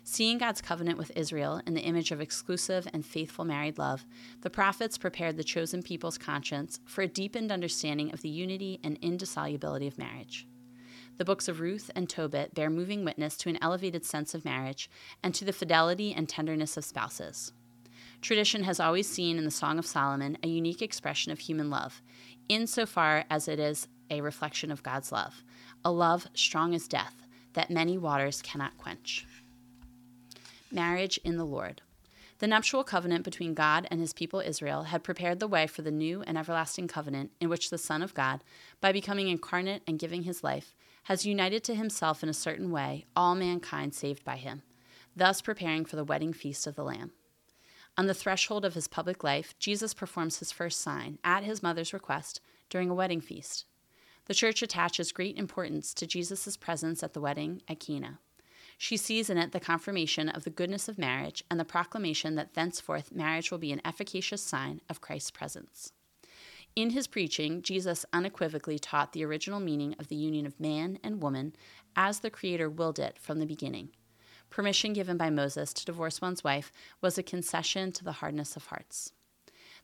Seeing 0.05 0.37
God's 0.37 0.61
covenant 0.61 0.97
with 0.97 1.11
Israel 1.13 1.61
in 1.67 1.73
the 1.73 1.83
image 1.83 2.11
of 2.11 2.21
exclusive 2.21 2.87
and 2.93 3.05
faithful 3.05 3.43
married 3.43 3.77
love, 3.77 4.05
the 4.43 4.49
prophets 4.49 4.97
prepared 4.97 5.35
the 5.35 5.43
chosen 5.43 5.83
people's 5.83 6.17
conscience 6.17 6.79
for 6.85 7.01
a 7.01 7.07
deepened 7.09 7.51
understanding 7.51 8.13
of 8.13 8.21
the 8.21 8.29
unity 8.29 8.79
and 8.81 8.97
indissolubility 9.01 9.87
of 9.87 9.97
marriage. 9.97 10.47
The 11.17 11.25
books 11.25 11.47
of 11.47 11.61
Ruth 11.61 11.89
and 11.95 12.09
Tobit 12.09 12.53
bear 12.53 12.69
moving 12.69 13.05
witness 13.05 13.37
to 13.37 13.49
an 13.49 13.57
elevated 13.61 14.03
sense 14.03 14.33
of 14.33 14.43
marriage 14.43 14.89
and 15.23 15.33
to 15.35 15.45
the 15.45 15.53
fidelity 15.53 16.13
and 16.13 16.27
tenderness 16.27 16.75
of 16.75 16.83
spouses. 16.83 17.53
Tradition 18.21 18.63
has 18.63 18.79
always 18.79 19.07
seen 19.07 19.37
in 19.37 19.45
the 19.45 19.51
Song 19.51 19.79
of 19.79 19.85
Solomon 19.85 20.37
a 20.43 20.47
unique 20.47 20.81
expression 20.81 21.31
of 21.31 21.39
human 21.39 21.69
love, 21.69 22.01
insofar 22.49 23.23
as 23.29 23.47
it 23.47 23.59
is 23.59 23.87
a 24.09 24.19
reflection 24.21 24.71
of 24.71 24.83
God's 24.83 25.11
love, 25.11 25.43
a 25.85 25.91
love 25.91 26.27
strong 26.33 26.75
as 26.75 26.87
death 26.87 27.15
that 27.53 27.71
many 27.71 27.97
waters 27.97 28.41
cannot 28.41 28.77
quench. 28.77 29.25
Marriage 30.69 31.17
in 31.23 31.37
the 31.37 31.45
Lord. 31.45 31.81
The 32.39 32.47
nuptial 32.47 32.83
covenant 32.83 33.23
between 33.23 33.53
God 33.53 33.87
and 33.89 34.01
his 34.01 34.11
people 34.11 34.41
Israel 34.41 34.83
had 34.83 35.03
prepared 35.03 35.39
the 35.39 35.47
way 35.47 35.67
for 35.67 35.81
the 35.81 35.91
new 35.91 36.21
and 36.23 36.37
everlasting 36.37 36.89
covenant 36.89 37.31
in 37.39 37.47
which 37.47 37.69
the 37.69 37.77
Son 37.77 38.01
of 38.01 38.13
God, 38.13 38.43
by 38.81 38.91
becoming 38.91 39.29
incarnate 39.29 39.83
and 39.87 39.97
giving 39.97 40.23
his 40.23 40.43
life, 40.43 40.75
has 41.05 41.25
united 41.25 41.63
to 41.63 41.75
himself 41.75 42.23
in 42.23 42.29
a 42.29 42.33
certain 42.33 42.71
way 42.71 43.05
all 43.15 43.35
mankind 43.35 43.93
saved 43.93 44.23
by 44.23 44.37
him, 44.37 44.63
thus 45.15 45.41
preparing 45.41 45.85
for 45.85 45.95
the 45.95 46.03
wedding 46.03 46.33
feast 46.33 46.65
of 46.65 46.75
the 46.75 46.83
Lamb. 46.83 47.11
On 47.97 48.07
the 48.07 48.13
threshold 48.13 48.65
of 48.65 48.73
his 48.73 48.87
public 48.87 49.23
life, 49.23 49.57
Jesus 49.59 49.93
performs 49.93 50.39
his 50.39 50.51
first 50.51 50.81
sign, 50.81 51.19
at 51.23 51.43
his 51.43 51.63
mother's 51.63 51.93
request, 51.93 52.41
during 52.69 52.89
a 52.89 52.95
wedding 52.95 53.21
feast. 53.21 53.65
The 54.25 54.33
church 54.33 54.63
attaches 54.63 55.11
great 55.11 55.37
importance 55.37 55.93
to 55.93 56.07
Jesus' 56.07 56.57
presence 56.57 57.03
at 57.03 57.13
the 57.13 57.21
wedding 57.21 57.61
at 57.67 57.79
Cana. 57.79 58.19
She 58.77 58.97
sees 58.97 59.29
in 59.29 59.37
it 59.37 59.51
the 59.51 59.59
confirmation 59.59 60.27
of 60.27 60.43
the 60.43 60.49
goodness 60.49 60.89
of 60.89 60.97
marriage 60.97 61.43
and 61.49 61.59
the 61.59 61.65
proclamation 61.65 62.33
that 62.35 62.55
thenceforth 62.55 63.11
marriage 63.11 63.51
will 63.51 63.59
be 63.59 63.71
an 63.71 63.81
efficacious 63.85 64.41
sign 64.41 64.81
of 64.89 65.01
Christ's 65.01 65.31
presence. 65.31 65.93
In 66.75 66.89
his 66.89 67.07
preaching, 67.07 67.61
Jesus 67.61 68.05
unequivocally 68.11 68.77
taught 68.77 69.13
the 69.13 69.23
original 69.23 69.61
meaning 69.61 69.95
of 69.97 70.09
the 70.09 70.15
union 70.17 70.45
of 70.45 70.59
man 70.59 70.99
and 71.01 71.21
woman 71.21 71.55
as 71.95 72.19
the 72.19 72.29
Creator 72.29 72.69
willed 72.69 72.99
it 72.99 73.17
from 73.17 73.39
the 73.39 73.45
beginning. 73.45 73.91
Permission 74.49 74.91
given 74.91 75.15
by 75.15 75.29
Moses 75.29 75.71
to 75.73 75.85
divorce 75.85 76.21
one's 76.21 76.43
wife 76.43 76.73
was 76.99 77.17
a 77.17 77.23
concession 77.23 77.93
to 77.93 78.03
the 78.03 78.13
hardness 78.13 78.57
of 78.57 78.65
hearts. 78.65 79.13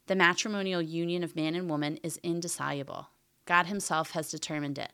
The 0.07 0.15
matrimonial 0.15 0.81
union 0.81 1.23
of 1.23 1.35
man 1.35 1.55
and 1.55 1.69
woman 1.69 1.97
is 2.03 2.19
indissoluble. 2.23 3.07
God 3.45 3.67
Himself 3.67 4.11
has 4.11 4.29
determined 4.29 4.77
it. 4.77 4.91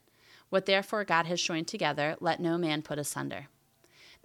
What 0.49 0.67
therefore 0.67 1.03
God 1.03 1.25
has 1.25 1.41
joined 1.41 1.67
together, 1.67 2.15
let 2.19 2.39
no 2.39 2.59
man 2.59 2.83
put 2.83 2.99
asunder. 2.99 3.47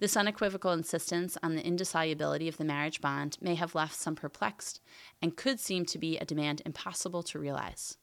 This 0.03 0.17
unequivocal 0.17 0.73
insistence 0.73 1.37
on 1.41 1.55
the 1.55 1.65
indissolubility 1.65 2.49
of 2.49 2.57
the 2.57 2.65
marriage 2.65 2.99
bond 2.99 3.37
may 3.39 3.55
have 3.55 3.73
left 3.73 3.95
some 3.95 4.15
perplexed 4.15 4.81
and 5.21 5.37
could 5.37 5.61
seem 5.61 5.85
to 5.85 5.97
be 5.97 6.17
a 6.17 6.25
demand 6.25 6.61
impossible 6.65 7.23
to 7.23 7.39
realize. 7.39 7.95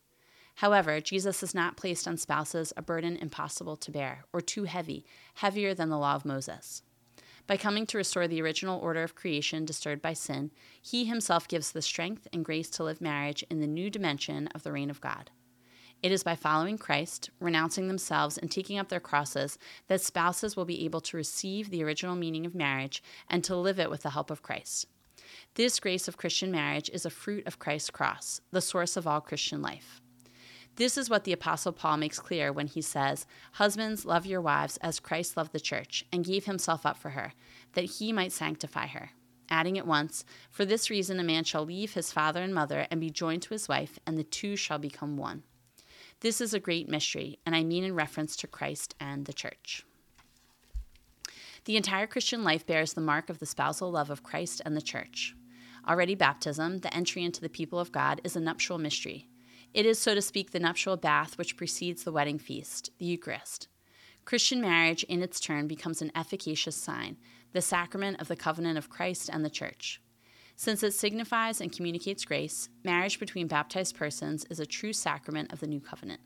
However, 0.54 1.02
Jesus 1.02 1.42
has 1.42 1.54
not 1.54 1.76
placed 1.76 2.08
on 2.08 2.16
spouses 2.16 2.72
a 2.74 2.80
burden 2.80 3.18
impossible 3.18 3.76
to 3.76 3.90
bear 3.90 4.24
or 4.32 4.40
too 4.40 4.64
heavy, 4.64 5.04
heavier 5.34 5.74
than 5.74 5.90
the 5.90 5.98
law 5.98 6.14
of 6.14 6.24
Moses. 6.24 6.80
By 7.46 7.58
coming 7.58 7.84
to 7.88 7.98
restore 7.98 8.26
the 8.26 8.40
original 8.40 8.80
order 8.80 9.02
of 9.02 9.14
creation 9.14 9.66
disturbed 9.66 10.00
by 10.00 10.14
sin, 10.14 10.52
he 10.80 11.04
himself 11.04 11.48
gives 11.48 11.70
the 11.70 11.82
strength 11.82 12.26
and 12.32 12.46
grace 12.46 12.70
to 12.70 12.84
live 12.84 13.02
marriage 13.02 13.44
in 13.50 13.60
the 13.60 13.66
new 13.66 13.90
dimension 13.90 14.46
of 14.54 14.62
the 14.62 14.72
reign 14.72 14.88
of 14.88 15.02
God. 15.02 15.30
It 16.02 16.12
is 16.12 16.22
by 16.22 16.34
following 16.34 16.78
Christ, 16.78 17.28
renouncing 17.40 17.86
themselves, 17.86 18.38
and 18.38 18.50
taking 18.50 18.78
up 18.78 18.88
their 18.88 19.00
crosses 19.00 19.58
that 19.88 20.00
spouses 20.00 20.56
will 20.56 20.64
be 20.64 20.84
able 20.86 21.02
to 21.02 21.16
receive 21.16 21.68
the 21.68 21.84
original 21.84 22.16
meaning 22.16 22.46
of 22.46 22.54
marriage 22.54 23.02
and 23.28 23.44
to 23.44 23.54
live 23.54 23.78
it 23.78 23.90
with 23.90 24.02
the 24.02 24.10
help 24.10 24.30
of 24.30 24.40
Christ. 24.40 24.86
This 25.56 25.78
grace 25.78 26.08
of 26.08 26.16
Christian 26.16 26.50
marriage 26.50 26.88
is 26.90 27.04
a 27.04 27.10
fruit 27.10 27.46
of 27.46 27.58
Christ's 27.58 27.90
cross, 27.90 28.40
the 28.50 28.62
source 28.62 28.96
of 28.96 29.06
all 29.06 29.20
Christian 29.20 29.60
life. 29.60 30.00
This 30.76 30.96
is 30.96 31.10
what 31.10 31.24
the 31.24 31.34
Apostle 31.34 31.72
Paul 31.72 31.98
makes 31.98 32.18
clear 32.18 32.50
when 32.50 32.66
he 32.66 32.80
says, 32.80 33.26
Husbands, 33.52 34.06
love 34.06 34.24
your 34.24 34.40
wives 34.40 34.78
as 34.78 35.00
Christ 35.00 35.36
loved 35.36 35.52
the 35.52 35.60
church 35.60 36.06
and 36.10 36.24
gave 36.24 36.46
himself 36.46 36.86
up 36.86 36.96
for 36.96 37.10
her, 37.10 37.34
that 37.74 37.84
he 37.84 38.10
might 38.10 38.32
sanctify 38.32 38.86
her. 38.86 39.10
Adding 39.50 39.76
at 39.76 39.86
once, 39.86 40.24
For 40.50 40.64
this 40.64 40.88
reason 40.88 41.20
a 41.20 41.24
man 41.24 41.44
shall 41.44 41.66
leave 41.66 41.92
his 41.92 42.10
father 42.12 42.40
and 42.42 42.54
mother 42.54 42.86
and 42.90 43.00
be 43.00 43.10
joined 43.10 43.42
to 43.42 43.54
his 43.54 43.68
wife, 43.68 43.98
and 44.06 44.16
the 44.16 44.24
two 44.24 44.56
shall 44.56 44.78
become 44.78 45.18
one. 45.18 45.42
This 46.20 46.42
is 46.42 46.52
a 46.52 46.60
great 46.60 46.86
mystery, 46.86 47.38
and 47.46 47.56
I 47.56 47.64
mean 47.64 47.82
in 47.82 47.94
reference 47.94 48.36
to 48.36 48.46
Christ 48.46 48.94
and 49.00 49.24
the 49.24 49.32
church. 49.32 49.86
The 51.64 51.78
entire 51.78 52.06
Christian 52.06 52.44
life 52.44 52.66
bears 52.66 52.92
the 52.92 53.00
mark 53.00 53.30
of 53.30 53.38
the 53.38 53.46
spousal 53.46 53.90
love 53.90 54.10
of 54.10 54.22
Christ 54.22 54.60
and 54.66 54.76
the 54.76 54.82
church. 54.82 55.34
Already, 55.88 56.14
baptism, 56.14 56.80
the 56.80 56.94
entry 56.94 57.24
into 57.24 57.40
the 57.40 57.48
people 57.48 57.78
of 57.78 57.90
God, 57.90 58.20
is 58.22 58.36
a 58.36 58.40
nuptial 58.40 58.76
mystery. 58.76 59.28
It 59.72 59.86
is, 59.86 59.98
so 59.98 60.14
to 60.14 60.20
speak, 60.20 60.50
the 60.50 60.60
nuptial 60.60 60.98
bath 60.98 61.38
which 61.38 61.56
precedes 61.56 62.04
the 62.04 62.12
wedding 62.12 62.38
feast, 62.38 62.90
the 62.98 63.06
Eucharist. 63.06 63.68
Christian 64.26 64.60
marriage, 64.60 65.04
in 65.04 65.22
its 65.22 65.40
turn, 65.40 65.66
becomes 65.68 66.02
an 66.02 66.12
efficacious 66.14 66.76
sign, 66.76 67.16
the 67.52 67.62
sacrament 67.62 68.20
of 68.20 68.28
the 68.28 68.36
covenant 68.36 68.76
of 68.76 68.90
Christ 68.90 69.30
and 69.32 69.42
the 69.42 69.48
church. 69.48 70.02
Since 70.60 70.82
it 70.82 70.92
signifies 70.92 71.58
and 71.62 71.72
communicates 71.72 72.26
grace, 72.26 72.68
marriage 72.84 73.18
between 73.18 73.46
baptized 73.46 73.96
persons 73.96 74.44
is 74.50 74.60
a 74.60 74.66
true 74.66 74.92
sacrament 74.92 75.54
of 75.54 75.60
the 75.60 75.66
new 75.66 75.80
covenant. 75.80 76.20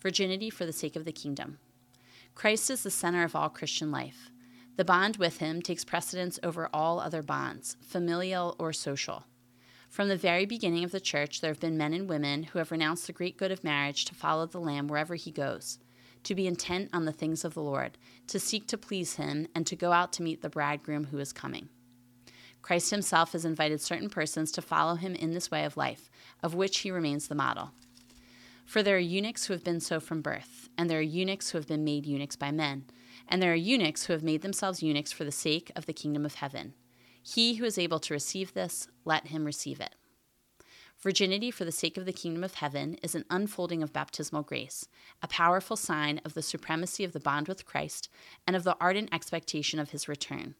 Virginity 0.00 0.50
for 0.50 0.66
the 0.66 0.72
sake 0.72 0.96
of 0.96 1.04
the 1.04 1.12
kingdom. 1.12 1.58
Christ 2.34 2.68
is 2.68 2.82
the 2.82 2.90
center 2.90 3.22
of 3.22 3.36
all 3.36 3.48
Christian 3.48 3.92
life. 3.92 4.32
The 4.74 4.84
bond 4.84 5.18
with 5.18 5.38
him 5.38 5.62
takes 5.62 5.84
precedence 5.84 6.40
over 6.42 6.68
all 6.74 6.98
other 6.98 7.22
bonds, 7.22 7.76
familial 7.80 8.56
or 8.58 8.72
social. 8.72 9.22
From 9.88 10.08
the 10.08 10.16
very 10.16 10.44
beginning 10.44 10.82
of 10.82 10.90
the 10.90 10.98
church, 10.98 11.40
there 11.40 11.52
have 11.52 11.60
been 11.60 11.78
men 11.78 11.94
and 11.94 12.08
women 12.08 12.42
who 12.42 12.58
have 12.58 12.72
renounced 12.72 13.06
the 13.06 13.12
great 13.12 13.36
good 13.36 13.52
of 13.52 13.62
marriage 13.62 14.04
to 14.06 14.16
follow 14.16 14.46
the 14.46 14.58
Lamb 14.58 14.88
wherever 14.88 15.14
he 15.14 15.30
goes, 15.30 15.78
to 16.24 16.34
be 16.34 16.48
intent 16.48 16.90
on 16.92 17.04
the 17.04 17.12
things 17.12 17.44
of 17.44 17.54
the 17.54 17.62
Lord, 17.62 17.98
to 18.26 18.40
seek 18.40 18.66
to 18.66 18.76
please 18.76 19.14
him, 19.14 19.46
and 19.54 19.64
to 19.68 19.76
go 19.76 19.92
out 19.92 20.12
to 20.14 20.24
meet 20.24 20.42
the 20.42 20.50
bridegroom 20.50 21.04
who 21.04 21.18
is 21.18 21.32
coming. 21.32 21.68
Christ 22.62 22.90
himself 22.90 23.32
has 23.32 23.44
invited 23.44 23.80
certain 23.80 24.08
persons 24.08 24.52
to 24.52 24.62
follow 24.62 24.94
him 24.94 25.14
in 25.14 25.34
this 25.34 25.50
way 25.50 25.64
of 25.64 25.76
life, 25.76 26.08
of 26.42 26.54
which 26.54 26.78
he 26.78 26.90
remains 26.90 27.26
the 27.26 27.34
model. 27.34 27.72
For 28.64 28.82
there 28.82 28.96
are 28.96 29.00
eunuchs 29.00 29.44
who 29.46 29.52
have 29.52 29.64
been 29.64 29.80
so 29.80 29.98
from 29.98 30.22
birth, 30.22 30.70
and 30.78 30.88
there 30.88 31.00
are 31.00 31.02
eunuchs 31.02 31.50
who 31.50 31.58
have 31.58 31.66
been 31.66 31.84
made 31.84 32.06
eunuchs 32.06 32.36
by 32.36 32.52
men, 32.52 32.84
and 33.28 33.42
there 33.42 33.52
are 33.52 33.56
eunuchs 33.56 34.06
who 34.06 34.12
have 34.12 34.22
made 34.22 34.42
themselves 34.42 34.82
eunuchs 34.82 35.12
for 35.12 35.24
the 35.24 35.32
sake 35.32 35.72
of 35.74 35.86
the 35.86 35.92
kingdom 35.92 36.24
of 36.24 36.36
heaven. 36.36 36.74
He 37.20 37.54
who 37.54 37.64
is 37.64 37.78
able 37.78 37.98
to 37.98 38.14
receive 38.14 38.54
this, 38.54 38.86
let 39.04 39.26
him 39.28 39.44
receive 39.44 39.80
it. 39.80 39.94
Virginity 41.00 41.50
for 41.50 41.64
the 41.64 41.72
sake 41.72 41.96
of 41.96 42.06
the 42.06 42.12
kingdom 42.12 42.44
of 42.44 42.54
heaven 42.54 42.94
is 43.02 43.16
an 43.16 43.24
unfolding 43.28 43.82
of 43.82 43.92
baptismal 43.92 44.44
grace, 44.44 44.86
a 45.20 45.26
powerful 45.26 45.76
sign 45.76 46.20
of 46.24 46.34
the 46.34 46.42
supremacy 46.42 47.02
of 47.02 47.12
the 47.12 47.20
bond 47.20 47.48
with 47.48 47.66
Christ 47.66 48.08
and 48.46 48.54
of 48.54 48.62
the 48.62 48.76
ardent 48.80 49.12
expectation 49.12 49.80
of 49.80 49.90
his 49.90 50.06
return 50.08 50.54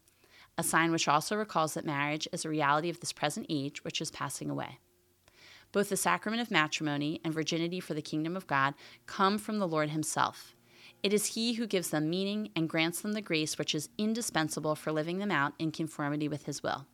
a 0.58 0.62
sign 0.62 0.90
which 0.90 1.08
also 1.08 1.36
recalls 1.36 1.74
that 1.74 1.84
marriage 1.84 2.28
is 2.32 2.44
a 2.44 2.48
reality 2.48 2.90
of 2.90 3.00
this 3.00 3.12
present 3.12 3.46
age 3.48 3.84
which 3.84 4.00
is 4.00 4.10
passing 4.10 4.50
away. 4.50 4.78
Both 5.72 5.88
the 5.88 5.96
sacrament 5.96 6.42
of 6.42 6.50
matrimony 6.50 7.20
and 7.24 7.32
virginity 7.32 7.80
for 7.80 7.94
the 7.94 8.02
kingdom 8.02 8.36
of 8.36 8.46
God 8.46 8.74
come 9.06 9.38
from 9.38 9.58
the 9.58 9.68
Lord 9.68 9.90
Himself. 9.90 10.54
It 11.02 11.14
is 11.14 11.34
He 11.34 11.54
who 11.54 11.66
gives 11.66 11.90
them 11.90 12.10
meaning 12.10 12.50
and 12.54 12.68
grants 12.68 13.00
them 13.00 13.12
the 13.12 13.22
grace 13.22 13.56
which 13.58 13.74
is 13.74 13.88
indispensable 13.96 14.74
for 14.74 14.92
living 14.92 15.18
them 15.18 15.30
out 15.30 15.54
in 15.58 15.72
conformity 15.72 16.28
with 16.28 16.44
His 16.44 16.62
will. 16.62 16.86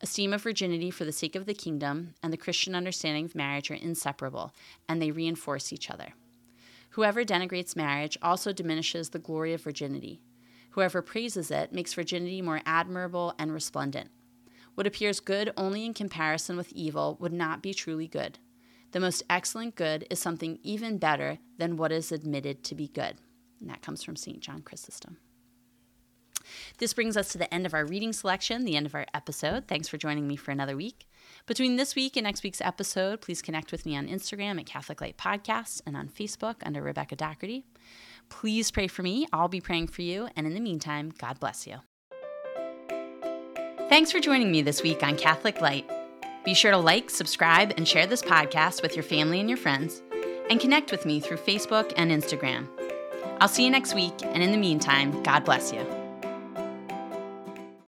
Esteem 0.00 0.32
of 0.32 0.42
virginity 0.42 0.92
for 0.92 1.04
the 1.04 1.12
sake 1.12 1.34
of 1.34 1.44
the 1.44 1.54
kingdom 1.54 2.14
and 2.22 2.32
the 2.32 2.36
Christian 2.36 2.76
understanding 2.76 3.24
of 3.24 3.34
marriage 3.34 3.68
are 3.70 3.74
inseparable, 3.74 4.54
and 4.88 5.02
they 5.02 5.10
reinforce 5.10 5.72
each 5.72 5.90
other. 5.90 6.14
Whoever 6.90 7.24
denigrates 7.24 7.74
marriage 7.74 8.16
also 8.22 8.52
diminishes 8.52 9.10
the 9.10 9.18
glory 9.18 9.52
of 9.52 9.62
virginity. 9.62 10.20
Whoever 10.70 11.02
praises 11.02 11.50
it 11.50 11.72
makes 11.72 11.94
virginity 11.94 12.42
more 12.42 12.60
admirable 12.64 13.34
and 13.38 13.52
resplendent. 13.52 14.10
What 14.74 14.86
appears 14.86 15.20
good 15.20 15.52
only 15.56 15.84
in 15.84 15.94
comparison 15.94 16.56
with 16.56 16.72
evil 16.72 17.16
would 17.20 17.32
not 17.32 17.62
be 17.62 17.74
truly 17.74 18.06
good. 18.06 18.38
The 18.92 19.00
most 19.00 19.22
excellent 19.28 19.74
good 19.74 20.06
is 20.08 20.18
something 20.18 20.58
even 20.62 20.98
better 20.98 21.38
than 21.58 21.76
what 21.76 21.92
is 21.92 22.12
admitted 22.12 22.62
to 22.64 22.74
be 22.74 22.88
good. 22.88 23.16
And 23.60 23.68
that 23.68 23.82
comes 23.82 24.02
from 24.02 24.16
St. 24.16 24.40
John 24.40 24.62
Chrysostom. 24.62 25.16
This 26.78 26.94
brings 26.94 27.16
us 27.16 27.28
to 27.30 27.38
the 27.38 27.52
end 27.52 27.66
of 27.66 27.74
our 27.74 27.84
reading 27.84 28.12
selection, 28.12 28.64
the 28.64 28.76
end 28.76 28.86
of 28.86 28.94
our 28.94 29.06
episode. 29.12 29.66
Thanks 29.66 29.88
for 29.88 29.98
joining 29.98 30.26
me 30.26 30.36
for 30.36 30.50
another 30.50 30.76
week. 30.76 31.06
Between 31.46 31.76
this 31.76 31.94
week 31.94 32.16
and 32.16 32.24
next 32.24 32.42
week's 32.42 32.60
episode, 32.60 33.20
please 33.20 33.42
connect 33.42 33.72
with 33.72 33.84
me 33.84 33.96
on 33.96 34.08
Instagram 34.08 34.58
at 34.58 34.66
Catholic 34.66 35.00
Light 35.00 35.18
Podcast 35.18 35.82
and 35.86 35.96
on 35.96 36.08
Facebook 36.08 36.56
under 36.62 36.82
Rebecca 36.82 37.16
Doherty. 37.16 37.66
Please 38.28 38.70
pray 38.70 38.86
for 38.86 39.02
me. 39.02 39.26
I'll 39.32 39.48
be 39.48 39.60
praying 39.60 39.88
for 39.88 40.02
you. 40.02 40.28
And 40.36 40.46
in 40.46 40.54
the 40.54 40.60
meantime, 40.60 41.12
God 41.18 41.40
bless 41.40 41.66
you. 41.66 41.78
Thanks 43.88 44.12
for 44.12 44.20
joining 44.20 44.50
me 44.50 44.62
this 44.62 44.82
week 44.82 45.02
on 45.02 45.16
Catholic 45.16 45.60
Light. 45.60 45.88
Be 46.44 46.54
sure 46.54 46.70
to 46.70 46.76
like, 46.78 47.10
subscribe, 47.10 47.74
and 47.76 47.88
share 47.88 48.06
this 48.06 48.22
podcast 48.22 48.82
with 48.82 48.94
your 48.94 49.02
family 49.02 49.40
and 49.40 49.48
your 49.48 49.58
friends, 49.58 50.02
and 50.50 50.60
connect 50.60 50.90
with 50.90 51.04
me 51.04 51.20
through 51.20 51.38
Facebook 51.38 51.92
and 51.96 52.10
Instagram. 52.10 52.68
I'll 53.40 53.48
see 53.48 53.64
you 53.64 53.70
next 53.70 53.94
week, 53.94 54.14
and 54.22 54.42
in 54.42 54.52
the 54.52 54.58
meantime, 54.58 55.22
God 55.22 55.44
bless 55.44 55.72
you. 55.72 55.97